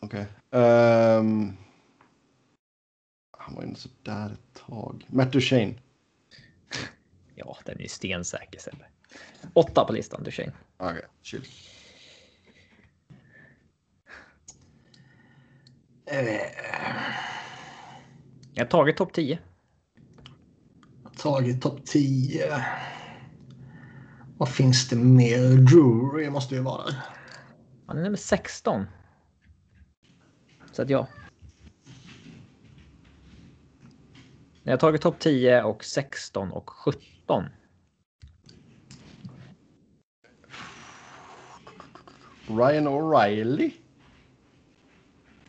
[0.00, 0.26] Okej.
[0.50, 0.60] Okay.
[0.60, 1.56] Um,
[3.44, 5.06] han var ju sådär ett tag.
[5.08, 5.74] Matt Duchene.
[7.34, 8.58] Ja, den är ju stensäker.
[8.58, 8.84] Sebbe.
[9.52, 10.52] Åtta på listan, Duchene.
[10.76, 11.44] Okej, okay, chill.
[18.54, 19.38] Jag har tagit topp 10.
[21.16, 22.64] Tagit topp 10.
[24.38, 25.40] Vad finns det mer?
[25.40, 27.00] Drury måste ju vara där.
[27.86, 28.86] Han är nummer 16.
[30.72, 31.08] Så att ja.
[34.66, 37.44] Jag har tagit topp 10 och 16 och 17.
[42.46, 43.70] Ryan O'Reilly.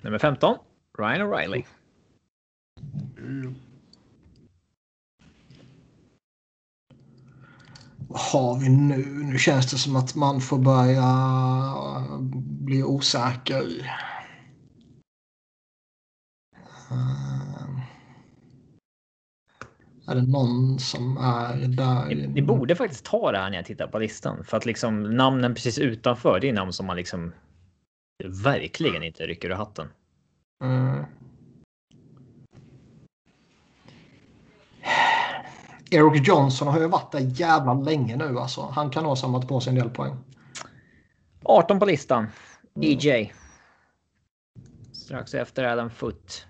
[0.01, 0.57] Nummer 15.
[0.97, 1.65] Ryan O'Reilly.
[3.17, 3.55] Mm.
[8.07, 9.05] Vad har vi nu?
[9.05, 11.05] Nu känns det som att man får börja
[12.65, 13.91] bli osäker.
[20.07, 22.15] Är det någon som är där?
[22.15, 25.53] Ni, borde faktiskt ta det här när jag tittar på listan för att liksom namnen
[25.53, 26.39] precis utanför.
[26.39, 27.33] Det är namn som man liksom
[28.23, 29.87] verkligen inte rycker ur hatten.
[30.63, 31.05] Mm.
[35.91, 38.61] Eric Johnson har ju varit där jävla länge nu alltså.
[38.61, 40.17] Han kan ha samlat på sig en del poäng.
[41.43, 42.27] 18 på listan.
[42.75, 43.31] DJ.
[44.93, 46.47] Strax efter Adam Foot.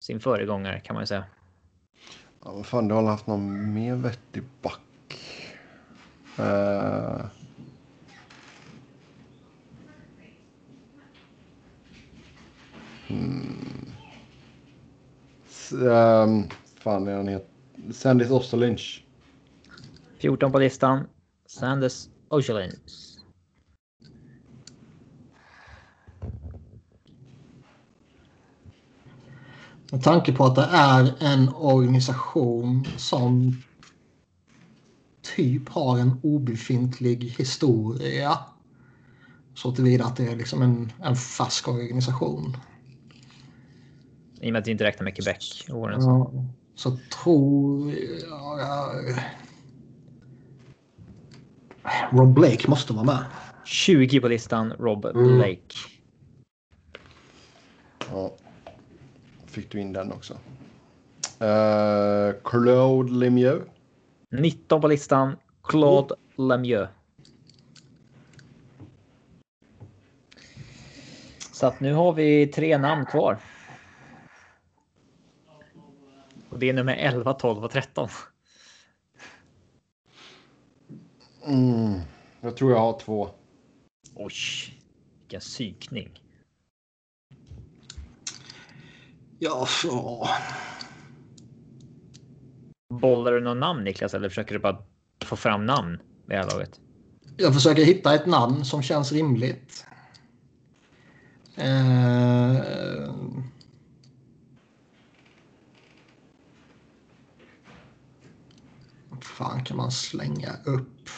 [0.00, 1.24] Sin föregångare kan man ju säga.
[2.46, 4.80] Ja, vad fan, du har haft någon mer vettig back.
[6.38, 7.26] Uh...
[13.08, 13.92] Mm.
[15.72, 16.48] Um,
[16.78, 17.50] fan, är han het?
[17.92, 19.04] Sandis Osterlynch.
[20.18, 21.06] 14 på listan.
[21.46, 23.05] Sanders Osterlynch.
[29.96, 33.62] Med tanke på att det är en organisation som
[35.36, 38.38] typ har en obefintlig historia.
[39.54, 42.56] Så tillvida att det är liksom en, en fast organisation.
[44.40, 45.64] I och med att vi inte räknar med Quebec.
[45.68, 46.30] Ja
[46.74, 47.92] så tror
[48.58, 49.14] jag...
[52.12, 53.24] Rob Blake måste vara med.
[53.64, 55.36] 20 på listan, Rob mm.
[55.36, 55.74] Blake.
[58.10, 58.36] Ja.
[59.56, 60.34] Fick du in den också.
[60.34, 63.62] Uh, Claude Lemieux.
[64.30, 66.48] 19 på listan, Claude mm.
[66.48, 66.88] Lemieux.
[71.52, 73.38] Så att nu har vi tre namn kvar.
[76.50, 78.08] Och det är nummer 11, 12 och 13.
[81.46, 82.00] Mm,
[82.40, 83.30] jag tror jag har två.
[84.14, 84.32] Oj,
[85.20, 86.25] vilken psykning.
[89.38, 90.28] Ja, så.
[92.94, 94.82] Bollar du någon namn Niklas eller försöker du bara
[95.24, 96.80] få fram namn i det här laget?
[97.36, 99.86] Jag försöker hitta ett namn som känns rimligt.
[101.56, 102.56] Eh...
[109.20, 111.08] fan kan man slänga upp?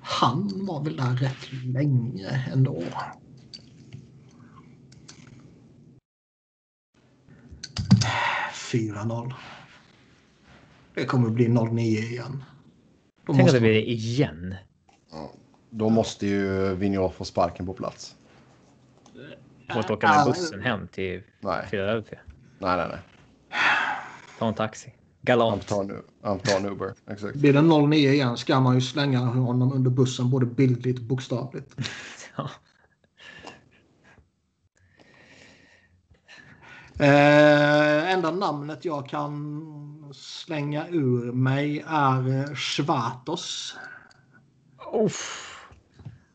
[0.00, 2.82] Han var väl där rätt länge ändå.
[8.76, 9.34] Fyra noll.
[10.94, 12.44] Det kommer bli 0-9 igen.
[13.26, 13.56] Då Tänk måste...
[13.56, 14.54] att det blir igen.
[15.10, 15.32] Ja,
[15.70, 18.16] då måste ju Vigneault få sparken på plats.
[19.72, 21.22] Får inte åka med bussen hem till
[21.70, 22.18] Philadelphia.
[22.58, 22.98] Nej, nej, nej.
[24.38, 24.92] Ta en taxi.
[25.22, 25.72] Galant.
[26.22, 26.94] Anton Uber.
[27.10, 27.36] Exakt.
[27.36, 31.74] Blir det 0-9 igen ska man ju slänga honom under bussen både bildligt och bokstavligt.
[32.36, 32.50] ja.
[36.98, 43.76] Eh, enda namnet jag kan slänga ur mig är Schwatos.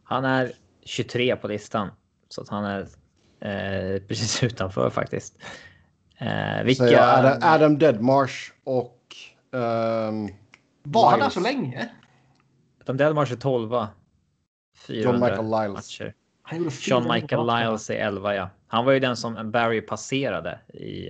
[0.03, 0.51] Han är
[0.85, 1.89] 23 på listan.
[2.29, 2.79] Så att han är
[3.39, 5.37] eh, precis utanför faktiskt.
[6.17, 7.01] Eh, vilka...
[7.01, 8.97] Adam, Adam Deadmarsh och...
[9.51, 10.29] Um,
[10.83, 11.89] Var han där så länge?
[12.81, 13.69] Adam Deadmarsh är 12.
[14.87, 15.73] 400 John Michael Lyles.
[15.73, 16.13] matcher.
[16.81, 18.49] John Michael Lyles är 11 ja.
[18.67, 21.09] Han var ju den som Barry passerade i.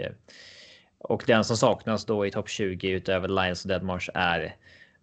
[0.98, 4.56] Och den som saknas då i topp 20 utöver Lyles och Deadmarsh är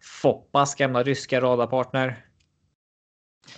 [0.02, 2.24] Foppas gamla ryska radarpartner.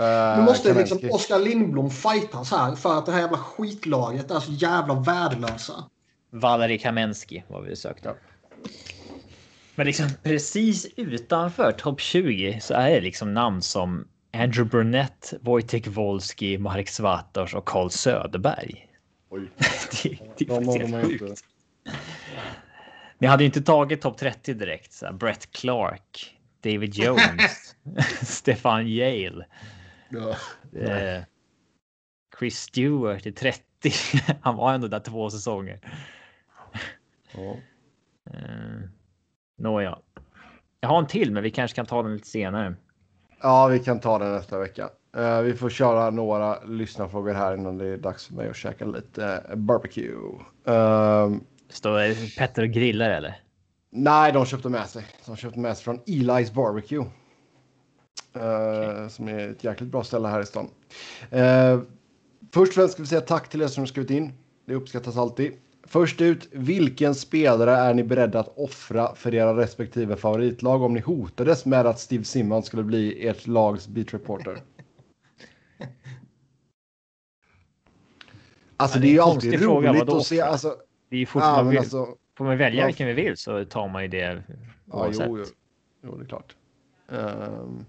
[0.00, 4.40] Uh, nu måste liksom Oskar Lindblom fightas här för att det här jävla skitlaget är
[4.40, 5.84] så jävla värdelösa.
[6.30, 8.08] Valeri Kamensky var vi sökte.
[8.08, 8.14] Ja.
[9.74, 15.86] Men liksom precis utanför topp 20 så är det liksom namn som Andrew Burnett, Wojtek
[15.86, 18.86] Wolski, Marek Svators och Carl Söderberg.
[19.28, 19.50] Oj.
[20.02, 21.44] det, det är de faktiskt helt sjukt.
[23.18, 24.92] Ni hade inte tagit topp 30 direkt.
[24.92, 27.76] Så här, Brett Clark, David Jones,
[28.22, 29.46] Stefan Yale.
[30.08, 30.36] Ja.
[30.80, 31.22] Eh,
[32.38, 33.62] Chris Stewart är 30.
[34.40, 35.80] Han var ändå där två säsonger.
[37.32, 37.56] Ja.
[38.30, 38.80] Eh,
[39.58, 39.98] Nåja.
[40.80, 42.74] Jag har en till, men vi kanske kan ta den lite senare.
[43.42, 44.90] Ja, vi kan ta den nästa vecka.
[45.16, 48.84] Uh, vi får köra några lyssnarfrågor här innan det är dags för mig att käka
[48.84, 50.14] lite uh, barbecue.
[50.68, 51.36] Uh,
[51.68, 53.40] Står Petter och grillar eller?
[53.90, 55.06] Nej, de köpte med sig.
[55.26, 56.98] De köpte med sig från Eli's Barbecue.
[56.98, 57.06] Uh,
[58.36, 59.08] okay.
[59.08, 60.70] Som är ett jäkligt bra ställe här i stan.
[61.32, 61.82] Uh,
[62.52, 64.32] först och främst ska vi säga tack till er som skrivit in.
[64.66, 65.52] Det uppskattas alltid.
[65.90, 71.00] Först ut, vilken spelare är ni beredda att offra för era respektive favoritlag om ni
[71.00, 74.62] hotades med att Steve Simmons skulle bli ert lags beat reporter?
[78.76, 80.40] Alltså ja, det, är ju alltid roligt att se.
[80.40, 80.76] Alltså,
[81.08, 84.02] det är fortfarande, ja, alltså, får man välja ja, vilken vi vill så tar man
[84.02, 84.42] ju det
[84.84, 85.44] Ja, jo, jo,
[86.02, 86.56] jo, det är klart.
[87.08, 87.86] Um,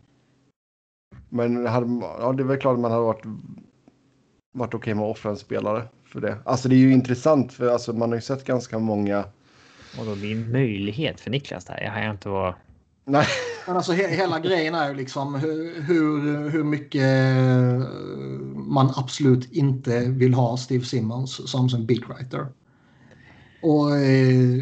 [1.29, 3.25] men hade, ja, det är väl klart att man hade varit,
[4.51, 6.37] varit okej okay med att offra en spelare för det.
[6.45, 9.25] Alltså det är ju intressant för alltså, man har ju sett ganska många.
[9.99, 11.81] Och då är en möjlighet för Niklas där.
[11.83, 12.55] Jag har inte varit.
[13.05, 13.25] Nej.
[13.67, 17.89] Men alltså he hela grejen är ju liksom hur, hur, hur mycket eh,
[18.53, 22.47] man absolut inte vill ha Steve Simmons som sin beatwriter.
[23.61, 23.97] Och...
[23.97, 24.61] Eh,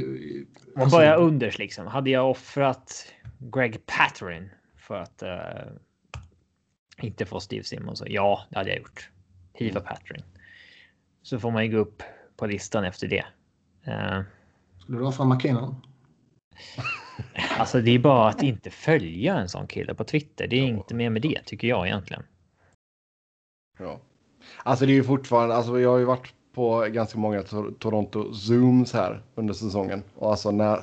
[0.76, 1.88] Man alltså, börjar unders liksom.
[1.88, 3.06] Hade jag offrat
[3.38, 5.74] Greg Patterin för att uh,
[7.02, 8.04] inte få Steve Simmons?
[8.06, 9.10] Ja, det hade jag gjort.
[9.54, 9.84] Hiva mm.
[9.84, 10.24] Patterin.
[11.30, 12.04] Så får man ju gå upp
[12.38, 13.26] på listan efter det.
[13.88, 14.22] Uh,
[14.80, 15.76] Skulle du offra McKinnon?
[17.60, 20.48] Alltså det är bara att inte följa en sån kille på Twitter.
[20.48, 22.24] Det är inte mer med det tycker jag egentligen.
[23.80, 24.00] Ja.
[24.64, 27.44] Alltså det är ju fortfarande, alltså jag har ju varit på ganska många
[27.80, 30.04] Toronto Zooms här under säsongen.
[30.16, 30.82] Och alltså när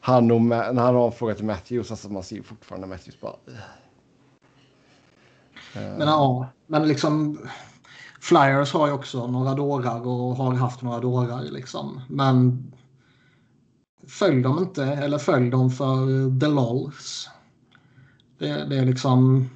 [0.00, 3.36] han, och, när han har frågat till Matthews, alltså man ser ju fortfarande Matthews bara...
[5.74, 7.38] Men ja, men liksom
[8.20, 12.00] Flyers har ju också några dårar och har haft några dårar liksom.
[12.08, 12.64] Men
[14.06, 17.28] följ dem inte eller följ dem för the Lolls.
[18.38, 19.48] Det, det är liksom...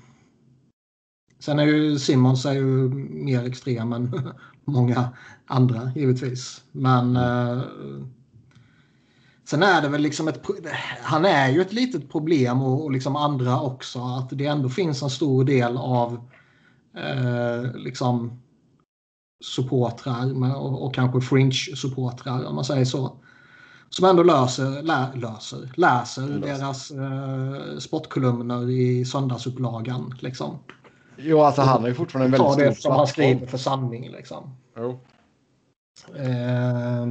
[1.39, 4.32] Sen är ju Simons är ju mer extrem än
[4.65, 5.09] många
[5.47, 6.62] andra givetvis.
[6.73, 7.61] Men eh,
[9.45, 10.43] sen är det väl liksom ett...
[11.03, 13.99] Han är ju ett litet problem och, och liksom andra också.
[13.99, 16.28] Att det ändå finns en stor del av
[16.97, 18.41] eh, liksom
[19.45, 23.16] supportrar och, och kanske fringe-supportrar om man säger så.
[23.91, 26.41] Som ändå löser, lä, löser läser löser.
[26.41, 30.15] deras eh, sportkolumner i söndagsupplagan.
[30.21, 30.59] Liksom.
[31.16, 34.11] Jo, alltså han har ju fortfarande en väldigt stor det som han skriver för sanning
[34.11, 34.57] liksom.
[34.77, 35.01] Jo.
[36.15, 37.07] Eh,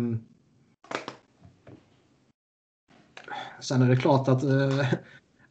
[3.60, 4.86] sen är det klart att eh,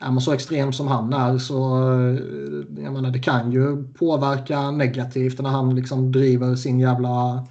[0.02, 4.70] är man så extrem som han är så eh, jag menar, det kan ju påverka
[4.70, 7.46] negativt när han liksom driver sin jävla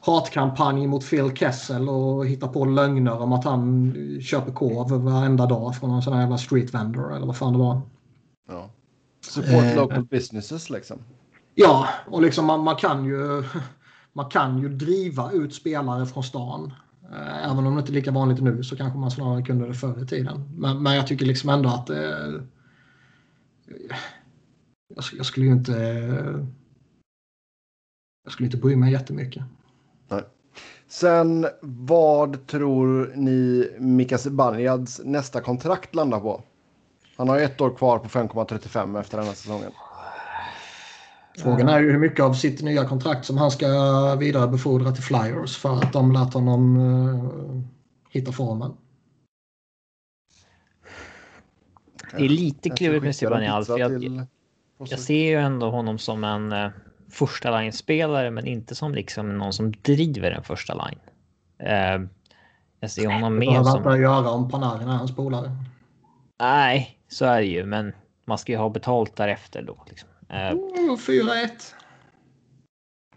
[0.00, 5.76] hatkampanj mot Phil Kessel och hittar på lögner om att han köper korv varenda dag
[5.76, 7.80] från en sån här jävla street vendor eller vad fan det var.
[8.48, 8.70] Ja.
[9.20, 10.98] Support eh, local businesses liksom.
[11.54, 13.44] Ja, och liksom man, man, kan ju
[14.12, 16.72] man kan ju driva ut spelare från stan.
[17.12, 19.74] Eh, även om det inte är lika vanligt nu så kanske man snarare kunde det
[19.74, 20.48] förr i tiden.
[20.56, 21.98] Men, men jag tycker liksom ändå att eh,
[24.94, 25.72] jag, jag, skulle ju inte
[28.24, 29.42] jag skulle inte bry mig jättemycket.
[30.08, 30.22] Nej.
[30.88, 36.42] Sen vad tror ni Mika Zibanejad nästa kontrakt landar på?
[37.16, 39.70] Han har ett år kvar på 5,35 efter den här säsongen.
[41.42, 43.66] Frågan är ju hur mycket av sitt nya kontrakt som han ska
[44.14, 47.62] vidarebefordra till Flyers för att de lät honom uh,
[48.10, 48.72] hitta formen.
[52.16, 53.64] Det är lite klurigt med Zibanejad.
[53.68, 54.26] Jag, jag,
[54.78, 56.70] jag ser ju ändå honom som en uh,
[57.10, 61.00] första line-spelare men inte som liksom någon som driver en första line.
[61.62, 62.08] Uh,
[62.80, 63.82] jag ser honom mer som...
[63.82, 65.50] Vad göra om Panarin är hans polare?
[66.40, 67.92] Nej, så är det ju, men
[68.24, 69.84] man ska ju ha betalt därefter då.
[69.88, 70.08] Liksom.
[70.32, 71.74] Uh, oh, 4-1.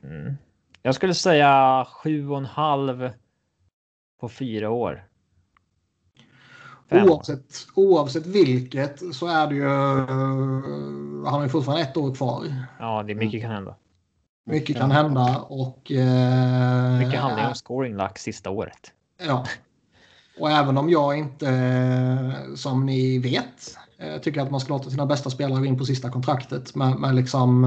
[0.03, 0.37] Mm.
[0.81, 3.11] Jag skulle säga 7,5
[4.19, 5.07] på fyra år.
[6.91, 9.65] Oavsett, oavsett vilket så är det ju...
[9.65, 12.55] Uh, han har ju fortfarande ett år kvar.
[12.79, 13.75] Ja, det är mycket kan hända.
[14.45, 15.91] Mycket kan hända och...
[15.91, 18.93] Uh, mycket handlar om scoring lack sista året.
[19.27, 19.45] Ja.
[20.39, 21.47] Och även om jag inte,
[22.55, 23.77] som ni vet,
[24.21, 26.75] tycker att man ska låta sina bästa spelare gå in på sista kontraktet.
[26.75, 27.65] Men, men liksom...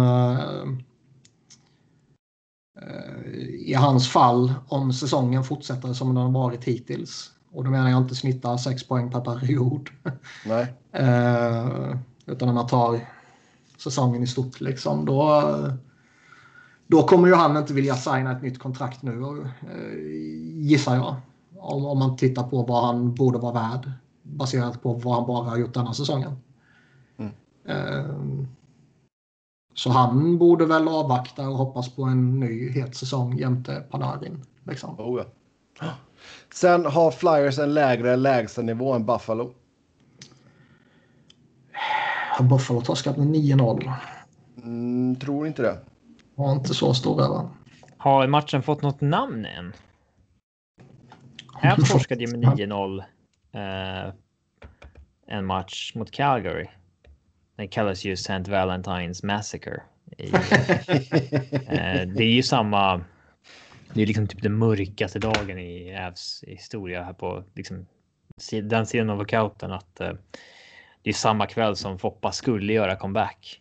[3.67, 8.03] I hans fall, om säsongen fortsätter som den har varit hittills och då menar jag
[8.03, 9.91] inte snitta 6 poäng per period.
[10.47, 10.63] Nej.
[11.03, 11.97] uh,
[12.27, 13.01] utan när man tar
[13.79, 15.05] säsongen i stort liksom.
[15.05, 15.43] Då,
[16.87, 19.47] då kommer ju han inte vilja signa ett nytt kontrakt nu uh,
[20.55, 21.17] gissar jag.
[21.59, 23.91] Om, om man tittar på vad han borde vara värd
[24.25, 26.37] baserat på vad han bara har gjort denna säsongen.
[27.17, 27.33] Mm.
[27.69, 28.45] Uh,
[29.75, 34.43] så han borde väl avvakta och hoppas på en ny het säsong jämte Panarin.
[34.65, 35.01] Liksom.
[35.01, 35.23] Oh
[35.81, 35.91] ja.
[36.55, 39.55] Sen har Flyers en lägre lägstanivå än Buffalo.
[42.31, 43.93] Har Buffalo torskat med 9-0?
[44.57, 45.79] Mm, tror inte det.
[46.37, 47.51] Har inte så stora va?
[47.97, 49.73] Har matchen fått något namn än?
[51.55, 53.05] Här torskade ju med 9-0 eh,
[55.27, 56.67] en match mot Calgary.
[57.57, 58.43] Den kallas ju St.
[58.43, 59.83] Valentine's Massacre.
[60.19, 63.05] I, eh, det är ju samma
[63.95, 67.87] det är liksom typ den mörkaste dagen i Ävs historia här på liksom,
[68.63, 70.13] den sidan av walkouten att eh,
[71.03, 73.61] det är samma kväll som Foppa skulle göra comeback.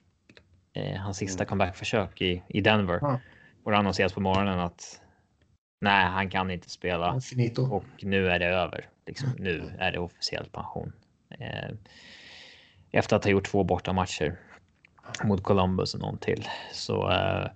[0.74, 1.50] Eh, hans sista mm.
[1.50, 3.00] comebackförsök i, i Denver.
[3.02, 3.20] Ja.
[3.64, 5.02] Och det annonseras på morgonen att
[5.82, 7.14] nej, han kan inte spela.
[7.72, 8.90] Och nu är det över.
[9.06, 10.94] Liksom, nu är det officiellt pension.
[11.30, 11.70] Eh,
[12.92, 14.40] efter att ha gjort två borta matcher
[15.24, 16.48] mot Columbus och någon till.
[16.74, 17.48] Så eh,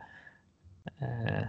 [1.01, 1.45] eh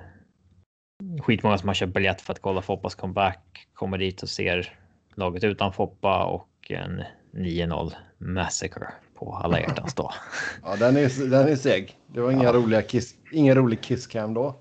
[1.20, 4.78] skitmånga som har köpt biljett för att kolla Foppas comeback kommer dit och ser
[5.14, 10.12] laget utan Foppa och en 9-0 massacre på alla hjärtans dag.
[10.62, 11.98] Ja, den är, den är seg.
[12.06, 12.52] Det var inga ja.
[12.52, 14.54] roliga kiss, ingen rolig kisscam då.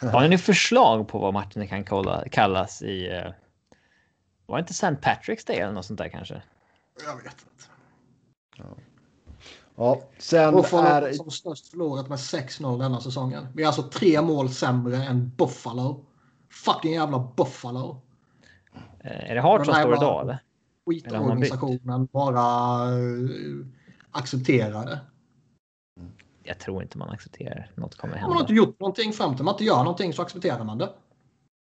[0.12, 3.22] Har ni förslag på vad matchen kan kolla, kallas i?
[4.50, 4.86] Var inte St.
[4.86, 6.42] Patrick's Day eller något sånt där kanske?
[7.06, 7.64] Jag vet inte.
[8.56, 8.64] Ja.
[9.76, 11.12] Ja, sen Buffalo är...
[11.12, 13.46] som störst förlorat med 6-0 denna säsongen.
[13.54, 16.04] Vi är alltså tre mål sämre än Buffalo.
[16.50, 18.02] Fucking jävla Buffalo.
[19.00, 20.38] Eh, är det Hart som står idag eller?
[20.86, 23.66] Skitorganisationen bara uh,
[24.10, 25.00] accepterar det.
[26.42, 28.28] Jag tror inte man accepterar något kommer hända.
[28.28, 30.92] Man har inte gjort någonting fram till man inte gör någonting så accepterar man det.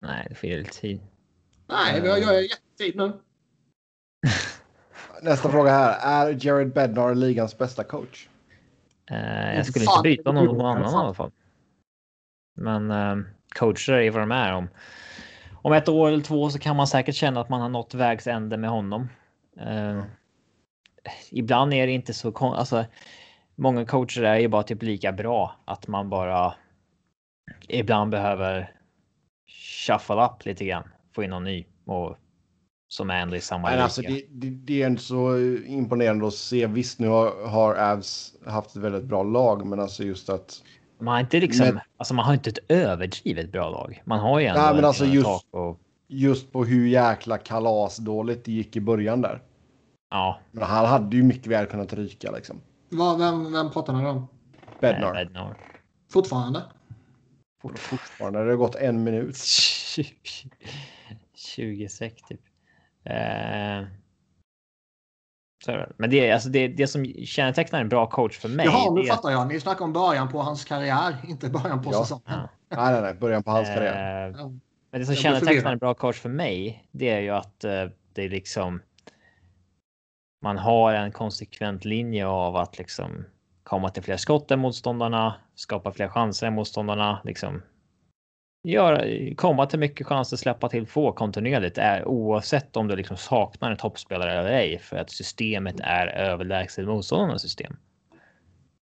[0.01, 1.01] Nej, det får ge lite tid.
[1.67, 3.13] Nej, vi har jättetid nu.
[5.21, 5.99] Nästa fråga här.
[5.99, 8.27] Är Jared Bednar ligans bästa coach?
[9.11, 11.31] Uh, jag skulle inte byta någon annan i alla fall.
[12.55, 13.25] Men uh,
[13.55, 14.53] coacher är vad de är.
[14.53, 14.69] Om,
[15.61, 18.27] om ett år eller två så kan man säkert känna att man har nått vägs
[18.27, 19.09] ände med honom.
[19.61, 20.03] Uh,
[21.31, 22.85] ibland är det inte så alltså,
[23.59, 26.53] Många coacher är ju bara typ lika bra att man bara
[27.67, 28.71] ibland behöver
[29.87, 32.17] shuffle up lite grann, få in någon ny och
[32.87, 36.33] som är ändå i samma Men alltså, det, det, det, är inte så imponerande att
[36.33, 36.67] se.
[36.67, 40.63] Visst, nu har, har Avs haft ett väldigt bra lag, men alltså just att...
[40.99, 44.01] Man har inte liksom, men, alltså man har inte ett överdrivet bra lag.
[44.05, 45.79] Man har ju ändå nej, men alltså just, och...
[46.07, 49.41] just på hur jäkla kalas dåligt det gick i början där.
[50.11, 50.39] Ja.
[50.51, 52.61] Men han hade ju mycket väl kunnat ryka liksom.
[52.89, 54.27] Va, vem, vem pratar ni om?
[54.79, 55.13] Bednar.
[55.13, 55.57] Bednar.
[56.11, 56.63] Fortfarande?
[57.77, 58.43] Fortfarande.
[58.43, 59.37] Det har gått en minut.
[61.57, 62.41] 20 sek typ.
[63.03, 63.87] Eh,
[65.97, 68.65] men det, alltså det, det som kännetecknar en bra coach för mig.
[68.65, 69.07] Jaha, nu det...
[69.07, 69.47] fattar jag.
[69.47, 72.01] Ni snackar om början på hans karriär, inte början på ja.
[72.01, 72.23] säsongen.
[72.27, 72.49] Ja.
[72.69, 74.29] nej, nej, nej, början på hans karriär.
[74.29, 74.49] Eh,
[74.91, 78.23] men det som kännetecknar en bra coach för mig, det är ju att eh, det
[78.23, 78.81] är liksom.
[80.41, 83.25] Man har en konsekvent linje av att liksom
[83.63, 87.61] komma till fler skott än motståndarna, skapa fler chanser än motståndarna, liksom
[88.71, 93.71] göra, komma till mycket chanser, släppa till få kontinuerligt är oavsett om du liksom saknar
[93.71, 97.77] en toppspelare eller ej för att systemet är överlägset motståndarnas system.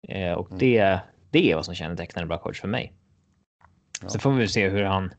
[0.08, 0.60] Eh, och mm.
[0.60, 1.00] det,
[1.32, 2.94] det är vad som kännetecknar en bra coach för mig.
[4.02, 4.10] Ja.
[4.10, 5.14] Så får vi se hur han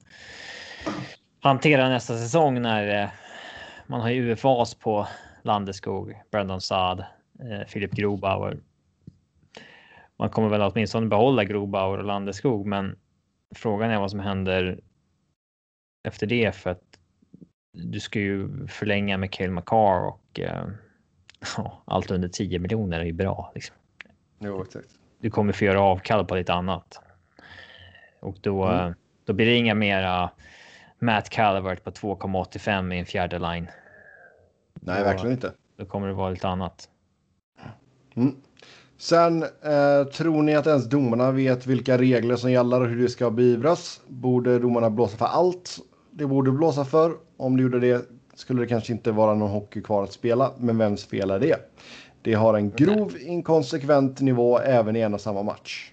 [1.41, 3.09] hanterar nästa säsong när eh,
[3.87, 5.07] man har UFAs på
[5.43, 6.99] Landeskog, Brandon Saad,
[7.41, 8.59] eh, Filip Grobauer.
[10.19, 12.97] Man kommer väl åtminstone behålla Grobauer och Landeskog, men
[13.57, 14.81] frågan är vad som händer
[16.05, 16.99] efter det för att
[17.73, 20.67] du ska ju förlänga med Cale McCarr och eh,
[21.85, 23.53] allt under 10 miljoner är ju bra.
[23.55, 23.77] Liksom.
[24.39, 24.89] Jo, exakt.
[25.19, 27.01] Du kommer få göra avkall på lite annat.
[28.21, 28.95] Och då, mm.
[29.25, 30.31] då blir det inga mera
[30.99, 33.69] Matt Calvert på 2,85 i en fjärde line.
[34.75, 35.53] Nej, då, verkligen inte.
[35.77, 36.91] Då kommer det vara lite annat.
[38.15, 38.35] Mm.
[38.99, 43.09] Sen, eh, tror ni att ens domarna vet vilka regler som gäller och hur det
[43.09, 44.01] ska beivras?
[44.09, 45.79] Borde domarna blåsa för allt
[46.11, 47.13] det borde blåsa för?
[47.37, 50.79] Om de gjorde det skulle det kanske inte vara någon hockey kvar att spela, men
[50.79, 51.57] vems fel är det?
[52.23, 55.93] Det har en grov inkonsekvent nivå även i en och samma match.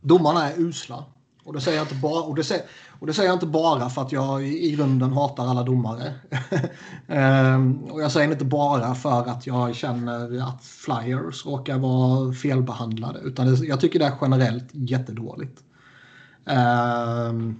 [0.00, 1.04] Domarna är usla.
[1.44, 2.64] Och det säger jag inte bara, och det säger,
[3.00, 6.14] och det säger jag inte bara för att jag i grunden hatar alla domare.
[7.08, 13.20] ehm, och jag säger inte bara för att jag känner att Flyers råkar vara felbehandlade.
[13.20, 15.60] Utan jag tycker det är generellt jättedåligt.
[16.46, 17.56] Ehm,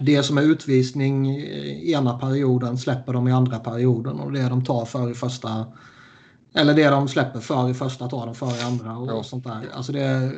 [0.00, 4.20] det som är utvisning i ena perioden släpper de i andra perioden.
[4.20, 5.66] Och det de tar för i första...
[6.54, 9.44] Eller det de släpper för i första tar de för i andra och, och sånt
[9.44, 9.62] där.
[9.74, 10.32] Alltså det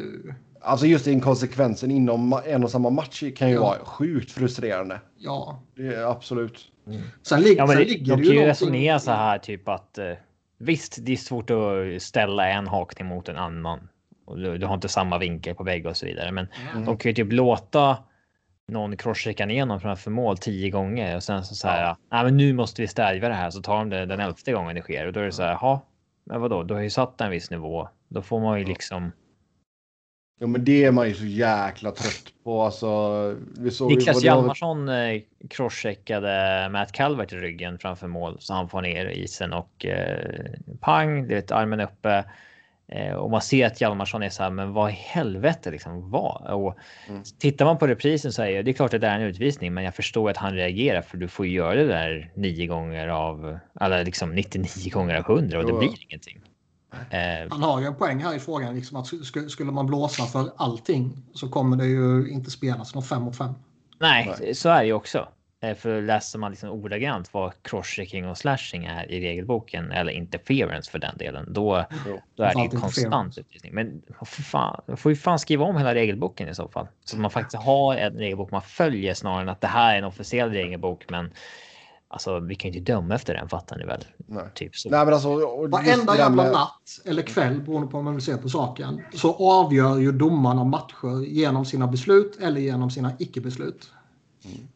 [0.66, 3.60] Alltså just inkonsekvensen inom en och samma match kan ju ja.
[3.60, 5.00] vara sjukt frustrerande.
[5.18, 5.62] Ja.
[5.76, 6.72] Det är absolut.
[6.86, 7.02] Mm.
[7.22, 8.46] Sen, lig ja, sen ligger det ju någonting...
[8.46, 10.12] resonera så här typ att eh,
[10.58, 13.88] visst, det är svårt att ställa en hakning mot en annan.
[14.24, 16.32] Och du, du har inte samma vinkel på vägg och så vidare.
[16.32, 16.84] Men mm.
[16.84, 17.98] de kan ju typ låta
[18.68, 21.96] någon crosschecka igenom framför mål tio gånger och sen så säger ja.
[22.12, 24.74] nej, men nu måste vi stävja det här så tar de det den elfte gången
[24.74, 25.58] det sker och då är det så här.
[25.60, 25.80] Ja,
[26.24, 26.62] men vadå?
[26.62, 27.88] Du har ju satt en viss nivå.
[28.08, 29.12] Då får man ju liksom
[30.38, 32.62] Jo, men det är man ju så jäkla trött på.
[32.62, 38.68] Alltså, vi såg Niklas Hjalmarsson eh, crosscheckade Matt Calvert i ryggen framför mål så han
[38.68, 40.46] får ner isen och eh,
[40.80, 42.24] pang, det är armen uppe.
[42.88, 46.50] Eh, och man ser att Hjalmarsson är så här, men vad i helvete liksom vad?
[46.50, 46.76] Och
[47.08, 47.22] mm.
[47.38, 49.94] tittar man på reprisen så är det klart att det är en utvisning, men jag
[49.94, 54.04] förstår att han reagerar för du får ju göra det där nio gånger av, eller
[54.04, 55.72] liksom 99 gånger av 100 och jo.
[55.72, 56.40] det blir ingenting.
[56.92, 58.74] Eh, Han har ju en poäng här i frågan.
[58.74, 59.06] Liksom att
[59.50, 63.52] skulle man blåsa för allting så kommer det ju inte spelas någon 5 mot 5.
[63.98, 65.28] Nej, Nej, så är det ju också.
[65.60, 70.90] Eh, för läser man liksom ordagrant vad crosschecking och slashing är i regelboken eller interference
[70.90, 73.74] för den delen, då, jo, då är det ju konstant utvisning.
[73.74, 76.88] Men för fan, man får ju fan skriva om hela regelboken i så fall.
[77.04, 79.98] Så att man faktiskt har en regelbok man följer snarare än att det här är
[79.98, 81.04] en officiell regelbok.
[81.08, 81.30] Men
[82.08, 84.04] Alltså, vi kan ju inte döma efter den, fattar ni väl?
[84.16, 84.44] Nej.
[84.54, 84.90] Typ så.
[84.90, 86.52] Nej, men alltså, Varenda jävla med...
[86.52, 90.64] natt eller kväll, beroende på hur man vill se på saken, så avgör ju domarna
[90.64, 93.92] matcher genom sina beslut eller genom sina icke-beslut.
[94.44, 94.68] Mm.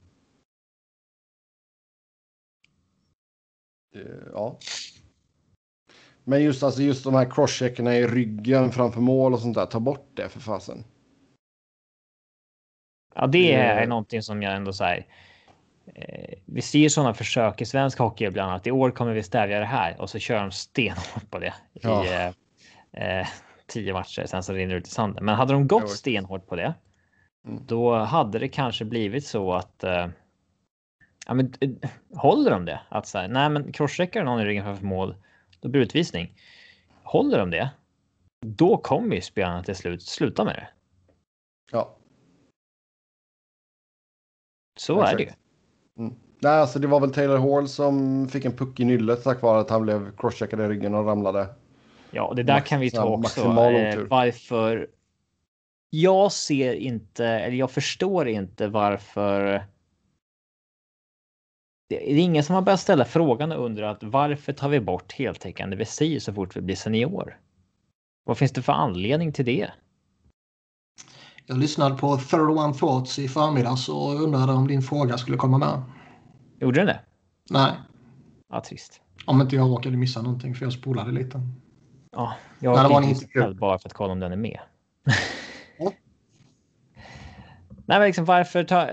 [4.33, 4.59] Ja.
[6.25, 9.81] Men just, alltså, just de här crosscheckerna i ryggen framför mål och sånt där, ta
[9.81, 10.85] bort det för fasen.
[13.15, 15.07] Ja, det är någonting som jag ändå säger
[16.45, 19.65] vi ser sådana försök i svensk hockey ibland att i år kommer vi stävja det
[19.65, 22.05] här och så kör de stenhårt på det ja.
[22.05, 22.33] i
[22.93, 23.27] eh, eh,
[23.67, 24.27] tio matcher.
[24.27, 25.25] Sen så rinner det ut i sanden.
[25.25, 26.75] Men hade de gått stenhårt på det,
[27.47, 27.67] mm.
[27.67, 30.09] då hade det kanske blivit så att eh,
[31.27, 31.71] ja, men, eh,
[32.15, 32.81] håller de det?
[32.89, 35.15] Att så här, nej, men crosscheckar någon i ryggen framför mål,
[35.61, 36.35] då blir det utvisning.
[37.03, 37.71] Håller de det?
[38.47, 40.69] Då kommer ju spelarna till slut sluta med det.
[41.73, 41.97] Ja.
[44.81, 45.13] Så Exakt.
[45.13, 45.40] är det ju.
[46.01, 46.15] Mm.
[46.39, 49.61] Nej, alltså det var väl Taylor Hall som fick en puck i nyllet tack vare
[49.61, 51.47] att han blev crosscheckad i ryggen och ramlade.
[52.11, 53.41] Ja, det där Max, kan vi ta också.
[53.41, 54.89] Eh, varför?
[55.91, 59.65] Jag ser inte, eller jag förstår inte varför.
[61.89, 65.77] Det är ingen som har börjat ställa frågan och undrat varför tar vi bort heltäckande
[65.77, 67.39] visir så fort vi blir senior?
[68.25, 69.71] Vad finns det för anledning till det?
[71.51, 72.31] Jag lyssnade på 31
[72.79, 75.83] Thoughts i förmiddags och undrade om din fråga skulle komma med.
[76.61, 77.01] Gjorde den det?
[77.51, 77.73] Nej.
[78.53, 79.01] Ja, trist.
[79.27, 81.41] Om inte jag råkade missa någonting för jag spolade lite.
[82.13, 84.59] Ja, jag har inte bara för att kolla om den är med.
[85.79, 85.93] ja.
[87.87, 88.89] Nej, men liksom varför ta,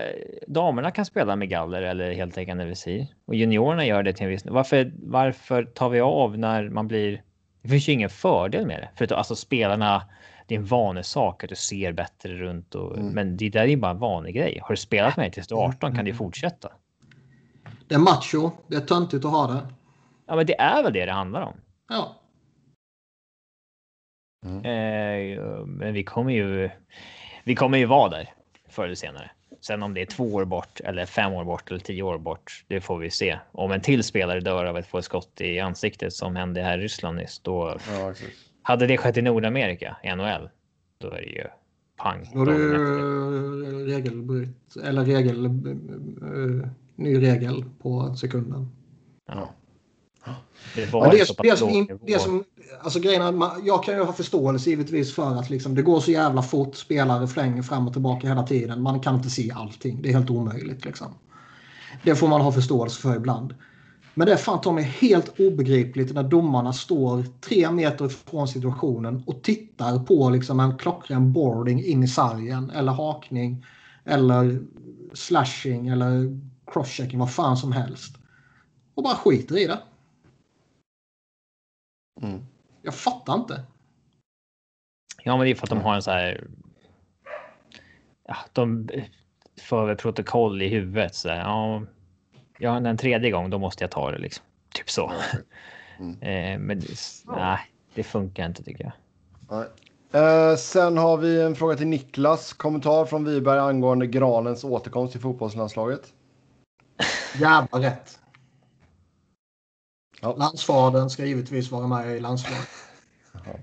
[0.46, 4.46] damerna kan spela med galler eller heltäckande visir och juniorerna gör det till en viss.
[4.46, 7.22] Varför, varför tar vi av när man blir
[7.62, 8.90] Det finns ju ingen fördel med det.
[8.96, 10.02] För att alltså spelarna,
[10.48, 12.74] det är en vanesak att du ser bättre runt.
[12.74, 13.12] Och, mm.
[13.12, 14.58] Men det där är bara en vanlig grej.
[14.62, 16.72] Har du spelat med mig tills du är 18 kan du fortsätta.
[17.88, 18.50] Det är macho.
[18.66, 19.66] Det är töntigt att ha det.
[20.26, 21.56] Ja, men det är väl det det handlar om.
[21.88, 22.16] Ja.
[24.46, 24.64] Mm.
[24.64, 26.70] Eh, men vi kommer ju.
[27.44, 28.32] Vi kommer ju vara där
[28.68, 29.30] förr eller senare.
[29.60, 32.64] Sen om det är två år bort eller fem år bort eller tio år bort,
[32.68, 33.38] det får vi se.
[33.52, 36.78] Om en till spelare dör av att få ett skott i ansiktet som hände här
[36.78, 38.14] i Ryssland nyss, då ja,
[38.68, 40.48] hade det skett i Nordamerika, i NHL,
[40.98, 41.44] då är det ju
[41.96, 42.30] pang.
[42.34, 48.68] Då är det regelbryt eller regel, uh, ny regel på sekunden.
[49.28, 49.48] Ja.
[50.74, 52.44] Det, var det, det, som, det som,
[52.80, 56.42] alltså grejen jag kan ju ha förståelse givetvis för att liksom, det går så jävla
[56.42, 56.76] fort.
[56.76, 58.82] Spelare flänger fram och tillbaka hela tiden.
[58.82, 60.02] Man kan inte se allting.
[60.02, 60.84] Det är helt omöjligt.
[60.84, 61.14] Liksom.
[62.04, 63.54] Det får man ha förståelse för ibland.
[64.18, 69.22] Men det är fan ta mig helt obegripligt när domarna står tre meter från situationen
[69.26, 73.66] och tittar på liksom en klockren boarding in i sargen eller hakning
[74.04, 74.60] eller
[75.12, 78.16] slashing eller crosschecking, vad fan som helst.
[78.94, 79.78] Och bara skiter i det.
[82.22, 82.40] Mm.
[82.82, 83.64] Jag fattar inte.
[85.24, 86.46] Ja, men det är för att de har en så här.
[88.28, 88.88] Ja, de
[89.60, 91.38] för protokoll i huvudet så här.
[91.38, 91.82] Ja,
[92.58, 94.44] ja, en tredje gång, då måste jag ta det liksom.
[94.74, 95.12] Typ så.
[95.98, 96.12] Mm.
[96.22, 96.82] eh, men
[97.26, 97.58] nej,
[97.94, 98.92] det funkar inte tycker jag.
[99.50, 99.66] Nej.
[100.12, 102.52] Eh, sen har vi en fråga till Niklas.
[102.52, 106.12] Kommentar från Wiberg angående Granens återkomst till fotbollslandslaget.
[107.40, 108.18] Jävla rätt.
[110.20, 110.36] Ja.
[110.36, 112.68] Landsfadern ska givetvis vara med i landslaget.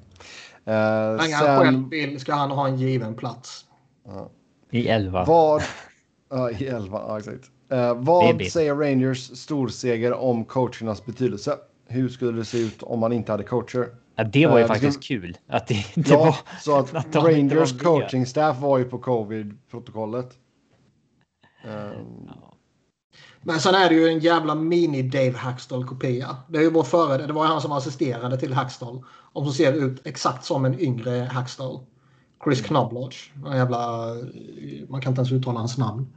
[0.68, 1.34] Eh, sen...
[1.34, 3.66] han själv vill ska han ha en given plats.
[4.08, 4.28] Uh.
[4.70, 5.26] I 11.
[5.26, 5.62] Vad...
[6.34, 7.52] Uh, I 11, ja, exakt.
[7.74, 11.58] Uh, vad säger Rangers storseger om coachernas betydelse?
[11.88, 13.90] Hur skulle det se ut om man inte hade coacher?
[14.16, 15.22] Ja, det var ju faktiskt skulle...
[15.22, 15.38] kul.
[15.48, 16.36] Att det inte ja, var...
[16.62, 20.30] Så att, att Rangers coaching staff var ju på covid-protokollet.
[21.66, 22.28] Um...
[22.28, 22.52] Ja.
[23.48, 26.38] Men sen är det ju en jävla mini-Dave Hackstall-kopia.
[26.50, 29.04] Det är ju vår före, det var han som assisterade till Hackstall.
[29.34, 31.80] Och som ser ut exakt som en yngre Hackstall.
[32.44, 32.68] Chris mm.
[32.68, 33.32] Knobloch.
[33.46, 34.08] En jävla,
[34.90, 36.08] man kan inte ens uttala hans namn.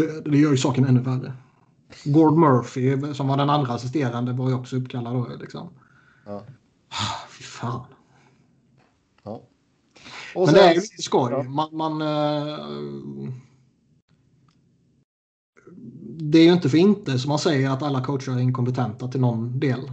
[0.00, 1.32] Det, det gör ju saken ännu värre.
[2.04, 5.68] Gord Murphy som var den andra assisterande var ju också uppkallad då liksom.
[6.26, 6.44] Ja.
[6.88, 7.86] Ah, fy fan.
[9.22, 9.42] Ja.
[10.34, 11.42] Men det är ju lite skoj.
[11.48, 13.30] Man, man uh,
[16.18, 19.20] det är ju inte för inte som man säger att alla coacher är inkompetenta till
[19.20, 19.92] någon del.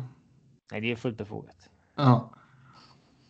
[0.72, 1.70] Nej, det är fullt befogat.
[1.96, 2.34] Ja.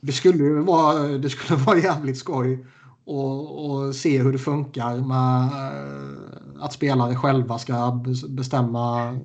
[0.02, 2.66] Det skulle ju vara, det skulle vara jävligt skoj
[3.06, 9.16] och, se hur det funkar med eh, att spelare själva ska bestämma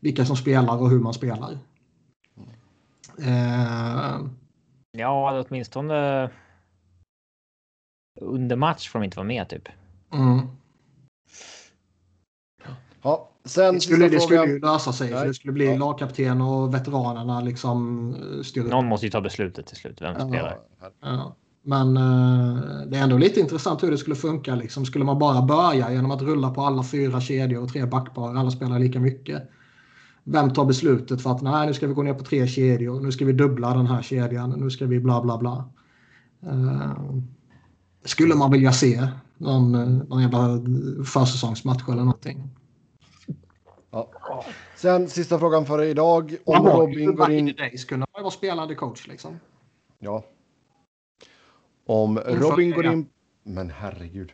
[0.00, 1.58] vilka som spelar och hur man spelar.
[3.18, 4.26] Uh,
[4.92, 6.30] ja, åtminstone
[8.20, 9.68] under match får de inte vara med typ.
[10.12, 10.40] Mm.
[13.02, 15.08] Ja, sen det skulle, det skulle ju lösa sig.
[15.08, 15.76] För det skulle bli ja.
[15.76, 20.02] lagkapten och veteranerna liksom eh, styr Någon måste ju ta beslutet till slut.
[20.02, 20.58] Vem som ja, spelar.
[21.00, 21.36] Ja.
[21.62, 24.54] Men uh, det är ändå lite intressant hur det skulle funka.
[24.54, 24.86] Liksom.
[24.86, 28.34] Skulle man bara börja genom att rulla på alla fyra kedjor och tre backpar.
[28.34, 29.50] Alla spelar lika mycket.
[30.24, 33.00] Vem tar beslutet för att nej, nu ska vi gå ner på tre kedjor.
[33.00, 34.50] Nu ska vi dubbla den här kedjan.
[34.50, 35.64] Nu ska vi bla bla bla.
[36.46, 37.16] Uh,
[38.04, 39.08] skulle man vilja se
[39.38, 40.60] någon, någon jävla
[41.04, 42.50] försäsongsmatch eller någonting.
[43.90, 44.08] Ja.
[44.76, 46.36] Sen sista frågan för idag.
[46.44, 47.54] Om ja, Robin går in...
[47.88, 49.40] Kunde man vara spelande coach liksom.
[49.98, 50.24] Ja.
[51.90, 53.08] Om Robin går in...
[53.42, 54.32] Men herregud.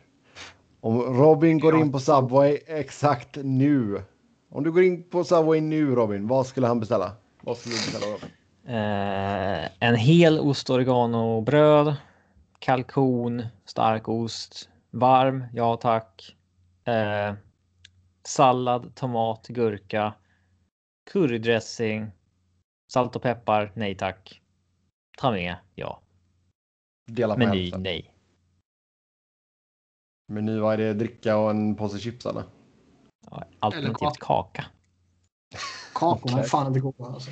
[0.81, 4.03] Om Robin går in på Subway exakt nu.
[4.49, 7.11] Om du går in på Subway nu Robin, vad skulle han beställa?
[7.41, 8.29] Vad skulle du beställa Robin?
[8.67, 11.95] Eh, en hel ost oregano bröd.
[12.59, 14.69] Kalkon, stark ost.
[14.91, 16.35] Varm, ja tack.
[16.85, 17.33] Eh,
[18.27, 20.13] sallad, tomat, gurka,
[21.11, 22.11] currydressing,
[22.93, 23.71] salt och peppar.
[23.73, 24.41] Nej tack.
[25.17, 25.55] Ta med.
[25.75, 26.01] Ja.
[27.07, 27.61] Dela på Meny.
[27.61, 27.83] Hälften.
[27.83, 28.13] Nej.
[30.27, 30.93] Meny, vad är det?
[30.93, 32.43] Dricka och en påse chips eller?
[33.31, 34.65] Ja, alternativt kaka.
[35.93, 36.39] Kakor okay.
[36.39, 37.31] är fan inte goda alltså.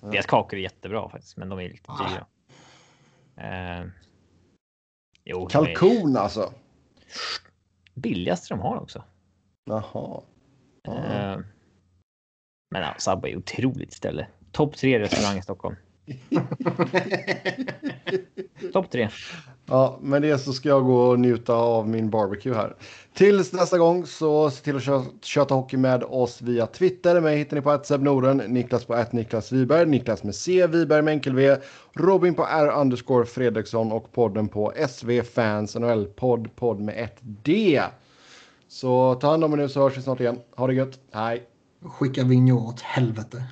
[0.00, 2.08] Deras kakor är jättebra faktiskt, men de är lite ah.
[2.08, 2.26] dyra.
[3.36, 3.86] Eh,
[5.24, 6.20] jo, Kalkon är...
[6.20, 6.52] alltså?
[7.94, 9.04] Billigaste de har också.
[9.64, 10.22] Jaha.
[10.88, 11.44] Uh,
[12.70, 14.26] men ja, Subway är otroligt ställe.
[14.52, 15.76] Topp tre restaurang i Stockholm.
[18.72, 19.08] Topp tre.
[19.66, 22.76] Ja, med det så ska jag gå och njuta av min barbecue här.
[23.14, 27.20] Tills nästa gång så se till att kö köta hockey med oss via Twitter.
[27.20, 31.02] Mig hittar ni på att Norden, Niklas på att Niklas Wiberg, Niklas med C, Wiberg
[31.02, 31.56] med enkel V,
[31.92, 37.16] Robin på R underscore Fredriksson och podden på SV Fans NHL podd, podd med ett
[37.20, 37.82] D.
[38.68, 40.38] Så ta hand om er nu så hörs vi snart igen.
[40.56, 40.98] Ha det gött.
[41.12, 41.46] Hej!
[41.84, 43.44] Skicka Vigneault åt helvete.